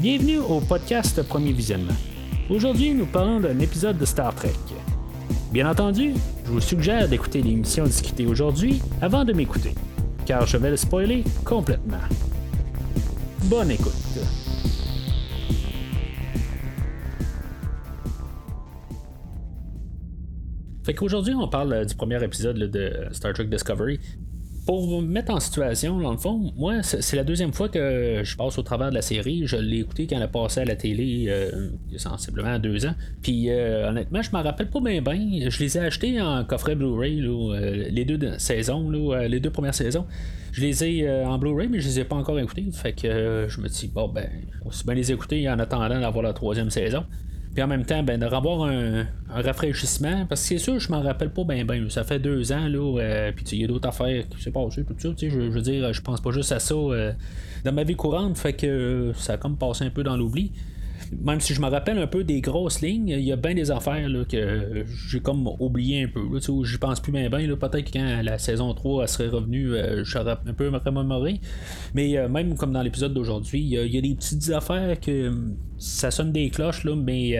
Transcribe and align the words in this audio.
Bienvenue 0.00 0.38
au 0.38 0.60
podcast 0.60 1.22
Premier 1.22 1.52
Visionnement. 1.52 1.92
Aujourd'hui, 2.48 2.94
nous 2.94 3.04
parlons 3.04 3.38
d'un 3.38 3.58
épisode 3.58 3.98
de 3.98 4.06
Star 4.06 4.34
Trek. 4.34 4.54
Bien 5.52 5.70
entendu, 5.70 6.14
je 6.46 6.50
vous 6.50 6.60
suggère 6.62 7.06
d'écouter 7.06 7.42
l'émission 7.42 7.84
discutée 7.84 8.24
aujourd'hui 8.24 8.80
avant 9.02 9.26
de 9.26 9.34
m'écouter, 9.34 9.74
car 10.24 10.46
je 10.46 10.56
vais 10.56 10.70
le 10.70 10.78
spoiler 10.78 11.22
complètement. 11.44 11.98
Bonne 13.44 13.72
écoute. 13.72 13.92
Fait 20.82 20.94
qu'aujourd'hui, 20.94 21.34
on 21.34 21.46
parle 21.46 21.84
du 21.84 21.94
premier 21.94 22.24
épisode 22.24 22.56
de 22.56 23.08
Star 23.12 23.34
Trek 23.34 23.44
Discovery 23.44 24.00
pour 24.70 24.86
vous 24.86 25.00
mettre 25.00 25.32
en 25.34 25.40
situation, 25.40 25.98
dans 25.98 26.12
le 26.12 26.16
fond, 26.16 26.52
moi, 26.56 26.84
c'est 26.84 27.16
la 27.16 27.24
deuxième 27.24 27.52
fois 27.52 27.68
que 27.68 28.20
je 28.22 28.36
passe 28.36 28.56
au 28.56 28.62
travers 28.62 28.90
de 28.90 28.94
la 28.94 29.02
série. 29.02 29.42
Je 29.44 29.56
l'ai 29.56 29.78
écouté 29.78 30.06
quand 30.06 30.14
elle 30.14 30.22
a 30.22 30.28
passé 30.28 30.60
à 30.60 30.64
la 30.64 30.76
télé 30.76 31.24
euh, 31.28 31.70
il 31.88 31.94
y 31.94 31.96
a 31.96 31.98
sensiblement 31.98 32.56
deux 32.60 32.86
ans. 32.86 32.94
Puis 33.20 33.50
euh, 33.50 33.88
honnêtement, 33.88 34.22
je 34.22 34.30
m'en 34.30 34.44
rappelle 34.44 34.70
pas 34.70 34.78
bien. 34.78 35.02
Je 35.02 35.58
les 35.58 35.76
ai 35.76 35.80
achetés 35.80 36.20
en 36.20 36.44
coffret 36.44 36.76
Blu-ray, 36.76 37.20
euh, 37.20 37.88
les 37.90 38.04
deux 38.04 38.38
saisons, 38.38 38.88
les 38.90 39.40
deux 39.40 39.50
premières 39.50 39.74
saisons. 39.74 40.06
Je 40.52 40.60
les 40.60 40.84
ai 40.84 41.24
en 41.24 41.36
Blu-ray, 41.36 41.66
mais 41.66 41.80
je 41.80 41.88
les 41.88 41.98
ai 41.98 42.04
pas 42.04 42.14
encore 42.14 42.38
écoutés. 42.38 42.66
Fait 42.72 42.92
que 42.92 43.46
je 43.48 43.60
me 43.60 43.66
dis, 43.66 43.90
bon, 43.92 44.06
ben, 44.06 44.28
aussi 44.66 44.84
bien 44.84 44.94
les 44.94 45.10
écouter 45.10 45.50
en 45.50 45.58
attendant 45.58 45.98
d'avoir 45.98 46.22
la 46.22 46.32
troisième 46.32 46.70
saison. 46.70 47.04
Puis 47.54 47.62
en 47.62 47.66
même 47.66 47.84
temps, 47.84 48.02
ben, 48.02 48.18
de 48.18 48.26
revoir 48.26 48.68
un, 48.70 49.06
rafraîchissement, 49.28 50.24
parce 50.26 50.42
que 50.42 50.48
c'est 50.48 50.58
sûr, 50.58 50.78
je 50.78 50.90
m'en 50.90 51.02
rappelle 51.02 51.30
pas 51.30 51.44
bien, 51.44 51.64
ben. 51.64 51.90
Ça 51.90 52.04
fait 52.04 52.18
deux 52.18 52.52
ans, 52.52 52.68
là, 52.68 53.00
euh, 53.00 53.32
puis 53.34 53.44
il 53.52 53.60
y 53.60 53.64
a 53.64 53.66
d'autres 53.66 53.88
affaires 53.88 54.28
qui 54.28 54.42
s'est 54.42 54.52
passé, 54.52 54.84
tout 54.84 54.94
ça. 54.98 55.08
Je, 55.18 55.28
je 55.28 55.38
veux 55.38 55.60
dire, 55.60 55.92
je 55.92 56.00
pense 56.00 56.20
pas 56.20 56.30
juste 56.30 56.52
à 56.52 56.60
ça 56.60 56.74
euh, 56.74 57.12
dans 57.64 57.72
ma 57.72 57.84
vie 57.84 57.96
courante, 57.96 58.38
fait 58.38 58.52
que 58.52 59.12
ça 59.16 59.34
a 59.34 59.36
comme 59.36 59.56
passé 59.56 59.84
un 59.84 59.90
peu 59.90 60.02
dans 60.02 60.16
l'oubli 60.16 60.52
même 61.18 61.40
si 61.40 61.54
je 61.54 61.60
me 61.60 61.66
rappelle 61.66 61.98
un 61.98 62.06
peu 62.06 62.24
des 62.24 62.40
grosses 62.40 62.80
lignes, 62.82 63.08
il 63.08 63.20
y 63.20 63.32
a 63.32 63.36
bien 63.36 63.54
des 63.54 63.70
affaires 63.70 64.08
là, 64.08 64.24
que 64.24 64.84
j'ai 65.08 65.20
comme 65.20 65.48
oublié 65.58 66.04
un 66.04 66.08
peu. 66.08 66.20
Je 66.64 66.76
pense 66.76 67.00
plus 67.00 67.12
bien 67.12 67.28
bien. 67.28 67.56
Peut-être 67.56 67.90
que 67.90 67.92
quand 67.92 68.22
la 68.22 68.38
saison 68.38 68.72
3 68.72 69.06
serait 69.06 69.28
revenue, 69.28 69.74
euh, 69.74 70.04
j'aurais 70.04 70.36
un 70.46 70.52
peu 70.52 70.68
remémoré. 70.68 71.40
Mais 71.94 72.16
euh, 72.16 72.28
même 72.28 72.56
comme 72.56 72.72
dans 72.72 72.82
l'épisode 72.82 73.12
d'aujourd'hui, 73.12 73.60
il 73.60 73.68
y, 73.68 73.98
a 73.98 74.00
des 74.00 74.14
petites 74.14 74.50
affaires 74.50 74.98
que 75.00 75.32
ça 75.78 76.10
sonne 76.10 76.32
des 76.32 76.48
cloches, 76.50 76.84
là, 76.84 76.94
mais 76.94 77.36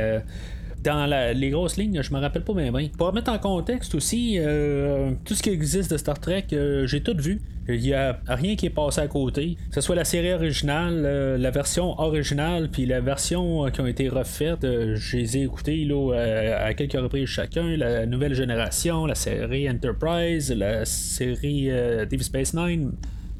euh, 0.86 1.32
dans 1.32 1.38
les 1.38 1.50
grosses 1.50 1.76
lignes, 1.76 2.02
je 2.02 2.12
me 2.12 2.18
rappelle 2.18 2.42
pas 2.42 2.54
bien. 2.54 2.72
Pour 2.96 3.08
remettre 3.08 3.30
en 3.30 3.38
contexte 3.38 3.94
aussi, 3.94 4.36
euh, 4.38 5.12
tout 5.24 5.34
ce 5.34 5.42
qui 5.42 5.50
existe 5.50 5.90
de 5.90 5.96
Star 5.96 6.18
Trek, 6.18 6.46
euh, 6.52 6.86
j'ai 6.86 7.02
tout 7.02 7.16
vu. 7.16 7.40
Il 7.68 7.80
n'y 7.80 7.94
a 7.94 8.18
rien 8.26 8.56
qui 8.56 8.66
est 8.66 8.70
passé 8.70 9.00
à 9.00 9.06
côté. 9.06 9.56
Que 9.68 9.76
ce 9.76 9.80
soit 9.80 9.94
la 9.94 10.04
série 10.04 10.32
originale, 10.32 11.02
euh, 11.04 11.38
la 11.38 11.50
version 11.50 11.98
originale, 12.00 12.68
puis 12.70 12.84
la 12.84 13.00
version 13.00 13.70
qui 13.70 13.80
ont 13.80 13.86
été 13.86 14.08
refaites, 14.08 14.62
je 14.62 15.16
les 15.16 15.36
ai 15.36 15.42
écoutées 15.42 15.88
à 16.12 16.74
quelques 16.74 17.00
reprises 17.00 17.28
chacun. 17.28 17.76
La 17.76 18.06
nouvelle 18.06 18.34
génération, 18.34 19.06
la 19.06 19.14
série 19.14 19.70
Enterprise, 19.70 20.52
la 20.52 20.84
série 20.84 21.70
Deep 22.08 22.22
Space 22.22 22.54
Nine. 22.54 22.92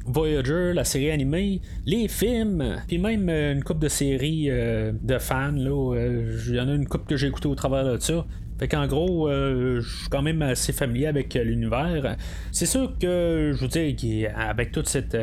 Voyager, 0.05 0.73
la 0.73 0.83
série 0.83 1.11
animée, 1.11 1.61
les 1.85 2.07
films, 2.07 2.77
puis 2.87 2.97
même 2.97 3.29
euh, 3.29 3.53
une 3.53 3.63
coupe 3.63 3.79
de 3.79 3.87
séries 3.87 4.47
euh, 4.49 4.91
de 5.01 5.17
fans. 5.17 5.53
Euh, 5.55 6.39
il 6.47 6.55
y 6.55 6.59
en 6.59 6.67
a 6.67 6.73
une 6.73 6.87
coupe 6.87 7.05
que 7.05 7.15
j'ai 7.15 7.27
écouté 7.27 7.47
au 7.47 7.55
travers 7.55 7.85
de 7.85 7.97
ça. 7.99 8.25
Fait 8.61 8.67
qu'en 8.67 8.85
gros, 8.85 9.27
je 9.27 9.81
suis 9.81 10.09
quand 10.09 10.21
même 10.21 10.43
assez 10.43 10.71
familier 10.71 11.07
avec 11.07 11.33
l'univers. 11.33 12.15
C'est 12.51 12.67
sûr 12.67 12.93
que, 12.99 13.53
je 13.55 13.59
veux 13.59 13.67
dire, 13.67 14.31
avec 14.37 14.71
tout 14.71 14.83
cet 14.85 15.17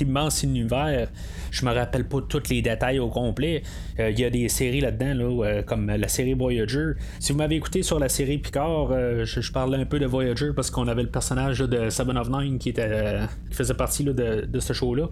immense 0.00 0.42
univers, 0.42 1.08
je 1.50 1.66
me 1.66 1.72
rappelle 1.72 2.08
pas 2.08 2.22
tous 2.26 2.48
les 2.48 2.62
détails 2.62 2.98
au 2.98 3.08
complet. 3.08 3.62
Il 3.98 4.18
y 4.18 4.24
a 4.24 4.30
des 4.30 4.48
séries 4.48 4.80
là-dedans, 4.80 5.12
là, 5.14 5.62
comme 5.62 5.88
la 5.88 6.08
série 6.08 6.32
Voyager. 6.32 6.92
Si 7.18 7.32
vous 7.32 7.38
m'avez 7.38 7.56
écouté 7.56 7.82
sur 7.82 7.98
la 7.98 8.08
série 8.08 8.38
Picard, 8.38 8.88
je, 9.24 9.52
parlais 9.52 9.76
un 9.76 9.84
peu 9.84 9.98
de 9.98 10.06
Voyager 10.06 10.52
parce 10.56 10.70
qu'on 10.70 10.88
avait 10.88 11.02
le 11.02 11.10
personnage 11.10 11.58
de 11.58 11.90
Seven 11.90 12.16
of 12.16 12.30
Nine 12.30 12.58
qui, 12.58 12.70
était, 12.70 13.18
qui 13.50 13.56
faisait 13.56 13.74
partie 13.74 14.04
de, 14.04 14.60
ce 14.60 14.72
show-là. 14.72 15.08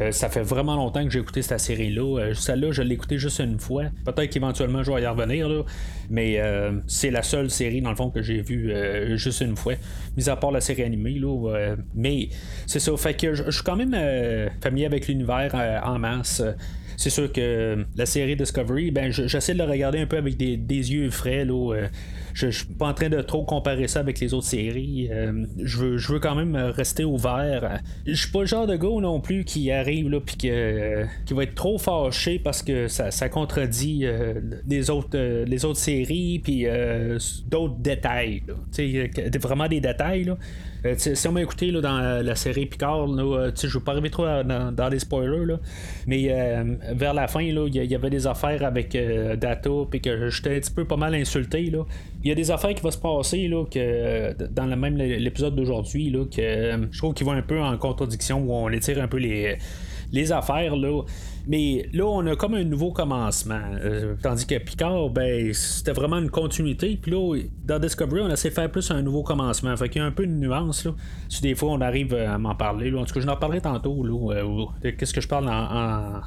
Euh, 0.00 0.12
ça 0.12 0.28
fait 0.28 0.42
vraiment 0.42 0.76
longtemps 0.76 1.04
que 1.04 1.10
j'ai 1.10 1.18
écouté 1.18 1.42
cette 1.42 1.60
série-là. 1.60 2.18
Euh, 2.18 2.34
celle-là, 2.34 2.72
je 2.72 2.82
l'ai 2.82 2.94
écoutée 2.94 3.18
juste 3.18 3.38
une 3.40 3.58
fois. 3.58 3.84
Peut-être 4.04 4.30
qu'éventuellement, 4.30 4.82
je 4.82 4.90
vais 4.90 5.02
y 5.02 5.06
revenir. 5.06 5.48
Là. 5.48 5.62
Mais 6.08 6.40
euh, 6.40 6.72
c'est 7.10 7.16
la 7.16 7.22
seule 7.22 7.50
série, 7.50 7.80
dans 7.82 7.90
le 7.90 7.96
fond, 7.96 8.10
que 8.10 8.22
j'ai 8.22 8.40
vue 8.40 8.72
juste 9.16 9.40
une 9.40 9.56
fois. 9.56 9.74
Mis 10.16 10.28
à 10.28 10.36
part 10.36 10.52
la 10.52 10.60
série 10.60 10.82
animée. 10.82 11.18
Là, 11.18 11.74
mais 11.94 12.28
c'est 12.66 12.80
ça. 12.80 12.96
Fait 12.96 13.14
que 13.14 13.34
je 13.34 13.50
suis 13.50 13.64
quand 13.64 13.76
même 13.76 13.96
familier 14.62 14.86
avec 14.86 15.08
l'univers 15.08 15.80
en 15.84 15.98
masse 15.98 16.42
c'est 17.00 17.08
sûr 17.08 17.32
que 17.32 17.86
la 17.96 18.04
série 18.04 18.36
Discovery, 18.36 18.90
ben 18.90 19.10
j'essaie 19.10 19.54
de 19.54 19.58
le 19.58 19.64
regarder 19.64 20.00
un 20.00 20.06
peu 20.06 20.18
avec 20.18 20.36
des, 20.36 20.56
yeux 20.92 21.08
frais. 21.08 21.46
Là, 21.46 21.88
je, 22.34 22.46
ne 22.46 22.50
suis 22.50 22.66
pas 22.66 22.88
en 22.88 22.94
train 22.94 23.08
de 23.08 23.20
trop 23.20 23.44
comparer 23.44 23.88
ça 23.88 24.00
avec 24.00 24.20
les 24.20 24.34
autres 24.34 24.46
séries. 24.46 25.08
Euh, 25.10 25.46
je, 25.62 25.78
veux, 25.78 25.96
je 25.98 26.12
veux 26.12 26.20
quand 26.20 26.34
même 26.34 26.56
rester 26.56 27.04
ouvert. 27.04 27.80
Je 28.06 28.14
suis 28.14 28.30
pas 28.30 28.40
le 28.40 28.46
genre 28.46 28.66
de 28.66 28.76
gars 28.76 28.88
non 29.00 29.20
plus 29.20 29.44
qui 29.44 29.70
arrive 29.70 30.08
là 30.08 30.20
puis 30.20 30.36
qui 30.36 30.48
va 30.50 31.42
être 31.42 31.54
trop 31.54 31.78
fâché 31.78 32.38
parce 32.38 32.62
que 32.62 32.88
ça, 32.88 33.10
ça 33.10 33.28
contredit 33.28 34.00
euh, 34.04 34.34
les 34.66 34.90
autres 34.90 35.10
euh, 35.14 35.44
les 35.44 35.64
autres 35.64 35.78
séries 35.78 36.40
puis 36.42 36.66
d'autres 37.48 37.76
détails. 37.78 38.42
Vraiment 39.40 39.68
des 39.68 39.80
détails. 39.80 40.24
Là. 40.24 40.36
si 40.96 41.28
on 41.28 41.32
m'a 41.32 41.42
écouté 41.42 41.70
là, 41.70 41.80
dans 41.80 42.22
la 42.22 42.34
série 42.34 42.66
Picard, 42.66 43.06
je 43.06 43.12
ne 43.12 43.72
veux 43.72 43.80
pas 43.80 43.92
arriver 43.92 44.10
trop 44.10 44.24
dans, 44.24 44.72
dans 44.72 44.88
des 44.88 44.98
spoilers, 44.98 45.46
là, 45.46 45.58
mais 46.06 46.28
vers 46.92 47.14
la 47.14 47.26
fin, 47.26 47.40
il 47.40 47.74
y, 47.74 47.94
avait 47.94 48.10
des 48.10 48.26
affaires 48.26 48.64
avec 48.64 48.96
Data, 49.38 49.70
puis 49.90 50.00
que 50.00 50.30
j'étais 50.30 50.56
un 50.56 50.60
petit 50.60 50.70
peu 50.70 50.84
pas 50.84 50.96
mal 50.96 51.14
insulté. 51.14 51.70
Là 51.70 51.84
il 52.22 52.28
y 52.28 52.32
a 52.32 52.34
des 52.34 52.50
affaires 52.50 52.74
qui 52.74 52.82
vont 52.82 52.90
se 52.90 52.98
passer 52.98 53.48
là, 53.48 53.64
que 53.64 54.34
dans 54.48 54.66
le 54.66 54.76
même 54.76 54.96
l'épisode 54.96 55.54
d'aujourd'hui 55.54 56.12
que 56.34 56.88
je 56.90 56.98
trouve 56.98 57.14
qu'ils 57.14 57.26
vont 57.26 57.32
un 57.32 57.42
peu 57.42 57.60
en 57.60 57.76
contradiction 57.78 58.42
où 58.42 58.52
on 58.52 58.68
étire 58.70 59.02
un 59.02 59.08
peu 59.08 59.18
les, 59.18 59.56
les 60.12 60.32
affaires 60.32 60.76
là. 60.76 61.02
Mais 61.46 61.88
là, 61.92 62.04
on 62.04 62.26
a 62.26 62.36
comme 62.36 62.54
un 62.54 62.64
nouveau 62.64 62.92
commencement. 62.92 63.60
Euh, 63.82 64.14
tandis 64.22 64.46
que 64.46 64.58
Picard, 64.58 65.10
ben, 65.10 65.52
c'était 65.54 65.92
vraiment 65.92 66.18
une 66.18 66.30
continuité. 66.30 66.98
Puis 67.00 67.10
là, 67.10 67.38
dans 67.64 67.78
Discovery, 67.78 68.20
on 68.20 68.30
a 68.30 68.34
essayé 68.34 68.50
de 68.50 68.54
faire 68.54 68.70
plus 68.70 68.90
un 68.90 69.02
nouveau 69.02 69.22
commencement. 69.22 69.74
Fait 69.76 69.88
qu'il 69.88 70.02
y 70.02 70.04
a 70.04 70.06
un 70.06 70.12
peu 70.12 70.26
de 70.26 70.32
nuance. 70.32 70.84
Là. 70.84 70.92
Si 71.28 71.40
des 71.40 71.54
fois, 71.54 71.70
on 71.70 71.80
arrive 71.80 72.14
à 72.14 72.38
m'en 72.38 72.54
parler. 72.54 72.90
Là. 72.90 73.00
En 73.00 73.04
tout 73.04 73.14
cas, 73.14 73.20
je 73.20 73.26
n'en 73.26 73.36
parlerai 73.36 73.60
tantôt. 73.62 74.04
Là, 74.04 74.34
euh, 74.34 74.92
qu'est-ce 74.92 75.14
que 75.14 75.20
je 75.20 75.28
parle 75.28 75.48
en, 75.48 76.20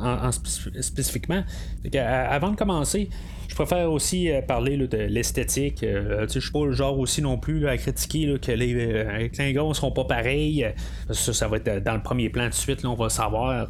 en, 0.00 0.32
spécifiquement. 0.32 1.44
Fait 1.82 1.98
avant 1.98 2.50
de 2.50 2.56
commencer, 2.56 3.10
je 3.48 3.54
préfère 3.54 3.90
aussi 3.90 4.30
euh, 4.30 4.42
parler 4.42 4.76
de 4.76 4.96
l'esthétique. 4.96 5.82
Euh, 5.82 6.26
je 6.32 6.38
suis 6.38 6.50
pas 6.50 6.64
le 6.64 6.72
genre 6.72 6.98
aussi 6.98 7.22
non 7.22 7.38
plus 7.38 7.68
à 7.68 7.76
critiquer 7.76 8.36
que 8.40 8.52
les, 8.52 8.74
euh, 8.74 9.28
Klingons 9.28 9.74
seront 9.74 9.92
pas 9.92 10.04
pareils. 10.04 10.66
Ça, 11.10 11.32
ça 11.32 11.48
va 11.48 11.58
être 11.58 11.82
dans 11.82 11.94
le 11.94 12.02
premier 12.02 12.28
plan 12.30 12.44
tout 12.44 12.50
de 12.50 12.54
suite. 12.54 12.82
Là, 12.82 12.90
on 12.90 12.94
va 12.94 13.08
savoir 13.08 13.68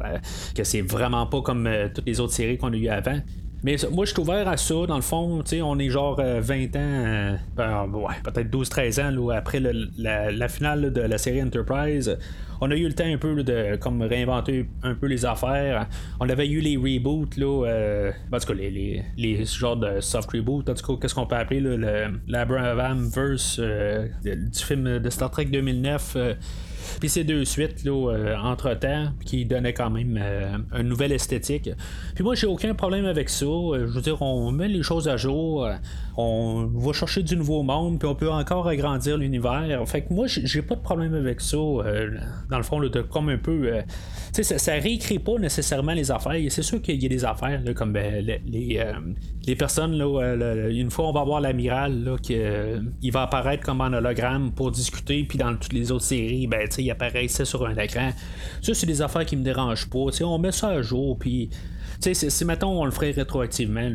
que 0.55 0.65
c'est 0.65 0.83
vraiment 0.83 1.27
pas 1.27 1.43
comme 1.43 1.69
toutes 1.95 2.07
les 2.07 2.21
autres 2.21 2.33
séries 2.33 2.59
qu'on 2.59 2.73
a 2.73 2.77
eues 2.77 2.89
avant. 2.89 3.19
Mais 3.63 3.77
moi, 3.91 4.05
je 4.05 4.13
suis 4.13 4.21
ouvert 4.21 4.47
à 4.47 4.57
ça. 4.59 4.75
Dans 4.87 4.97
le 4.97 5.03
fond, 5.03 5.43
on 5.63 5.79
est 5.79 5.91
genre 5.91 6.21
20 6.21 6.77
ans, 6.77 7.37
ben, 7.57 7.87
ouais, 7.87 8.15
peut-être 8.23 8.51
12-13 8.51 9.03
ans 9.03 9.11
là, 9.11 9.37
après 9.39 9.61
la, 9.61 10.49
finale 10.49 10.93
de 10.93 11.01
la 11.01 11.19
série 11.19 11.43
Enterprise 11.43 12.19
on 12.61 12.71
a 12.71 12.77
eu 12.77 12.87
le 12.87 12.95
temps 12.95 13.05
un 13.05 13.19
peu 13.19 13.43
de 13.43 13.77
comme 13.77 14.03
réinventer 14.03 14.67
un 14.83 14.95
peu 14.95 15.07
les 15.07 15.25
affaires. 15.25 15.89
On 16.21 16.29
avait 16.29 16.49
eu 16.49 16.61
les 16.61 16.77
reboots, 16.77 17.37
là, 17.37 17.67
euh, 17.67 18.13
en 18.33 18.39
tout 18.39 18.47
cas, 18.47 18.55
les, 18.55 19.03
les, 19.17 19.45
genres 19.45 19.77
de 19.77 20.01
soft 20.01 20.31
reboot. 20.33 20.69
En 20.69 20.75
tout 20.75 20.87
cas, 20.87 21.01
qu'est-ce 21.01 21.15
qu'on 21.15 21.27
peut 21.27 21.37
appeler 21.37 21.61
le 21.61 21.77
l'Abraham 22.27 23.09
verse 23.09 23.59
euh, 23.61 24.09
du 24.23 24.65
film 24.65 24.99
de 24.99 25.11
Star 25.11 25.31
Trek 25.31 25.47
2009. 25.47 26.17
Puis 27.01 27.09
ces 27.09 27.25
deux 27.25 27.45
suites, 27.45 27.85
là, 27.85 28.13
euh, 28.13 28.37
entre-temps, 28.37 29.09
qui 29.25 29.45
donnaient 29.45 29.73
quand 29.73 29.91
même 29.91 30.19
euh, 30.21 30.57
une 30.79 30.89
nouvelle 30.89 31.13
esthétique. 31.13 31.71
Puis 32.15 32.25
moi, 32.25 32.35
j'ai 32.35 32.47
aucun 32.47 32.75
problème 32.75 33.05
avec 33.05 33.29
ça. 33.29 33.47
Euh, 33.47 33.87
je 33.87 33.93
veux 33.93 34.01
dire, 34.01 34.21
on 34.23 34.51
met 34.53 34.69
les 34.69 34.83
choses 34.83 35.09
à 35.09 35.17
jour, 35.17 35.69
on 36.17 36.67
va 36.75 36.93
chercher 36.93 37.23
du 37.23 37.37
nouveau 37.37 37.63
monde, 37.63 37.99
puis 37.99 38.09
on 38.09 38.15
peut 38.15 38.31
encore 38.31 38.69
agrandir 38.69 39.17
l'univers. 39.17 39.83
Fait 39.87 40.03
que 40.03 40.13
moi, 40.13 40.27
j'ai 40.27 40.63
pas 40.63 40.75
de 40.75 40.81
problème 40.81 41.15
avec 41.15 41.41
ça. 41.41 41.57
dans 41.57 42.57
le 42.57 42.63
fond, 42.63 42.81
de 42.81 43.03
comme 43.03 43.29
un 43.29 43.39
peu. 43.39 43.71
tu 44.35 44.43
sais, 44.43 44.59
ça, 44.59 44.73
réécrit 44.75 45.19
pas 45.19 45.39
nécessairement 45.39 45.93
les 45.93 46.11
affaires. 46.11 46.41
C'est 46.49 46.63
sûr 46.63 46.81
qu'il 46.83 47.03
y 47.03 47.07
a 47.07 47.09
des 47.09 47.25
affaires, 47.25 47.61
comme 47.75 47.93
ben, 47.93 48.25
les, 48.25 48.41
les, 48.47 48.85
personnes, 49.57 49.97
là, 49.97 50.69
une 50.71 50.91
fois, 50.91 51.07
on 51.09 51.13
va 51.13 51.23
voir 51.23 51.41
l'amiral, 51.41 52.17
il 52.31 53.13
va 53.13 53.23
apparaître 53.23 53.63
comme 53.63 53.81
un 53.81 53.93
hologramme 53.93 54.53
pour 54.53 54.71
discuter, 54.71 55.25
puis 55.25 55.39
dans 55.39 55.55
toutes 55.55 55.73
les 55.73 55.93
autres 55.93 56.05
séries, 56.05 56.47
ben, 56.47 56.67
il 56.79 56.91
apparaissait 56.91 57.45
sur 57.45 57.67
un 57.67 57.77
écran. 57.77 58.11
Ça, 58.63 58.75
c'est 58.75 58.87
des 58.87 59.03
affaires 59.03 59.27
qui 59.27 59.37
me 59.37 59.43
dérangent 59.43 59.89
pas. 59.89 60.07
on 60.23 60.39
met 60.39 60.53
ça 60.53 60.69
à 60.69 60.83
jour, 60.83 61.19
puis 61.19 61.51
si 62.13 62.45
mettons 62.45 62.81
on 62.81 62.85
le 62.85 62.91
ferait 62.91 63.13
rétroactivement, 63.13 63.89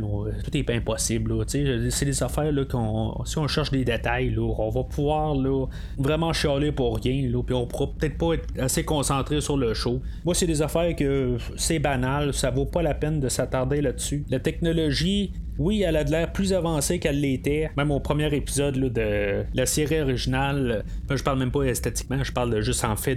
tout 0.43 0.57
est 0.57 0.69
impossible. 0.69 1.33
C'est 1.47 2.05
des 2.05 2.23
affaires 2.23 2.51
là, 2.51 2.65
qu'on. 2.65 3.23
Si 3.25 3.37
on 3.37 3.47
cherche 3.47 3.71
des 3.71 3.85
détails, 3.85 4.31
là, 4.31 4.41
on 4.57 4.69
va 4.69 4.83
pouvoir 4.83 5.35
là, 5.35 5.67
vraiment 5.97 6.33
chialer 6.33 6.71
pour 6.71 6.97
rien. 6.97 7.29
Là, 7.29 7.43
puis 7.43 7.53
on 7.53 7.67
pourra 7.67 7.87
peut-être 7.87 8.17
pas 8.17 8.33
être 8.33 8.47
assez 8.59 8.83
concentré 8.83 9.41
sur 9.41 9.57
le 9.57 9.73
show. 9.73 10.01
Moi, 10.25 10.33
c'est 10.33 10.47
des 10.47 10.61
affaires 10.61 10.95
que 10.95 11.37
c'est 11.57 11.79
banal, 11.79 12.33
ça 12.33 12.49
vaut 12.49 12.65
pas 12.65 12.81
la 12.81 12.93
peine 12.93 13.19
de 13.19 13.29
s'attarder 13.29 13.81
là-dessus. 13.81 14.25
La 14.29 14.39
technologie 14.39 15.31
oui, 15.59 15.81
elle 15.81 15.97
a 15.97 16.05
de 16.05 16.11
l'air 16.11 16.31
plus 16.31 16.53
avancée 16.53 16.99
qu'elle 16.99 17.19
l'était, 17.19 17.69
même 17.75 17.91
au 17.91 17.99
premier 17.99 18.33
épisode 18.33 18.75
de 18.75 19.43
la 19.53 19.65
série 19.65 19.99
originale. 19.99 20.85
Je 21.09 21.21
parle 21.21 21.37
même 21.37 21.51
pas 21.51 21.63
esthétiquement, 21.63 22.23
je 22.23 22.31
parle 22.31 22.61
juste 22.61 22.85
en 22.85 22.95
fait 22.95 23.15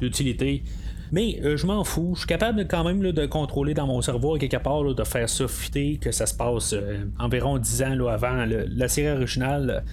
d'utilité. 0.00 0.62
Mais 1.12 1.38
euh, 1.42 1.56
je 1.56 1.66
m'en 1.66 1.84
fous. 1.84 2.12
Je 2.14 2.20
suis 2.20 2.26
capable 2.26 2.66
quand 2.66 2.84
même 2.84 3.00
de 3.00 3.26
contrôler 3.26 3.74
dans 3.74 3.86
mon 3.86 4.00
cerveau 4.02 4.36
quelque 4.36 4.56
part 4.56 4.82
de 4.82 5.04
faire 5.04 5.28
ça 5.28 5.48
fitter, 5.48 5.98
que 5.98 6.10
ça 6.12 6.26
se 6.26 6.34
passe 6.34 6.72
euh, 6.72 7.04
environ 7.18 7.58
10 7.58 7.82
ans 7.82 8.06
avant 8.06 8.44
la 8.46 8.88
série 8.88 9.16
originale. 9.16 9.84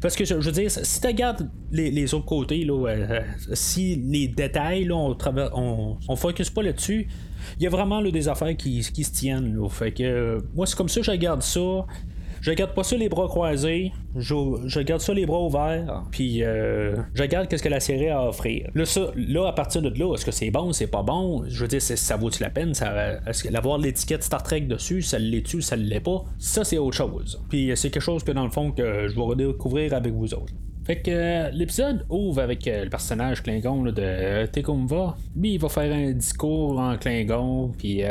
Parce 0.00 0.16
que 0.16 0.24
je, 0.24 0.34
veux 0.34 0.52
dire, 0.52 0.70
si 0.70 1.00
tu 1.00 1.06
regardes 1.06 1.48
les, 1.70 2.14
autres 2.14 2.24
côtés, 2.24 2.66
euh, 2.68 3.20
si 3.52 3.96
les 3.96 4.28
détails, 4.28 4.90
on, 4.90 5.16
on, 5.54 5.96
on 6.08 6.16
focus 6.16 6.50
pas 6.50 6.62
là-dessus, 6.62 7.06
il 7.58 7.62
y 7.62 7.66
a 7.66 7.70
vraiment 7.70 8.02
des 8.02 8.28
affaires 8.28 8.56
qui, 8.56 8.82
se 8.82 9.12
tiennent. 9.12 9.58
Fait 9.70 9.92
que 9.92 10.42
moi, 10.54 10.66
c'est 10.66 10.76
comme 10.76 10.88
ça 10.88 11.00
que 11.00 11.06
je 11.06 11.10
regarde 11.10 11.42
ça. 11.42 11.86
Je 12.44 12.52
garde 12.52 12.74
pas 12.74 12.84
ça 12.84 12.94
les 12.94 13.08
bras 13.08 13.26
croisés. 13.26 13.90
Je, 14.14 14.80
garde 14.82 15.00
ça 15.00 15.14
les 15.14 15.24
bras 15.24 15.40
ouverts. 15.40 16.04
Puis 16.10 16.42
euh, 16.42 16.94
je 17.14 17.24
garde 17.24 17.48
qu'est-ce 17.48 17.62
que 17.62 17.70
la 17.70 17.80
série 17.80 18.10
a 18.10 18.18
à 18.18 18.28
offrir. 18.28 18.68
Là, 18.74 18.84
ça, 18.84 19.06
là, 19.16 19.48
à 19.48 19.52
partir 19.54 19.80
de 19.80 19.88
là, 19.98 20.12
est-ce 20.12 20.26
que 20.26 20.30
c'est 20.30 20.50
bon, 20.50 20.70
c'est 20.74 20.86
pas 20.86 21.02
bon? 21.02 21.44
Je 21.48 21.58
veux 21.62 21.68
dire, 21.68 21.80
ça 21.80 22.16
vaut-tu 22.18 22.42
la 22.42 22.50
peine? 22.50 22.74
Ça, 22.74 23.14
est-ce 23.26 23.50
l'avoir 23.50 23.78
l'étiquette 23.78 24.22
Star 24.22 24.42
Trek 24.42 24.60
dessus, 24.60 25.00
ça 25.00 25.18
l'est-tu, 25.18 25.62
ça 25.62 25.74
l'est 25.74 26.00
pas? 26.00 26.22
Ça, 26.38 26.64
c'est 26.64 26.76
autre 26.76 26.98
chose. 26.98 27.42
Puis 27.48 27.72
c'est 27.76 27.88
quelque 27.88 28.02
chose 28.02 28.22
que 28.22 28.32
dans 28.32 28.44
le 28.44 28.50
fond 28.50 28.72
que 28.72 29.08
je 29.08 29.14
vais 29.14 29.22
redécouvrir 29.22 29.94
avec 29.94 30.12
vous 30.12 30.34
autres. 30.34 30.52
Fait 30.84 31.00
que 31.00 31.10
euh, 31.10 31.50
l'épisode 31.50 32.04
ouvre 32.10 32.42
avec 32.42 32.68
euh, 32.68 32.84
le 32.84 32.90
personnage 32.90 33.42
Klingon 33.42 33.84
de 33.84 34.44
Tekumva. 34.52 35.16
Lui, 35.34 35.54
il 35.54 35.58
va 35.58 35.70
faire 35.70 35.90
un 35.90 36.12
discours 36.12 36.78
en 36.78 36.98
Klingon, 36.98 37.72
puis 37.78 38.02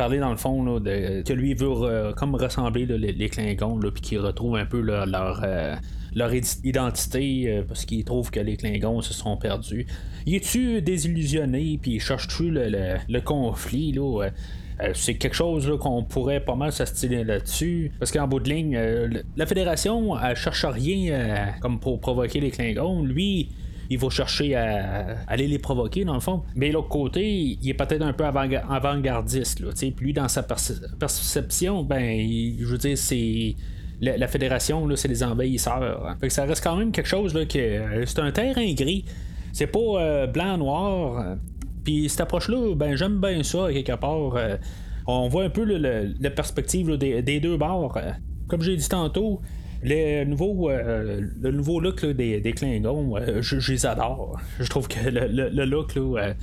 parler 0.00 0.18
dans 0.18 0.30
le 0.30 0.38
fond 0.38 0.80
de, 0.80 1.20
que 1.20 1.32
lui 1.34 1.52
veut 1.52 2.14
comme 2.16 2.34
ressembler 2.34 2.86
les, 2.86 3.28
Klingons, 3.28 3.78
puis 3.92 4.00
qu'il 4.00 4.18
retrouve 4.20 4.56
un 4.56 4.64
peu 4.64 4.80
leur, 4.80 5.42
euh, 5.44 5.76
leur 6.14 6.30
identité 6.64 7.44
euh, 7.46 7.62
parce 7.68 7.84
qu'il 7.84 8.02
trouve 8.02 8.30
que 8.30 8.40
les 8.40 8.56
Klingons 8.56 9.02
se 9.02 9.12
sont 9.12 9.36
perdus. 9.36 9.86
Il 10.24 10.34
est-tu 10.34 10.80
désillusionné, 10.80 11.78
puis 11.82 11.96
il 11.96 12.00
cherche-tu 12.00 12.50
le, 12.50 13.20
conflit 13.20 13.92
là, 13.92 14.22
euh, 14.22 14.90
c'est 14.94 15.16
quelque 15.16 15.36
chose 15.36 15.70
qu'on 15.78 16.02
pourrait 16.02 16.40
pas 16.40 16.54
mal 16.54 16.72
s'astiler 16.72 17.22
là-dessus? 17.22 17.92
Parce 17.98 18.10
qu'en 18.10 18.26
bout 18.26 18.40
de 18.40 18.48
ligne, 18.48 18.80
la 19.36 19.44
Fédération, 19.44 20.18
elle 20.18 20.34
cherche 20.34 20.64
rien 20.64 21.48
comme 21.60 21.78
pour 21.78 22.00
provoquer 22.00 22.40
les 22.40 22.50
Klingons. 22.50 23.02
Lui, 23.02 23.50
il 23.90 23.98
va 23.98 24.08
chercher 24.08 24.54
à, 24.54 25.16
aller 25.26 25.48
les 25.48 25.58
provoquer, 25.58 26.04
dans 26.04 26.14
le 26.14 26.20
fond. 26.20 26.44
Mais 26.54 26.70
l'autre 26.70 26.88
côté, 26.88 27.28
il 27.60 27.68
est 27.68 27.74
peut-être 27.74 28.02
un 28.02 28.12
peu 28.12 28.24
avant-gardiste. 28.24 29.62
Puis 29.74 29.92
lui, 29.98 30.12
dans 30.12 30.28
sa 30.28 30.44
perception, 30.44 31.82
ben, 31.82 32.16
je 32.58 32.64
veux 32.64 32.78
dire, 32.78 32.96
c'est. 32.96 33.56
La, 34.00 34.28
fédération, 34.28 34.86
là, 34.86 34.96
c'est 34.96 35.08
les 35.08 35.22
envahisseurs. 35.22 36.06
Hein. 36.06 36.16
Fait 36.18 36.28
que 36.28 36.32
ça 36.32 36.46
reste 36.46 36.64
quand 36.64 36.76
même 36.76 36.90
quelque 36.90 37.08
chose 37.08 37.34
là, 37.34 37.44
que 37.44 37.58
euh, 37.58 38.06
c'est 38.06 38.20
un 38.20 38.32
terrain 38.32 38.72
gris. 38.72 39.04
C'est 39.52 39.66
pas 39.66 39.78
euh, 39.78 40.26
blanc-noir. 40.26 41.36
Puis 41.84 42.08
cette 42.08 42.22
approche-là, 42.22 42.74
ben 42.76 42.96
j'aime 42.96 43.20
bien 43.20 43.42
ça 43.42 43.70
quelque 43.70 43.96
part. 43.96 44.36
Euh, 44.36 44.56
on 45.06 45.28
voit 45.28 45.44
un 45.44 45.50
peu 45.50 45.64
la 45.64 46.30
perspective 46.30 46.96
des, 46.96 47.40
deux 47.40 47.58
bords. 47.58 47.98
Comme 48.48 48.62
j'ai 48.62 48.76
dit 48.76 48.88
tantôt, 48.88 49.42
le 49.82 50.24
nouveau, 50.24 50.70
euh, 50.70 51.20
le 51.40 51.50
nouveau 51.52 51.80
look 51.80 52.04
des, 52.04 52.40
des, 52.40 52.52
Klingons, 52.52 53.16
euh, 53.16 53.40
je, 53.40 53.72
les 53.72 53.86
adore. 53.86 54.38
Je 54.58 54.68
trouve 54.68 54.88
que 54.88 55.08
le, 55.08 55.64
look, 55.64 55.94
là, 55.94 56.34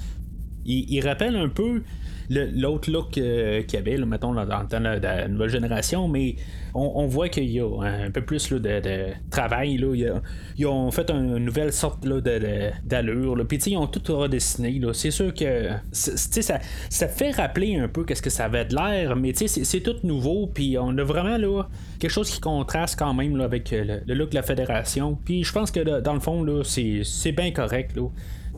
il, 0.66 1.01
rappelle 1.01 1.36
un 1.36 1.50
peu 1.50 1.84
l'autre 2.29 2.91
look 2.91 3.18
euh, 3.18 3.62
qu'il 3.63 3.79
y 3.79 3.81
avait, 3.81 3.97
mettons, 4.06 4.33
dans, 4.33 4.45
dans, 4.45 4.83
la 5.01 5.27
nouvelle 5.27 5.50
génération, 5.50 6.07
mais 6.07 6.35
on, 6.74 7.07
voit 7.07 7.29
qu'il 7.29 7.50
y 7.50 7.59
a 7.59 7.81
un 7.81 8.12
peu 8.12 8.21
plus 8.21 8.51
de, 8.51 9.12
travail. 9.31 9.77
Là. 9.77 10.19
Ils, 10.57 10.65
ont 10.65 10.91
fait 10.91 11.09
une 11.09 11.38
nouvelle 11.38 11.74
sorte 11.74 12.06
d'allure. 12.06 13.45
Puis 13.47 13.57
ils 13.57 13.77
ont 13.77 13.88
tout 13.88 14.15
redessiné. 14.15 14.79
C'est 14.94 15.12
sûr 15.12 15.33
que 15.33 15.69
ça, 15.91 16.59
ça 16.89 17.07
fait 17.07 17.31
rappeler 17.31 17.77
un 17.77 17.88
peu 17.88 18.03
qu'est-ce 18.03 18.21
que 18.21 18.29
ça 18.29 18.45
avait 18.45 18.65
de 18.65 18.75
l'air, 18.75 19.15
mais 19.15 19.33
c'est 19.33 19.81
tout 19.81 19.95
nouveau. 20.03 20.47
Puis 20.47 20.77
on 20.77 20.97
a 20.97 21.03
vraiment 21.03 21.38
là, 21.38 21.63
quelque 22.00 22.12
chose 22.12 22.29
qui 22.29 22.39
contraste 22.39 23.00
quand 23.00 23.13
même 23.13 23.39
avec 23.41 23.71
le, 23.71 24.13
look 24.13 24.29
de 24.29 24.35
la 24.35 24.44
fédération. 24.44 25.18
Puis 25.25 25.44
je 25.44 25.51
pense 25.51 25.71
que 25.71 26.00
dans 26.00 26.13
le 26.13 26.19
fond, 26.19 26.45
c'est 26.63 27.31
bien 27.31 27.51
correct. 27.51 27.95
Là. 27.95 28.09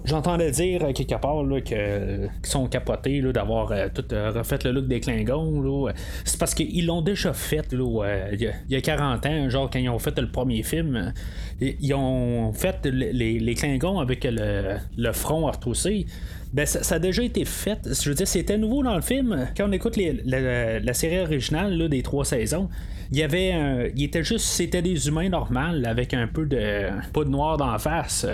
J'entendais 0.06 0.52
dire 0.52 0.84
euh, 0.84 0.94
quelque 0.94 1.16
part 1.16 1.44
qu'ils 1.64 2.30
sont 2.44 2.68
capotés 2.68 3.22
d'avoir 3.34 3.72
euh, 3.72 3.88
tout 3.94 4.06
euh, 4.14 4.32
refait 4.32 4.60
le 4.66 4.72
look 4.72 4.88
des 4.88 5.00
Klingons. 5.00 5.88
C'est 6.24 6.40
parce 6.40 6.54
qu'ils 6.54 6.86
l'ont 6.86 7.02
déjà 7.02 7.34
fait 7.34 7.66
il, 7.72 8.54
y 8.70 8.76
a, 8.76 8.82
40 8.82 9.26
ans, 9.26 9.50
genre 9.50 9.70
quand 9.70 9.80
ils 9.80 9.90
ont 9.90 10.00
fait 10.00 10.18
le 10.20 10.32
premier 10.32 10.64
film. 10.64 11.14
Ils 11.60 11.94
ont 11.94 12.54
fait 12.54 12.86
les, 12.86 13.40
les 13.40 13.56
Klingons 13.56 14.00
avec 14.00 14.26
le, 14.30 15.12
front 15.12 15.48
retroussé. 15.48 16.06
Ben, 16.54 16.66
ça, 16.66 16.96
a 16.96 17.00
déjà 17.00 17.22
été 17.22 17.46
fait. 17.46 17.80
Je 17.86 18.10
veux 18.10 18.16
dire, 18.16 18.28
c'était 18.28 18.58
nouveau 18.58 18.82
dans 18.84 18.96
le 18.96 19.02
film. 19.02 19.48
Quand 19.56 19.68
on 19.70 19.72
écoute 19.72 19.98
la, 20.26 20.94
série 20.94 21.20
originale 21.20 21.90
des 21.90 22.02
trois 22.02 22.26
saisons, 22.26 22.70
il 23.12 23.18
y 23.18 23.24
avait 23.24 23.92
il 23.96 24.04
était 24.04 24.24
juste 24.24 24.46
c'était 24.46 24.84
des 24.84 25.08
humains 25.08 25.30
normaux 25.30 25.84
avec 25.84 26.14
un 26.14 26.28
peu 26.28 26.46
de 26.46 26.90
pas 27.12 27.24
de 27.24 27.30
noir 27.30 27.58
dans 27.58 27.72
la 27.72 27.80
face 27.80 28.28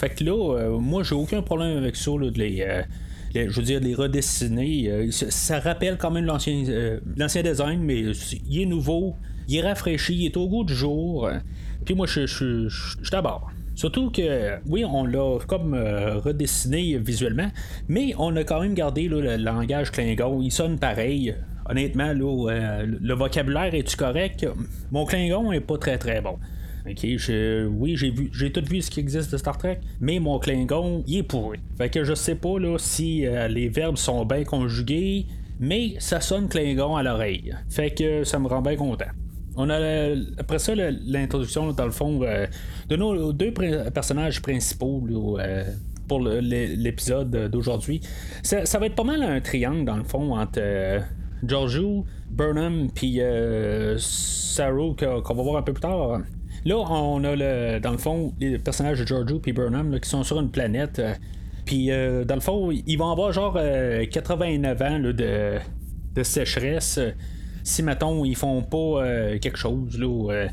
fait 0.00 0.08
que 0.08 0.24
là, 0.24 0.32
euh, 0.32 0.78
moi, 0.78 1.02
j'ai 1.02 1.14
aucun 1.14 1.42
problème 1.42 1.76
avec 1.76 1.94
ça, 1.94 2.10
de 2.12 2.28
euh, 2.28 2.82
les. 3.34 3.50
je 3.50 3.54
veux 3.54 3.62
dire, 3.62 3.80
les 3.80 3.94
redessiner. 3.94 4.88
Euh, 4.88 5.10
ça, 5.10 5.60
rappelle 5.60 5.98
quand 5.98 6.10
même 6.10 6.24
l'ancien, 6.24 6.54
design, 7.42 7.82
mais 7.82 8.00
il 8.48 8.62
est 8.62 8.66
nouveau, 8.66 9.16
il 9.46 9.58
est 9.58 9.60
rafraîchi, 9.60 10.14
il 10.14 10.24
est 10.24 10.36
au 10.38 10.48
goût 10.48 10.64
du 10.64 10.74
jour. 10.74 11.28
Puis 11.84 11.94
moi, 11.94 12.06
je 12.06 12.26
suis 12.26 13.10
d'abord. 13.12 13.50
Surtout 13.74 14.10
que, 14.10 14.58
oui, 14.66 14.86
on 14.86 15.04
l'a 15.04 15.38
comme 15.46 15.74
redessiné 15.74 16.96
visuellement, 16.96 17.50
mais 17.88 18.14
on 18.18 18.34
a 18.36 18.44
quand 18.44 18.62
même 18.62 18.72
gardé 18.72 19.06
le 19.06 19.36
langage 19.36 19.90
Klingon. 19.90 20.40
Il 20.40 20.50
sonne 20.50 20.78
pareil. 20.78 21.34
Honnêtement, 21.68 22.14
là, 22.14 22.84
le 22.84 23.14
vocabulaire 23.14 23.74
est-tu 23.74 23.96
correct? 23.98 24.46
Mon 24.92 25.04
Klingon 25.04 25.52
est 25.52 25.60
pas 25.60 25.76
très 25.76 25.98
très 25.98 26.22
bon. 26.22 26.38
Ok, 26.86 27.02
oui, 27.02 27.96
j'ai 27.96 28.10
vu, 28.10 28.30
j'ai 28.32 28.50
tout 28.50 28.64
vu 28.64 28.80
ce 28.80 28.90
qui 28.90 29.00
existe 29.00 29.30
de 29.32 29.36
Star 29.36 29.58
Trek, 29.58 29.80
mais 30.00 30.18
mon 30.18 30.38
Klingon, 30.38 31.04
il 31.06 31.18
est 31.18 31.22
pourri. 31.22 31.58
Fait 31.76 31.90
que 31.90 32.04
je 32.04 32.14
sais 32.14 32.34
pas 32.34 32.58
là 32.58 32.78
si 32.78 33.26
euh, 33.26 33.48
les 33.48 33.68
verbes 33.68 33.96
sont 33.96 34.24
bien 34.24 34.44
conjugués, 34.44 35.26
mais 35.58 35.94
ça 35.98 36.20
sonne 36.20 36.48
Klingon 36.48 36.96
à 36.96 37.02
l'oreille. 37.02 37.54
Fait 37.68 37.90
que 37.90 38.24
ça 38.24 38.38
me 38.38 38.48
rend 38.48 38.62
bien 38.62 38.76
content. 38.76 39.10
On 39.56 39.68
a 39.68 40.14
après 40.38 40.58
ça 40.58 40.72
l'introduction 40.74 41.72
dans 41.72 41.84
le 41.84 41.90
fond 41.90 42.22
euh, 42.22 42.46
de 42.88 42.96
nos 42.96 43.32
deux 43.32 43.52
personnages 43.52 44.40
principaux 44.40 45.06
euh, 45.38 45.64
pour 46.08 46.20
l'épisode 46.20 47.50
d'aujourd'hui. 47.50 48.00
Ça, 48.42 48.78
va 48.78 48.86
être 48.86 48.94
pas 48.94 49.04
mal 49.04 49.22
un 49.22 49.40
triangle 49.40 49.84
dans 49.84 49.96
le 49.96 50.04
fond 50.04 50.34
entre 50.34 51.02
Giorgio, 51.44 52.06
Burnham 52.30 52.88
puis 52.92 53.20
Saru 53.98 54.96
qu'on 54.96 55.34
va 55.34 55.42
voir 55.42 55.56
un 55.58 55.62
peu 55.62 55.72
plus 55.72 55.82
tard. 55.82 56.20
Là, 56.64 56.76
on 56.76 57.24
a 57.24 57.34
le, 57.34 57.78
dans 57.80 57.92
le 57.92 57.98
fond 57.98 58.34
les 58.38 58.58
personnages 58.58 59.00
de 59.00 59.06
Giorgio 59.06 59.40
et 59.46 59.52
Burnham 59.52 59.98
qui 59.98 60.08
sont 60.08 60.22
sur 60.22 60.38
une 60.40 60.50
planète. 60.50 60.98
Euh, 60.98 61.14
puis 61.64 61.90
euh, 61.90 62.24
dans 62.24 62.34
le 62.34 62.40
fond, 62.40 62.70
ils 62.70 62.96
vont 62.96 63.10
avoir 63.10 63.32
genre 63.32 63.54
89 63.54 64.80
euh, 64.80 64.88
ans 64.88 64.98
de, 64.98 65.58
de, 66.14 66.22
sécheresse. 66.22 67.00
Si 67.62 67.82
mettons 67.82 68.24
ils 68.24 68.36
font 68.36 68.62
pas 68.62 69.04
quelque 69.38 69.58
chose 69.58 69.98
là. 69.98 70.48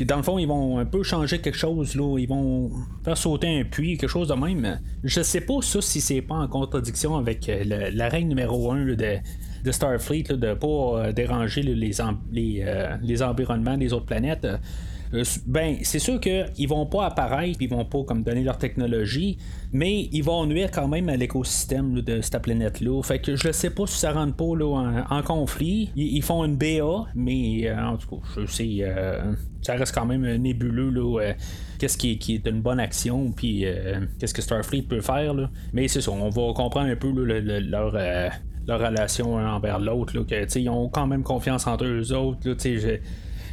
dans 0.00 0.16
le 0.16 0.22
fond, 0.22 0.38
ils 0.38 0.48
vont 0.48 0.78
un 0.78 0.86
peu 0.86 1.02
changer 1.02 1.38
quelque 1.38 1.58
chose, 1.58 1.94
là. 1.94 2.18
Ils 2.18 2.26
vont 2.26 2.70
faire 3.04 3.16
sauter 3.16 3.60
un 3.60 3.64
puits, 3.64 3.98
quelque 3.98 4.10
chose 4.10 4.28
de 4.28 4.34
même. 4.34 4.80
Je 5.04 5.20
sais 5.20 5.42
pas 5.42 5.60
ça 5.60 5.80
si 5.80 6.00
c'est 6.00 6.22
pas 6.22 6.34
en 6.34 6.48
contradiction 6.48 7.16
avec 7.16 7.50
la 7.64 8.08
règle 8.08 8.28
numéro 8.28 8.72
1 8.72 8.94
de, 8.94 9.70
Starfleet, 9.70 10.24
de 10.24 10.54
pas 10.54 11.12
déranger 11.12 11.62
les, 11.62 11.74
les, 11.74 12.64
les, 13.02 13.22
environnements 13.22 13.76
des 13.76 13.92
autres 13.92 14.06
planètes. 14.06 14.46
Euh, 15.14 15.24
ben, 15.46 15.76
c'est 15.82 15.98
sûr 15.98 16.20
qu'ils 16.20 16.68
vont 16.68 16.86
pas 16.86 17.06
apparaître, 17.06 17.58
ils 17.60 17.68
vont 17.68 17.84
pas 17.84 18.02
comme 18.04 18.22
donner 18.22 18.42
leur 18.42 18.58
technologie, 18.58 19.38
mais 19.72 20.08
ils 20.12 20.22
vont 20.22 20.46
nuire 20.46 20.70
quand 20.70 20.88
même 20.88 21.08
à 21.08 21.16
l'écosystème 21.16 22.00
de 22.00 22.20
cette 22.20 22.42
planète-là. 22.42 23.02
Fait 23.02 23.18
que 23.18 23.36
je 23.36 23.52
sais 23.52 23.70
pas 23.70 23.86
si 23.86 23.98
ça 23.98 24.12
rentre 24.12 24.34
pas 24.34 24.56
là, 24.56 25.04
en, 25.10 25.22
conflit. 25.22 25.90
Ils, 25.96 26.22
font 26.22 26.44
une 26.44 26.56
BA, 26.56 27.06
mais 27.14 27.68
euh, 27.68 27.86
en 27.86 27.96
tout 27.96 28.16
cas, 28.16 28.22
je 28.36 28.46
sais, 28.46 28.78
euh, 28.80 29.32
ça 29.62 29.74
reste 29.74 29.94
quand 29.94 30.06
même 30.06 30.24
nébuleux 30.36 30.90
là. 30.90 31.32
qu'est-ce 31.78 31.96
qui, 31.96 32.12
est 32.12 32.46
une 32.46 32.60
bonne 32.60 32.80
action, 32.80 33.32
puis 33.32 33.64
qu'est-ce 34.18 34.34
que 34.34 34.42
Starfleet 34.42 34.82
peut 34.82 35.00
faire. 35.00 35.34
Là. 35.34 35.50
Mais 35.72 35.88
c'est 35.88 36.00
ça, 36.00 36.10
on 36.10 36.28
va 36.28 36.52
comprendre 36.52 36.88
un 36.88 36.96
peu 36.96 37.10
leur 37.12 37.92
relation 38.80 39.34
envers 39.34 39.78
l'autre. 39.78 40.14
Ils 40.56 40.68
ont 40.68 40.88
quand 40.88 41.06
même 41.06 41.22
confiance 41.22 41.66
entre 41.66 41.84
eux 41.84 42.12
autres. 42.12 42.48
Là, 42.48 42.54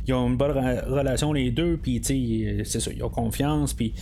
ils 0.07 0.13
ont 0.13 0.27
une 0.27 0.38
bonne 0.38 0.51
relation 0.51 1.33
les 1.33 1.51
deux, 1.51 1.77
puis 1.77 2.01
c'est 2.03 2.79
ça, 2.79 2.91
ils 2.91 3.03
ont 3.03 3.10
confiance, 3.10 3.74
puis 3.74 3.93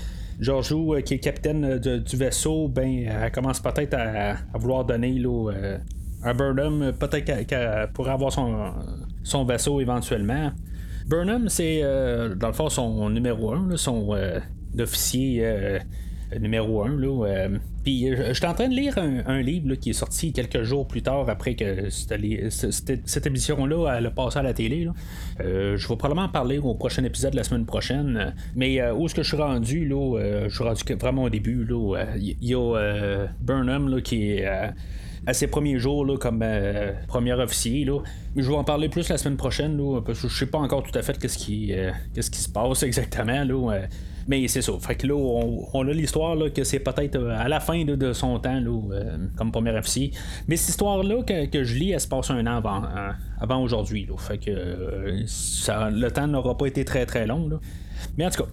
Giorgio, 0.42 0.96
euh, 0.96 1.02
qui 1.02 1.14
est 1.14 1.20
capitaine 1.20 1.64
euh, 1.64 2.00
du 2.00 2.18
vaisseau, 2.18 2.68
ben, 2.68 3.06
elle 3.08 3.32
commence 3.32 3.60
peut-être 3.60 3.94
à, 3.94 4.38
vouloir 4.58 4.86
donner 4.86 5.14
là, 5.20 5.52
euh, 5.52 5.78
à 6.24 6.34
Burnham, 6.34 6.94
peut-être 7.00 7.46
qu'elle 7.46 7.90
pourrait 7.94 8.12
avoir 8.12 8.32
son, 8.32 8.74
son 9.24 9.46
vaisseau 9.46 9.80
éventuellement. 9.80 10.52
Burnham, 11.08 11.48
c'est 11.50 11.82
dans 11.82 12.48
le 12.48 12.54
fond 12.54 12.70
son 12.70 13.10
numéro 13.10 13.54
1, 13.54 13.76
son 13.76 14.16
officier 14.80 15.80
numéro 16.40 16.84
1. 16.84 16.98
Là, 16.98 17.48
puis 17.84 18.08
je 18.16 18.34
suis 18.34 18.46
en 18.46 18.54
train 18.54 18.70
de 18.70 18.76
lire 18.76 18.98
un, 18.98 19.42
livre 19.42 19.76
qui 19.76 19.90
est 19.90 19.94
sorti 19.94 20.34
quelques 20.34 20.64
jours 20.64 20.88
plus 20.88 21.02
tard 21.02 21.28
après 21.30 21.56
que 21.56 21.90
cette, 21.90 23.26
émission-là 23.26 23.88
a 23.88 24.12
passé 24.12 24.40
à 24.40 24.44
la 24.44 24.54
télé. 24.54 24.88
Euh, 25.40 25.78
je 25.78 25.88
vais 25.88 25.96
probablement 25.96 26.28
en 26.28 26.30
parler 26.30 26.60
au 26.60 26.76
prochain 26.76 27.04
épisode 27.04 27.34
la 27.34 27.44
semaine 27.44 27.66
prochaine. 27.66 28.36
Mais 28.56 28.80
euh, 28.80 28.94
où 28.94 29.06
est-ce 29.06 29.16
que 29.16 29.24
je 29.24 29.30
suis 29.30 29.38
rendu 29.38 29.88
là, 29.88 30.18
euh, 30.20 30.50
Je 30.50 30.56
suis 30.56 30.64
rendu 30.64 30.82
vraiment 31.00 31.24
au 31.24 31.30
début. 31.30 31.68
Il 32.18 32.36
y 32.42 32.54
a 32.54 33.28
Burnham 33.42 34.02
qui 34.02 34.32
est 34.32 34.46
à 35.28 35.34
ses 35.34 35.48
premiers 35.48 35.80
jours 35.80 36.06
là, 36.06 36.18
comme 36.18 36.44
premier 37.08 37.34
officier. 37.34 37.84
Là. 37.86 38.00
Je 38.36 38.48
vais 38.48 38.56
en 38.56 38.64
parler 38.64 38.90
plus 38.90 39.10
la 39.10 39.18
semaine 39.18 39.38
prochaine, 39.38 39.78
là, 39.78 40.02
parce 40.02 40.22
que 40.22 40.28
je 40.28 40.36
sais 40.36 40.46
pas 40.46 40.60
encore 40.60 40.84
tout 40.84 40.98
à 40.98 41.02
fait 41.02 41.18
qu'est-ce 41.18 41.38
qui, 41.38 41.74
qu'est-ce 42.14 42.30
qui 42.30 42.40
se 42.40 42.50
passe 42.50 42.84
exactement. 42.84 43.44
Là, 43.44 43.82
mais 44.28 44.48
c'est 44.48 44.62
ça. 44.62 44.74
Fait 44.80 44.96
que 44.96 45.08
là, 45.08 45.16
on, 45.16 45.88
a 45.88 45.92
l'histoire 45.92 46.38
que 46.54 46.64
c'est 46.64 46.80
peut-être 46.80 47.16
euh, 47.16 47.36
à 47.38 47.48
la 47.48 47.60
fin 47.60 47.84
de 47.84 48.14
son 48.14 48.40
temps 48.40 48.62
euh, 48.64 49.18
comme 49.36 49.52
premier 49.52 49.78
officier. 49.78 50.12
Mais 50.48 50.56
cette 50.56 50.70
histoire-là 50.70 51.24
que, 51.24 51.64
je 51.64 51.76
lis, 51.76 51.92
elle 51.92 52.00
se 52.00 52.08
passe 52.08 52.30
un 52.30 52.46
an 52.48 52.58
avant, 52.58 52.84
hein, 52.84 53.16
avant 53.40 53.62
aujourd'hui. 53.62 54.08
Fait 54.18 54.38
que 54.38 54.52
euh, 54.52 55.90
le 55.92 56.10
temps 56.10 56.28
n'aura 56.28 56.58
pas 56.58 56.68
été 56.68 56.86
très 56.86 57.06
très 57.06 57.26
long. 57.26 57.50
Mais 58.18 58.26
en 58.26 58.30
tout 58.30 58.44
cas. 58.44 58.50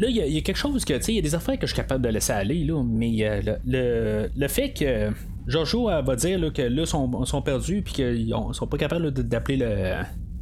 Là, 0.00 0.06
il 0.08 0.14
y, 0.14 0.38
a 0.38 0.40
quelque 0.42 0.56
chose 0.56 0.84
que, 0.84 0.94
tu 0.94 1.02
sais, 1.02 1.12
il 1.12 1.16
y 1.16 1.18
a 1.18 1.22
des 1.22 1.34
affaires 1.34 1.58
que 1.58 1.66
je 1.66 1.72
suis 1.72 1.82
capable 1.82 2.04
de 2.04 2.08
laisser 2.08 2.32
aller, 2.32 2.62
là, 2.62 2.80
mais 2.84 3.42
le, 3.66 4.30
le, 4.32 4.46
fait 4.46 4.70
que 4.70 5.10
Jojo 5.48 5.86
va 5.86 6.14
dire 6.14 6.52
que 6.52 6.62
là, 6.62 6.86
sont, 6.86 7.24
sont 7.24 7.42
perdus, 7.42 7.82
puis 7.82 7.94
qu'ils 7.94 8.32
sont 8.52 8.68
pas 8.68 8.76
capables 8.76 9.10
d'appeler 9.10 9.56
le, 9.56 9.94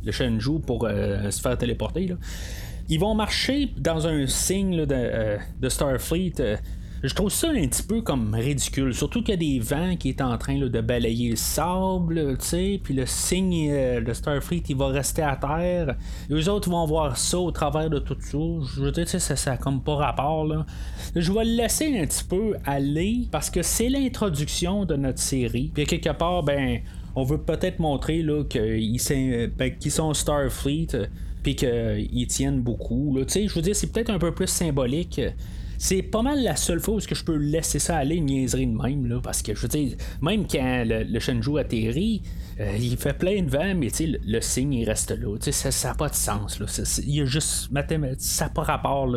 le 0.05 0.13
Shenju 0.13 0.61
pour 0.61 0.87
se 0.87 1.41
faire 1.41 1.57
téléporter, 1.57 2.07
là. 2.07 2.17
Ils 2.89 3.01
vont 3.01 3.15
marcher 3.15 3.69
dans 3.79 4.07
un 4.07 4.27
signe 4.29 4.87
euh, 4.89 5.39
de, 5.61 5.69
Starfleet. 5.69 6.35
Euh, 6.39 6.57
je 7.03 7.13
trouve 7.15 7.31
ça 7.31 7.49
un 7.49 7.67
petit 7.67 7.83
peu 7.83 8.01
comme 8.01 8.33
ridicule. 8.33 8.95
Surtout 8.95 9.23
qu'il 9.23 9.31
y 9.31 9.33
a 9.33 9.59
des 9.59 9.59
vents 9.59 9.97
qui 9.97 10.11
est 10.11 10.21
en 10.21 10.39
train 10.39 10.57
de 10.57 10.81
balayer 10.81 11.31
le 11.31 11.37
sable, 11.37 12.39
tu 12.39 12.47
sais, 12.47 12.81
puis 12.83 12.95
le 12.95 13.05
signe 13.05 13.71
euh, 13.73 14.01
de 14.01 14.13
Starfleet, 14.13 14.63
il 14.69 14.77
va 14.77 14.87
rester 14.89 15.23
à 15.23 15.35
terre. 15.35 15.97
Les 16.29 16.49
autres 16.49 16.71
vont 16.71 16.87
voir 16.87 17.17
ça 17.17 17.39
au 17.39 17.51
travers 17.51 17.91
de 17.91 17.99
tout 17.99 18.17
ça. 18.21 18.39
Je 18.77 18.81
veux 18.81 18.93
dire, 18.93 19.09
ça, 19.09 19.19
ça 19.19 19.57
comme 19.57 19.83
pas 19.83 19.97
rapport, 19.97 20.45
là. 20.47 20.65
Je 21.17 21.33
vais 21.33 21.45
le 21.45 21.57
laisser 21.57 21.99
un 21.99 22.07
petit 22.07 22.25
peu 22.25 22.55
aller 22.65 23.27
parce 23.33 23.51
que 23.51 23.63
c'est 23.63 23.89
l'introduction 23.89 24.85
de 24.85 24.95
notre 24.95 25.19
série. 25.19 25.73
Puis 25.75 25.87
quelque 25.87 26.11
part, 26.11 26.45
ben, 26.45 26.79
on 27.17 27.25
veut 27.25 27.39
peut-être 27.39 27.81
montrer 27.81 28.23
là, 28.23 28.45
ben, 28.45 29.77
qu'ils 29.77 29.91
sont 29.91 30.15
Starfleet 30.15 31.09
puis 31.47 31.55
qu'ils 31.55 32.27
tiennent 32.27 32.61
beaucoup. 32.61 33.17
Je 33.17 33.55
veux 33.55 33.63
dire, 33.63 33.77
c'est 33.77 33.93
peut-être 33.93 34.11
un 34.11 34.19
peu 34.19 34.35
plus 34.35 34.49
symbolique. 34.49 35.21
C'est 35.79 36.03
pas 36.03 36.21
mal 36.21 36.43
la 36.43 36.57
seule 36.57 36.81
fois 36.81 36.97
où 36.97 36.99
que 36.99 37.15
je 37.15 37.23
peux 37.23 37.37
laisser 37.37 37.79
ça 37.79 37.99
aller, 37.99 38.17
une 38.17 38.25
niaiserie 38.25 38.67
de 38.67 38.77
même, 38.77 39.07
là, 39.07 39.21
parce 39.23 39.43
que 39.43 39.55
je 39.55 39.61
veux 39.61 39.69
dire, 39.69 39.97
même 40.21 40.49
quand 40.49 40.83
le, 40.85 41.05
le 41.05 41.21
Shenju 41.21 41.57
atterrit, 41.61 42.23
euh, 42.59 42.77
il 42.81 42.97
fait 42.97 43.13
plein 43.13 43.45
de 43.45 43.49
vent, 43.49 43.77
mais 43.77 43.91
le, 44.01 44.19
le 44.27 44.41
signe 44.41 44.73
il 44.73 44.87
reste 44.87 45.13
là. 45.13 45.37
Ça 45.39 45.89
n'a 45.89 45.95
pas 45.95 46.09
de 46.09 46.17
sens. 46.17 46.61
Il 47.07 47.15
y 47.15 47.21
a 47.21 47.27
juste 47.27 47.71
mathématiques, 47.71 48.23
ça 48.23 48.47
n'a 48.47 48.51
pas 48.51 48.65
rapport. 48.65 49.09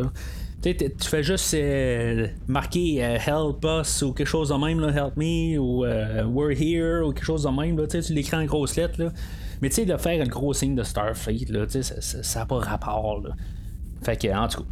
Tu 0.62 0.74
fais 1.00 1.24
juste 1.24 1.52
euh, 1.54 2.28
marquer 2.46 3.04
euh, 3.04 3.18
help 3.26 3.64
us 3.64 4.02
ou 4.02 4.12
quelque 4.12 4.28
chose 4.28 4.50
de 4.50 4.54
même, 4.54 4.84
help 4.96 5.16
me 5.16 5.58
ou 5.58 5.84
we're 6.32 6.52
here 6.56 7.04
ou 7.04 7.12
quelque 7.12 7.24
chose 7.24 7.42
de 7.42 7.48
même. 7.48 7.84
Tu 7.88 8.12
l'écris 8.12 8.36
en 8.36 8.44
grosses 8.44 8.76
lettres. 8.76 9.10
Mais 9.62 9.68
tu 9.68 9.76
sais, 9.76 9.84
de 9.84 9.96
faire 9.96 10.20
un 10.22 10.28
gros 10.28 10.52
signe 10.52 10.74
de 10.74 10.82
Starfleet, 10.82 11.46
là, 11.50 11.66
ça 11.68 12.40
n'a 12.40 12.46
pas 12.46 12.58
rapport. 12.58 13.22
Fait 14.02 14.16
que, 14.16 14.28
en 14.34 14.48
tout 14.48 14.62
cas, 14.62 14.68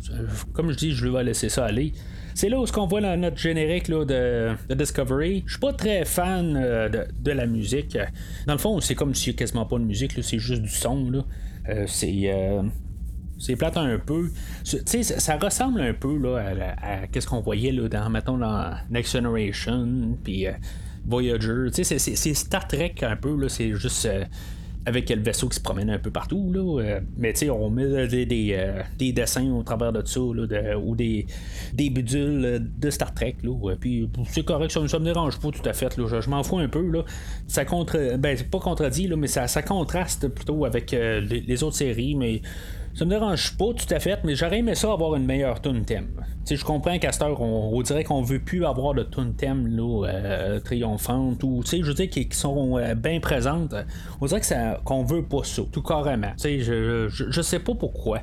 comme 0.54 0.70
je 0.70 0.76
dis, 0.76 0.92
je 0.92 1.06
vais 1.06 1.22
laisser 1.22 1.48
ça 1.48 1.66
aller. 1.66 1.92
C'est 2.34 2.48
là 2.48 2.60
où 2.60 2.66
ce 2.66 2.72
qu'on 2.72 2.86
voit 2.86 3.00
dans 3.00 3.18
notre 3.20 3.36
générique 3.36 3.88
là, 3.88 4.04
de, 4.04 4.74
Discovery. 4.74 5.42
Je 5.44 5.52
suis 5.52 5.60
pas 5.60 5.72
très 5.72 6.04
fan 6.04 6.56
euh, 6.56 6.88
de, 6.88 7.32
la 7.32 7.46
musique. 7.46 7.98
Dans 8.46 8.52
le 8.52 8.58
fond, 8.58 8.80
c'est 8.80 8.94
comme 8.94 9.14
s'il 9.14 9.32
n'y 9.32 9.36
a 9.36 9.38
quasiment 9.40 9.66
pas 9.66 9.78
de 9.78 9.84
musique, 9.84 10.12
c'est 10.22 10.38
juste 10.38 10.62
du 10.62 10.68
son. 10.68 11.10
Là. 11.10 11.24
Euh, 11.68 11.84
c'est. 11.86 12.22
Euh, 12.26 12.62
c'est 13.40 13.54
plate 13.54 13.76
un 13.76 13.98
peu. 13.98 14.30
Tu 14.64 14.78
sais, 14.84 15.02
ça 15.02 15.36
ressemble 15.36 15.80
un 15.80 15.94
peu 15.94 16.16
là, 16.16 16.74
à, 16.80 17.20
ce 17.20 17.26
qu'on 17.26 17.40
voyait 17.40 17.70
là, 17.70 17.88
dans, 17.88 18.10
mettons, 18.10 18.36
dans 18.36 18.74
Next 18.90 19.12
Generation, 19.12 20.16
puis 20.24 20.46
Voyager. 21.06 21.70
Tu 21.72 21.84
sais, 21.84 21.98
c'est 21.98 22.34
Star 22.34 22.66
Trek 22.66 22.96
un 23.02 23.14
peu, 23.14 23.36
là, 23.36 23.48
c'est 23.48 23.74
juste 23.74 24.08
avec 24.88 25.10
le 25.10 25.20
vaisseau 25.22 25.48
qui 25.48 25.56
se 25.56 25.60
promène 25.60 25.90
un 25.90 25.98
peu 25.98 26.10
partout. 26.10 26.52
Euh, 26.56 27.00
mais 27.16 27.32
tu 27.32 27.40
sais, 27.40 27.50
on 27.50 27.70
met 27.70 28.08
des, 28.08 28.48
euh, 28.52 28.82
des, 28.98 29.12
dessins 29.12 29.50
au 29.50 29.62
travers 29.62 29.92
de 29.92 30.02
ça, 30.06 30.20
ou 30.20 30.96
des, 30.96 31.26
des 31.74 31.90
bidules 31.90 32.66
de 32.76 32.90
Star 32.90 33.12
Trek. 33.14 33.36
Là, 33.42 33.74
puis 33.78 34.08
c'est 34.30 34.44
correct, 34.44 34.70
ça, 34.70 34.80
ne 34.80 34.86
me 34.86 35.04
dérange 35.04 35.38
pas 35.38 35.50
tout 35.50 35.68
à 35.68 35.72
fait. 35.72 35.94
Je, 35.96 36.30
m'en 36.30 36.42
fous 36.42 36.58
un 36.58 36.68
peu. 36.68 36.88
Là. 36.90 37.04
Ça 37.46 37.64
contre. 37.64 38.16
Ben, 38.16 38.36
pas 38.50 38.60
contredit, 38.60 39.08
mais 39.16 39.26
ça, 39.26 39.46
ça 39.46 39.62
contraste 39.62 40.28
plutôt 40.28 40.64
avec 40.64 40.94
euh, 40.94 41.20
les, 41.20 41.62
autres 41.62 41.76
séries, 41.76 42.14
mais 42.14 42.40
ça 42.98 43.04
me 43.04 43.10
dérange 43.10 43.56
pas 43.56 43.72
tout 43.74 43.94
à 43.94 44.00
fait, 44.00 44.18
mais 44.24 44.34
j'aurais 44.34 44.58
aimé 44.58 44.74
ça 44.74 44.90
avoir 44.90 45.14
une 45.14 45.24
meilleure 45.24 45.62
tune 45.62 45.84
thème. 45.84 46.08
sais, 46.44 46.56
je 46.56 46.64
comprends 46.64 46.98
qu'à 46.98 47.12
on, 47.20 47.80
dirait 47.82 48.02
qu'on 48.02 48.22
veut 48.22 48.40
plus 48.40 48.66
avoir 48.66 48.92
de 48.92 49.04
tune 49.04 49.34
thème 49.34 49.68
là, 49.68 50.08
euh, 50.08 50.58
triomphante 50.58 51.44
ou 51.44 51.62
je 51.64 51.76
veux 51.76 51.94
dire 51.94 52.10
qui, 52.10 52.26
sont 52.32 52.76
euh, 52.76 52.96
bien 52.96 53.20
présentes. 53.20 53.72
On 54.20 54.26
dirait 54.26 54.40
que 54.40 54.46
ça, 54.46 54.80
qu'on 54.84 55.04
veut 55.04 55.22
pas 55.22 55.44
ça, 55.44 55.62
tout 55.70 55.80
carrément. 55.80 56.32
Je, 56.42 57.06
je, 57.08 57.30
je 57.30 57.40
sais 57.40 57.60
pas 57.60 57.74
pourquoi 57.74 58.22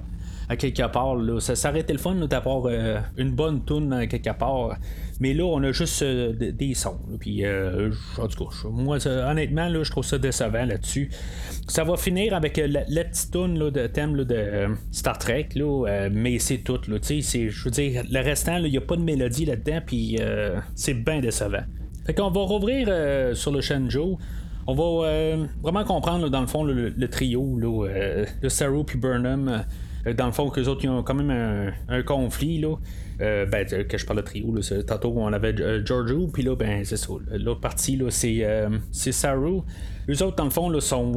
à 0.50 0.56
quelque 0.56 0.88
part. 0.88 1.16
Là. 1.16 1.40
Ça, 1.40 1.56
ça 1.56 1.70
aurait 1.70 1.82
été 1.82 1.94
le 1.94 2.00
fun 2.00 2.16
d'avoir 2.16 2.66
euh, 2.66 3.00
une 3.18 3.32
bonne 3.32 3.64
tune 3.66 3.92
à 3.94 4.08
quelque 4.08 4.38
part. 4.38 4.78
Mais 5.20 5.34
là, 5.34 5.46
on 5.46 5.64
a 5.64 5.72
juste 5.72 6.02
euh, 6.02 6.34
des 6.34 6.74
sons. 6.74 7.00
Puis, 7.20 7.46
euh, 7.46 7.92
en 8.18 8.28
tout 8.28 8.46
cas, 8.46 8.52
moi, 8.70 9.06
honnêtement, 9.08 9.68
là, 9.68 9.84
je 9.84 9.92
trouve 9.92 10.06
ça 10.06 10.18
décevant 10.18 10.66
là-dessus. 10.66 11.10
Ça 11.68 11.84
va 11.84 11.98
finir 11.98 12.34
avec 12.34 12.58
la, 12.58 13.04
petite 13.04 13.32
tune 13.32 13.58
de 13.70 13.88
thème 13.88 14.16
de 14.24 14.68
Star 14.92 15.18
Trek, 15.18 15.50
là, 15.56 16.10
mais 16.12 16.40
c'est 16.40 16.60
tout. 16.60 16.80
Là, 16.88 16.98
je 17.02 17.64
veux 17.64 17.72
dire, 17.72 18.04
le 18.10 18.20
restant, 18.20 18.58
il 18.58 18.72
n'y 18.72 18.78
a 18.78 18.82
pas 18.82 18.96
de 18.96 19.02
mélodie 19.02 19.46
là-dedans, 19.46 19.80
puis 19.86 20.20
c'est 20.76 20.94
bien 20.94 21.20
décevant. 21.22 21.64
Fait 22.06 22.14
qu'on 22.14 22.30
va 22.30 22.42
rouvrir 22.42 23.36
sur 23.36 23.52
le 23.52 23.62
Shenzhou 23.62 24.18
on 24.68 24.74
va 24.74 25.48
vraiment 25.62 25.84
comprendre 25.84 26.28
dans 26.30 26.42
le 26.42 26.48
fond 26.48 26.64
le, 26.64 27.08
trio 27.08 27.58
là, 27.58 28.26
de 28.42 28.50
Saru 28.50 28.84
puis 28.84 28.98
Burnham 28.98 29.64
dans 30.14 30.26
le 30.26 30.32
fond, 30.32 30.50
qu'eux 30.50 30.66
autres, 30.66 30.84
ils 30.84 30.90
ont 30.90 31.04
quand 31.04 31.16
même 31.16 31.74
un, 31.88 32.04
conflit, 32.04 32.60
là. 32.60 32.76
Euh, 33.22 33.46
ben, 33.46 33.66
que 33.66 33.98
je 33.98 34.06
parle 34.06 34.20
de 34.20 34.26
trio, 34.26 34.54
là, 34.54 34.62
tantôt 34.86 35.14
on 35.16 35.32
avait 35.32 35.58
euh, 35.62 35.86
Giorgio, 35.86 36.28
puis 36.28 36.44
là, 36.44 36.56
ben, 36.56 36.84
c'est 36.84 36.98
ça. 36.98 37.14
L'autre 37.32 37.62
partie, 37.62 37.96
là, 37.96 38.12
c'est, 38.12 38.46
c'est 38.92 39.12
Saru. 39.12 39.62
Eux 40.10 40.24
autres, 40.24 40.36
dans 40.36 40.44
le 40.44 40.50
fond, 40.50 40.70
là, 40.70 40.82
sont 40.82 41.14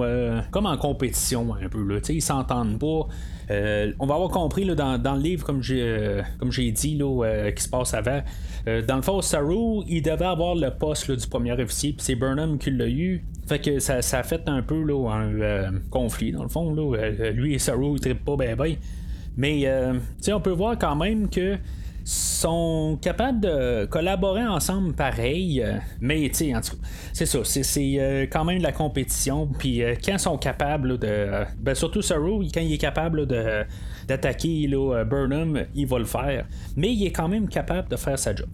comme 0.51 0.67
en 0.67 0.77
compétition 0.77 1.55
un 1.55 1.69
peu, 1.69 1.83
là. 1.83 1.99
Ils 2.09 2.23
s'entendent 2.23 2.79
pas. 2.79 3.09
On 3.51 4.07
va 4.07 4.15
avoir 4.15 4.31
compris 4.31 4.65
dans, 4.67 5.15
le 5.15 5.21
livre, 5.21 5.45
comme 5.45 5.63
j'ai, 5.63 6.23
j'ai 6.51 6.71
dit, 6.71 6.97
là, 6.97 7.51
qui 7.53 7.63
se 7.63 7.69
passe 7.69 7.95
avant. 7.95 8.23
dans 8.67 8.97
le 8.97 9.03
fond, 9.03 9.23
Saru, 9.23 9.85
il 9.89 10.03
devait 10.03 10.25
avoir 10.25 10.55
le 10.55 10.71
poste 10.71 11.11
du 11.11 11.27
premier 11.27 11.53
officier, 11.53 11.93
puis 11.93 12.05
c'est 12.05 12.15
Burnham 12.15 12.59
qui 12.59 12.71
l'a 12.71 12.89
eu. 12.89 13.25
Fait 13.49 13.59
que 13.59 13.79
ça, 13.79 13.97
a 13.97 14.23
fait 14.23 14.47
un 14.47 14.61
peu 14.61 14.85
un 15.07 15.41
euh, 15.41 15.71
conflit, 15.91 16.33
dans 16.33 16.43
le 16.43 16.51
fond. 16.51 16.75
Là. 16.75 16.99
Euh, 16.99 17.31
lui 17.31 17.55
et 17.55 17.59
Saru, 17.59 17.95
ils 17.95 18.01
trippent 18.01 18.25
pas 18.25 18.37
ben. 18.37 18.57
Mais 19.39 19.63
euh, 19.65 19.95
on 20.31 20.41
peut 20.41 20.51
voir 20.51 20.77
quand 20.79 20.97
même 20.97 21.31
que 21.31 21.57
sont 22.09 22.99
capables 23.03 23.41
de 23.41 23.85
collaborer 23.87 24.47
ensemble 24.47 24.95
pareil, 24.95 25.65
mais 26.01 26.29
tu 26.29 26.35
sais, 26.35 26.55
en 26.55 26.61
tout 26.61 26.77
cas, 26.77 26.89
c'est 27.13 27.27
ça, 27.27 27.41
c'est 27.45 28.29
quand 28.33 28.45
même 28.45 28.59
de 28.59 28.63
la 28.63 28.73
compétition. 28.73 29.47
Puis 29.59 29.83
quand 30.05 30.15
ils 30.15 30.19
sont 30.19 30.39
capables 30.39 30.99
de. 30.99 31.45
Ben, 31.59 31.75
surtout 31.75 32.01
Saru, 32.01 32.47
quand 32.53 32.61
il 32.61 32.73
est 32.73 32.79
capable 32.79 33.27
de 33.27 33.65
d'attaquer 34.09 34.67
Burnham, 35.07 35.67
il 35.75 35.87
va 35.87 35.99
le 35.99 36.07
faire. 36.07 36.47
Mais 36.77 36.93
il 36.93 37.07
est 37.07 37.13
quand 37.13 37.29
même 37.29 37.47
capable 37.47 37.89
de 37.89 37.97
faire 37.97 38.19
sa 38.19 38.35
job. 38.35 38.49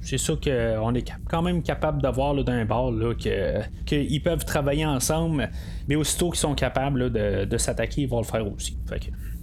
c'est 0.00 0.18
sûr 0.18 0.40
qu'on 0.40 0.94
est 0.94 1.12
quand 1.28 1.42
même 1.42 1.62
capable 1.62 2.00
d'avoir 2.00 2.34
d'un 2.42 2.64
bord 2.64 2.92
qu'ils 3.18 4.22
peuvent 4.22 4.44
travailler 4.44 4.86
ensemble, 4.86 5.50
mais 5.88 5.94
aussitôt 5.94 6.30
qu'ils 6.30 6.40
sont 6.40 6.54
capables 6.54 7.12
de, 7.12 7.56
s'attaquer, 7.58 8.02
ils 8.02 8.08
vont 8.08 8.20
le 8.20 8.24
faire 8.24 8.50
aussi. 8.50 8.78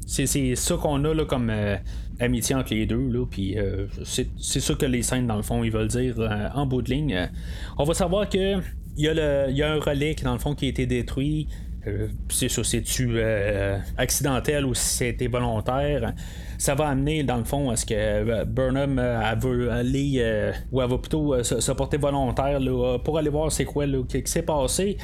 c'est, 0.06 0.56
ça 0.56 0.76
qu'on 0.76 1.06
a 1.06 1.14
là, 1.14 1.26
comme 1.26 1.50
euh, 1.52 1.78
amitié 2.22 2.56
entre 2.56 2.74
les 2.74 2.86
deux. 2.86 3.08
Là, 3.10 3.26
puis 3.26 3.58
euh, 3.58 3.88
c'est, 4.04 4.28
ça 4.38 4.74
que 4.74 4.86
les 4.86 5.02
scènes, 5.02 5.28
dans 5.28 5.38
le 5.38 5.42
fond, 5.42 5.64
ils 5.64 5.72
veulent 5.72 5.88
dire 5.88 6.16
euh, 6.20 6.50
en 6.54 6.66
bout 6.66 6.82
de 6.82 6.90
ligne. 6.90 7.30
on 7.78 7.84
va 7.84 7.94
savoir 7.94 8.30
que 8.30 8.58
il 8.98 9.06
y, 9.06 9.08
a 9.08 9.50
il 9.50 9.56
y 9.56 9.64
a 9.64 9.72
un 9.72 9.80
relais 9.80 10.16
qui, 10.16 10.24
dans 10.24 10.34
le 10.34 10.40
fond, 10.40 10.54
qui 10.54 10.66
a 10.66 10.70
été 10.70 10.86
détruit. 10.86 11.48
Euh, 11.88 12.10
c'est 12.30 12.48
c'est-tu 12.50 13.14
euh, 13.16 13.80
accidentel 13.98 14.66
ou 14.66 14.74
si 14.74 14.98
c'était 14.98 15.28
volontaire? 15.28 16.14
Ça 16.60 16.76
va 16.76 16.90
amener, 16.90 17.24
dans 17.24 17.38
le 17.38 17.44
fond, 17.44 17.72
à 17.72 17.76
ce 17.76 17.88
que 17.88 17.96
euh, 17.96 18.46
Burnham 18.46 19.00
elle 19.00 19.40
veut 19.40 19.72
aller, 19.72 20.52
ou 20.72 20.82
elle 20.82 20.90
va 20.90 20.98
plutôt 21.00 21.42
se, 21.44 21.72
porter 21.72 21.98
volontaire 21.98 22.60
pour 23.04 23.18
aller 23.18 23.30
voir 23.30 23.52
c'est 23.52 23.66
quoi 23.66 23.86
qui, 24.08 24.22
s'est 24.26 24.44
passé. 24.44 24.98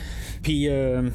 Puis, 0.44 0.70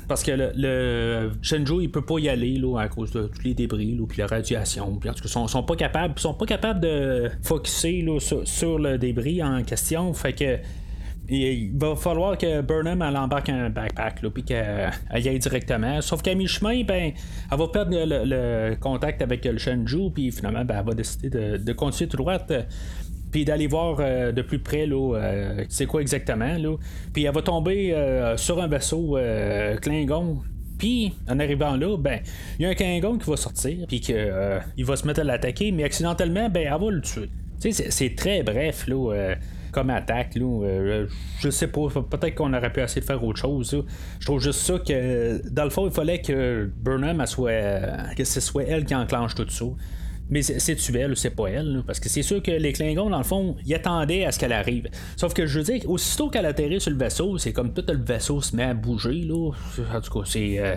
parce 0.09 0.25
que 0.25 0.33
le, 0.33 0.53
le, 0.57 1.31
Shenju, 1.43 1.83
il 1.83 1.91
peut 1.91 2.05
pas 2.05 2.19
y 2.19 2.29
aller 2.29 2.59
là, 2.59 2.81
à 2.81 2.89
cause 2.89 3.13
de 3.13 3.29
tous 3.29 3.43
les 3.45 3.55
débris, 3.55 3.97
puis 4.09 4.19
la 4.19 4.27
radiation. 4.27 4.97
Puis, 4.97 5.09
en 5.11 5.15
tout 5.15 5.23
cas, 5.23 5.29
sont, 5.29 5.47
sont 5.47 5.63
pas 5.63 5.77
capables, 5.77 6.19
sont 6.19 6.35
pas 6.35 6.47
capables 6.47 6.81
de 6.81 7.31
focuser 7.43 8.05
sur, 8.19 8.47
sur, 8.47 8.79
le 8.79 8.99
débris 8.99 9.43
en 9.43 9.63
question. 9.63 10.13
Fait 10.13 10.33
que 10.33 10.59
il 11.29 11.79
va 11.79 11.95
falloir 11.97 12.37
que 12.37 12.61
Burnham 12.61 13.03
elle 13.03 13.17
embarque 13.17 13.49
un 13.49 13.71
backpack 13.71 14.21
puis 14.35 14.43
qu'elle 14.43 14.93
y 15.15 15.29
aille 15.29 15.39
directement. 15.39 16.01
Sauf 16.01 16.23
qu'à 16.23 16.35
mi-chemin, 16.35 16.83
ben, 16.83 17.13
elle 17.51 17.59
va 17.59 17.69
perdre 17.69 17.97
le, 17.97 18.75
contact 18.77 19.23
avec 19.23 19.45
le 19.45 19.59
Shenju, 19.59 20.11
puis 20.13 20.31
finalement, 20.33 20.65
ben, 20.65 20.79
elle 20.79 20.87
va 20.87 20.95
décider 20.95 21.31
de, 21.31 21.73
continuer 21.73 22.09
tout 22.09 22.17
droit. 22.17 22.39
puis 23.31 23.45
d'aller 23.45 23.67
voir 23.67 23.97
euh, 24.01 24.33
de 24.33 24.43
plus 24.43 24.59
près 24.59 24.87
euh, 24.91 25.65
c'est 25.69 25.87
quoi 25.87 26.03
exactement. 26.03 26.57
Là. 26.59 26.77
Puis 27.13 27.25
elle 27.25 27.35
va 27.35 27.43
tomber 27.43 27.95
euh, 27.95 28.37
sur 28.37 28.61
un 28.61 28.67
vaisseau 28.67 29.17
Klingon. 29.81 30.39
Puis, 30.79 31.15
en 31.29 31.39
arrivant 31.39 31.77
là, 31.77 31.97
ben, 31.97 32.19
il 32.59 32.65
y 32.65 32.67
a 32.67 32.71
un 32.71 32.75
Klingon 32.75 33.17
qui 33.17 33.31
va 33.31 33.37
sortir, 33.37 33.87
puis 33.87 34.01
qu'il 34.01 34.85
va 34.85 34.97
se 34.97 35.07
mettre 35.07 35.21
à 35.21 35.25
l'attaquer, 35.25 35.71
mais 35.71 35.85
accidentellement, 35.85 36.49
ben, 36.51 36.65
elle 36.67 36.81
va 36.81 36.91
le 36.91 37.01
tuer. 37.01 37.31
C'est 37.71 38.17
très 38.17 38.43
bref, 38.43 38.89
là 38.89 39.37
comme 39.73 39.91
attaque. 39.91 40.37
Là, 40.37 40.65
euh, 40.65 41.07
je 41.41 41.51
sais 41.51 41.67
pas, 41.67 41.89
peut-être 41.89 42.35
qu'on 42.35 42.53
aurait 42.55 42.73
pu 42.73 42.81
essayer 42.81 43.01
de 43.01 43.07
faire 43.07 43.23
autre 43.25 43.41
chose. 43.41 43.85
Je 44.21 44.27
trouve 44.27 44.41
juste 44.41 44.61
ça 44.61 44.79
que 44.79 45.43
dans 45.51 45.65
le 45.65 45.71
fond, 45.71 45.87
il 45.87 45.93
fallait 45.93 46.21
que 46.21 46.71
Burnham 46.77 47.25
soit, 47.27 48.15
que 48.17 48.25
ce 48.25 48.41
soit 48.41 48.65
elle 48.65 48.85
qui 48.85 48.95
enclenche 48.95 49.35
tout 49.35 49.49
ça. 49.49 49.65
Mais 50.31 50.41
c'est-tu 50.41 50.97
elle 50.99 51.13
ou 51.13 51.15
c'est 51.15 51.31
pas 51.31 51.49
elle? 51.49 51.83
Parce 51.87 52.01
que 52.01 52.09
c'est 52.09 52.23
sûr 52.23 52.43
que 52.43 52.51
les 52.51 52.73
Klingons, 52.73 53.11
dans 53.11 53.19
le 53.19 53.25
fond, 53.25 53.55
ils 53.67 53.75
attendaient 53.75 54.25
à 54.25 54.33
ce 54.33 54.39
qu'elle 54.39 54.55
arrive. 54.55 54.89
Sauf 55.17 55.35
que 55.35 55.45
je 55.47 55.59
veux 55.59 55.65
dire, 55.65 55.83
aussitôt 55.91 56.31
qu'elle 56.31 56.47
atterrit 56.47 56.81
sur 56.81 56.91
le 56.91 56.97
vaisseau, 56.97 57.37
c'est 57.37 57.53
comme 57.53 57.75
tout 57.75 57.85
le 57.87 58.03
vaisseau 58.03 58.41
se 58.41 58.57
met 58.57 58.63
à 58.63 58.73
bouger. 58.73 59.23
Là. 59.23 59.51
En 59.95 60.01
tout 60.01 60.21
cas, 60.21 60.25
c'est. 60.25 60.59
Euh, 60.59 60.77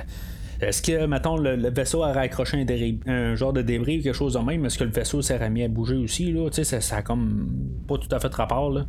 est-ce 0.61 0.81
que, 0.81 1.05
mettons, 1.05 1.37
le, 1.37 1.69
vaisseau 1.69 2.03
a 2.03 2.09
accroché 2.09 2.65
un, 3.07 3.35
genre 3.35 3.53
de 3.53 3.61
débris 3.61 3.99
ou 3.99 4.03
quelque 4.03 4.15
chose 4.15 4.33
de 4.33 4.39
même? 4.39 4.65
Est-ce 4.65 4.77
que 4.77 4.83
le 4.83 4.91
vaisseau 4.91 5.21
s'est 5.21 5.37
remis 5.37 5.63
à 5.63 5.67
bouger 5.67 5.95
aussi? 5.95 6.31
Là? 6.31 6.49
Ça, 6.51 6.81
ça 6.81 6.97
a 6.97 7.01
comme 7.01 7.47
pas 7.87 7.97
tout 7.97 8.13
à 8.13 8.19
fait 8.19 8.33
rapport. 8.33 8.71
Là. 8.71 8.85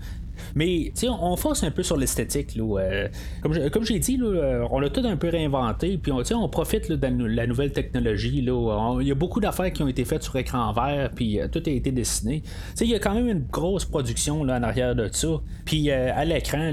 Mais 0.54 0.92
on, 1.04 1.32
on 1.32 1.36
force 1.36 1.62
un 1.62 1.70
peu 1.70 1.82
sur 1.82 1.96
l'esthétique. 1.96 2.56
Euh, 2.58 3.08
comme, 3.42 3.84
j'ai 3.84 3.98
dit, 3.98 4.18
euh, 4.22 4.66
on 4.70 4.80
l'a 4.80 4.90
tout 4.90 5.02
un 5.04 5.16
peu 5.16 5.28
réinventé. 5.28 5.98
Puis 5.98 6.12
on, 6.12 6.22
on 6.34 6.48
profite 6.48 6.90
de 6.90 7.26
la 7.26 7.46
nouvelle 7.46 7.72
technologie. 7.72 8.38
Il 8.38 9.06
y 9.06 9.10
a 9.10 9.14
beaucoup 9.14 9.40
d'affaires 9.40 9.72
qui 9.72 9.82
ont 9.82 9.88
été 9.88 10.04
faites 10.04 10.22
sur 10.22 10.36
écran 10.36 10.72
vert. 10.72 11.10
Puis 11.14 11.40
euh, 11.40 11.48
tout 11.48 11.62
a 11.64 11.70
été 11.70 11.90
dessiné. 11.90 12.42
Il 12.80 12.88
y 12.88 12.94
a 12.94 12.98
quand 12.98 13.14
même 13.14 13.28
une 13.28 13.44
grosse 13.50 13.84
production 13.84 14.44
là, 14.44 14.58
en 14.58 14.62
arrière 14.62 14.94
de 14.94 15.08
ça. 15.10 15.28
Puis 15.64 15.90
à 15.90 16.24
l'écran, 16.24 16.70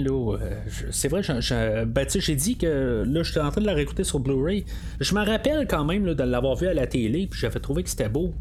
c'est 0.91 1.07
vrai, 1.07 1.21
ben, 1.85 2.07
j'ai 2.07 2.35
dit 2.35 2.57
que 2.57 3.03
là, 3.05 3.23
j'étais 3.23 3.39
en 3.39 3.49
train 3.49 3.61
de 3.61 3.65
la 3.65 3.73
réécouter 3.73 4.03
sur 4.03 4.19
Blu-ray. 4.19 4.65
Je 4.99 5.15
me 5.15 5.25
rappelle 5.25 5.67
quand 5.67 5.85
même 5.85 6.13
de 6.13 6.23
l'avoir 6.23 6.55
vu 6.55 6.67
à 6.67 6.73
la 6.73 6.87
télé. 6.87 7.27
Puis 7.27 7.39
j'avais 7.39 7.59
trouvé 7.59 7.83
que 7.83 7.89
c'était 7.89 8.09
beau. 8.09 8.33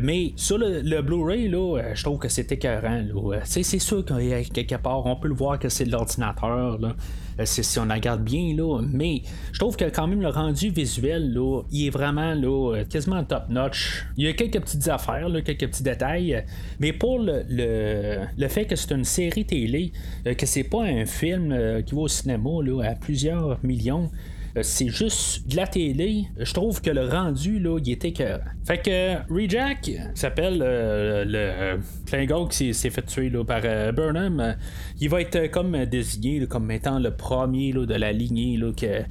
Mais 0.00 0.32
sur 0.36 0.58
le, 0.58 1.02
Blu-ray, 1.02 1.50
je 1.50 2.02
trouve 2.02 2.18
que 2.18 2.28
c'était 2.28 2.54
écœurant. 2.54 3.02
C'est 3.44 3.62
sûr 3.62 4.04
qu'il 4.04 4.26
y 4.26 4.34
a 4.34 4.42
quelque 4.42 4.76
part. 4.76 5.04
On 5.06 5.16
peut 5.16 5.28
le 5.28 5.34
voir 5.34 5.58
que 5.58 5.68
c'est 5.68 5.84
de 5.84 5.92
l'ordinateur. 5.92 6.78
Là. 6.78 6.94
Euh, 7.40 7.44
si 7.44 7.78
on 7.78 7.88
regarde 7.88 8.22
bien, 8.22 8.54
là, 8.56 8.80
mais 8.92 9.22
je 9.52 9.58
trouve 9.58 9.76
que 9.76 9.86
quand 9.86 10.06
même 10.06 10.20
le 10.20 10.28
rendu 10.28 10.70
visuel, 10.70 11.32
là, 11.32 11.62
il 11.70 11.86
est 11.86 11.90
vraiment 11.90 12.34
là, 12.34 12.76
euh, 12.76 12.84
quasiment 12.84 13.24
top 13.24 13.48
notch. 13.48 14.04
Il 14.16 14.24
y 14.24 14.28
a 14.28 14.32
quelques 14.32 14.60
petites 14.60 14.88
affaires, 14.88 15.28
là, 15.28 15.42
quelques 15.42 15.68
petits 15.68 15.82
détails, 15.82 16.44
mais 16.78 16.92
pour 16.92 17.18
le, 17.18 17.44
le, 17.48 18.48
fait 18.48 18.66
que 18.66 18.76
c'est 18.76 18.92
une 18.92 19.04
série 19.04 19.44
télé, 19.44 19.92
euh, 20.26 20.34
que 20.34 20.46
c'est 20.46 20.64
pas 20.64 20.82
un 20.82 21.06
film 21.06 21.82
qui 21.84 21.94
va 21.94 22.02
au 22.02 22.08
cinéma 22.08 22.50
là, 22.62 22.90
à 22.90 22.94
plusieurs 22.94 23.58
millions, 23.64 24.10
euh, 24.12 24.33
c'est 24.62 24.88
juste 24.88 25.48
de 25.48 25.56
la 25.56 25.66
télé. 25.66 26.26
Je 26.38 26.52
trouve 26.52 26.80
que 26.80 26.90
le 26.90 27.08
rendu, 27.08 27.58
là, 27.58 27.78
il 27.84 27.90
était 27.90 28.12
que. 28.12 28.38
Fait 28.64 28.78
que 28.78 29.32
Rejack, 29.32 29.80
qui 29.80 29.98
s'appelle 30.14 30.62
euh, 30.62 31.24
le 31.26 31.80
Klingon 32.06 32.46
qui 32.46 32.72
s'est 32.72 32.90
fait 32.90 33.02
tuer 33.02 33.30
là, 33.30 33.44
par 33.44 33.62
euh, 33.64 33.90
Burnham, 33.92 34.56
il 35.00 35.08
va 35.08 35.20
être 35.20 35.50
comme 35.50 35.84
désigné 35.86 36.46
comme 36.46 36.70
étant 36.70 36.98
le 36.98 37.10
premier 37.10 37.72
de 37.72 37.94
la 37.94 38.12
lignée 38.12 38.56
là, 38.56 38.72
que. 38.72 39.02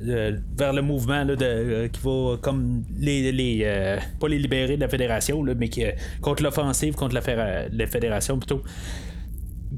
vers 0.00 0.72
le 0.72 0.82
mouvement 0.82 1.24
là, 1.24 1.36
de, 1.36 1.88
qui 1.88 2.00
va 2.02 2.36
comme 2.40 2.82
les, 2.98 3.32
les 3.32 3.98
pas 4.18 4.28
les 4.28 4.38
libérer 4.38 4.76
de 4.76 4.80
la 4.80 4.88
fédération 4.88 5.42
là, 5.42 5.54
mais 5.54 5.68
qui, 5.68 5.84
contre 6.20 6.42
l'offensive 6.42 6.94
contre 6.94 7.14
la 7.14 7.86
fédération 7.86 8.38
plutôt 8.38 8.62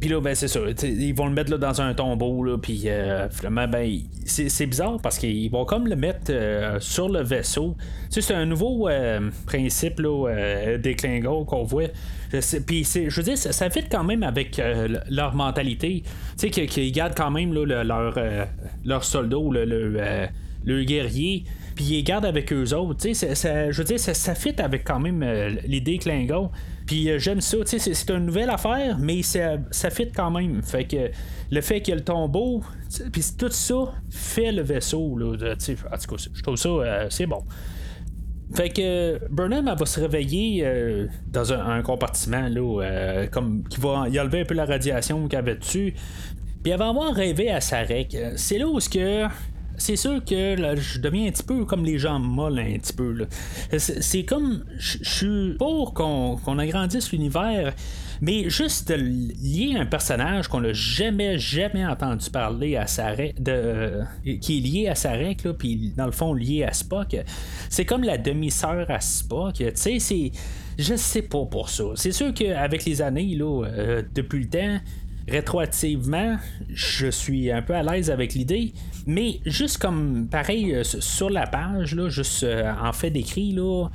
puis 0.00 0.10
là, 0.10 0.20
ben, 0.20 0.34
c'est 0.34 0.48
ça. 0.48 0.60
Ils 0.82 1.14
vont 1.14 1.26
le 1.26 1.32
mettre 1.32 1.50
là, 1.50 1.58
dans 1.58 1.80
un 1.80 1.94
tombeau, 1.94 2.58
puis 2.58 2.82
euh, 2.86 3.28
finalement, 3.30 3.66
ben, 3.66 4.00
c'est 4.24 4.66
bizarre 4.66 4.98
parce 5.02 5.18
qu'ils 5.18 5.50
vont 5.50 5.64
comme 5.64 5.86
le 5.86 5.96
mettre 5.96 6.30
euh, 6.30 6.78
sur 6.80 7.08
le 7.08 7.22
vaisseau. 7.22 7.76
c'est 8.10 8.34
un 8.34 8.44
nouveau 8.44 8.88
euh, 8.88 9.30
principe 9.46 10.00
là, 10.00 10.76
des 10.78 10.94
Klingons 10.94 11.44
qu'on 11.44 11.64
voit. 11.64 11.88
Puis, 12.66 12.84
je 12.84 13.16
veux 13.16 13.22
dire, 13.22 13.38
ça, 13.38 13.70
fit 13.70 13.84
quand 13.90 14.04
même 14.04 14.22
avec 14.22 14.60
leur 15.08 15.34
mentalité. 15.34 16.02
Tu 16.38 16.50
sais, 16.52 16.66
qu'ils 16.66 16.92
gardent 16.92 17.16
quand 17.16 17.30
même 17.30 17.54
leur, 17.54 18.14
leur 18.84 19.04
soldat 19.04 19.38
ou 19.38 19.50
le, 19.52 19.64
le, 19.64 20.84
guerrier 20.84 21.44
puis 21.74 21.84
ils 21.84 22.02
gardent 22.02 22.26
avec 22.26 22.52
eux 22.52 22.74
autres. 22.74 23.00
Je 23.02 23.76
veux 23.76 23.84
dire, 23.84 24.00
ça, 24.00 24.14
ça 24.14 24.34
fit 24.34 24.60
avec 24.60 24.84
quand 24.84 24.98
même 24.98 25.24
l'idée 25.64 25.98
Klingon. 25.98 26.50
Puis 26.88 27.10
euh, 27.10 27.18
j'aime 27.18 27.42
ça, 27.42 27.58
tu 27.58 27.78
sais, 27.78 27.92
c'est 27.92 28.10
une 28.10 28.24
nouvelle 28.24 28.48
affaire, 28.48 28.96
mais 28.98 29.22
ça, 29.22 29.58
fit 29.90 30.10
quand 30.10 30.30
même. 30.30 30.62
Fait 30.62 30.84
que 30.84 31.10
le 31.50 31.60
fait 31.60 31.82
qu'il 31.82 31.92
y 31.92 31.92
a 31.92 31.96
le 31.96 32.04
tombeau, 32.04 32.62
puis 33.12 33.22
tout 33.36 33.50
ça 33.50 33.92
fait 34.10 34.52
le 34.52 34.62
vaisseau, 34.62 35.18
là, 35.18 35.34
en 35.34 35.56
tout 35.56 36.16
cas, 36.16 36.16
je 36.32 36.42
trouve 36.42 36.56
ça, 36.56 36.68
euh, 36.70 37.06
c'est 37.10 37.26
bon. 37.26 37.44
Fait 38.54 38.70
que 38.70 39.20
Burnham 39.28 39.66
va 39.66 39.84
se 39.84 40.00
réveiller 40.00 40.62
euh, 40.64 41.06
dans 41.30 41.52
un, 41.52 41.82
compartiment 41.82 42.48
là, 42.48 43.26
comme 43.30 43.64
qui 43.68 43.78
va 43.78 44.08
y 44.08 44.18
enlever 44.18 44.40
un 44.40 44.44
peu 44.46 44.54
la 44.54 44.64
radiation 44.64 45.28
qu'elle 45.28 45.40
avait 45.40 45.56
dessus. 45.56 45.92
Puis 46.62 46.72
elle 46.72 46.78
va 46.78 46.88
avoir 46.88 47.12
rêvé 47.12 47.50
à 47.50 47.60
Sarek. 47.60 48.16
C'est 48.36 48.56
là 48.56 48.66
où 48.66 48.80
ce 48.80 48.88
que 48.88 49.26
c'est 49.78 49.96
sûr 49.96 50.24
que 50.24 50.56
je 50.76 50.98
deviens 50.98 51.28
un 51.28 51.30
petit 51.30 51.42
peu 51.42 51.64
comme 51.64 51.84
les 51.84 51.98
gens 51.98 52.18
molles 52.18 52.58
un 52.58 52.78
petit 52.78 52.92
peu. 52.92 53.26
C'est 53.78 54.24
comme 54.24 54.64
je 54.76 54.98
suis 55.02 55.54
pour 55.58 55.94
qu'on 55.94 56.58
agrandisse 56.58 57.12
l'univers. 57.12 57.72
Mais 58.20 58.50
juste 58.50 58.90
lier 58.90 59.76
un 59.78 59.86
personnage 59.86 60.48
qu'on 60.48 60.60
n'a 60.60 60.72
jamais, 60.72 61.38
jamais 61.38 61.86
entendu 61.86 62.30
parler 62.30 62.76
à 62.76 62.86
Sarek, 62.86 63.40
de, 63.40 63.52
euh, 63.52 64.04
qui 64.40 64.58
est 64.58 64.60
lié 64.60 64.88
à 64.88 64.94
Sarek, 64.94 65.46
puis 65.56 65.92
dans 65.96 66.06
le 66.06 66.12
fond 66.12 66.34
lié 66.34 66.64
à 66.64 66.72
Spock, 66.72 67.16
c'est 67.68 67.84
comme 67.84 68.02
la 68.02 68.18
demi-sœur 68.18 68.90
à 68.90 69.00
Spock. 69.00 69.54
Tu 69.54 69.70
sais, 69.74 69.98
c'est. 69.98 70.32
Je 70.78 70.94
sais 70.94 71.22
pas 71.22 71.44
pour 71.44 71.70
ça. 71.70 71.84
C'est 71.96 72.12
sûr 72.12 72.32
qu'avec 72.32 72.84
les 72.84 73.02
années, 73.02 73.34
là, 73.34 73.64
euh, 73.64 74.02
depuis 74.14 74.40
le 74.40 74.48
temps, 74.48 74.78
rétroactivement, 75.28 76.36
je 76.68 77.08
suis 77.08 77.50
un 77.50 77.62
peu 77.62 77.74
à 77.74 77.82
l'aise 77.82 78.10
avec 78.10 78.34
l'idée, 78.34 78.72
mais 79.06 79.40
juste 79.46 79.78
comme 79.78 80.28
pareil 80.30 80.74
euh, 80.74 80.84
sur 80.84 81.30
la 81.30 81.46
page, 81.46 81.94
là, 81.94 82.08
juste 82.08 82.42
euh, 82.44 82.72
en 82.82 82.92
fait 82.92 83.10
d'écrit, 83.10 83.52
là, 83.52 83.88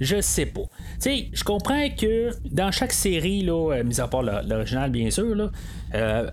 je 0.00 0.20
sais 0.20 0.46
pas. 0.46 0.62
Tu 0.62 1.00
sais, 1.00 1.28
je 1.32 1.44
comprends 1.44 1.88
que 1.90 2.30
dans 2.50 2.70
chaque 2.70 2.92
série, 2.92 3.42
là, 3.42 3.74
euh, 3.74 3.84
mis 3.84 4.00
à 4.00 4.08
part 4.08 4.22
l'original 4.22 4.90
bien 4.90 5.10
sûr, 5.10 5.34
là, 5.34 5.50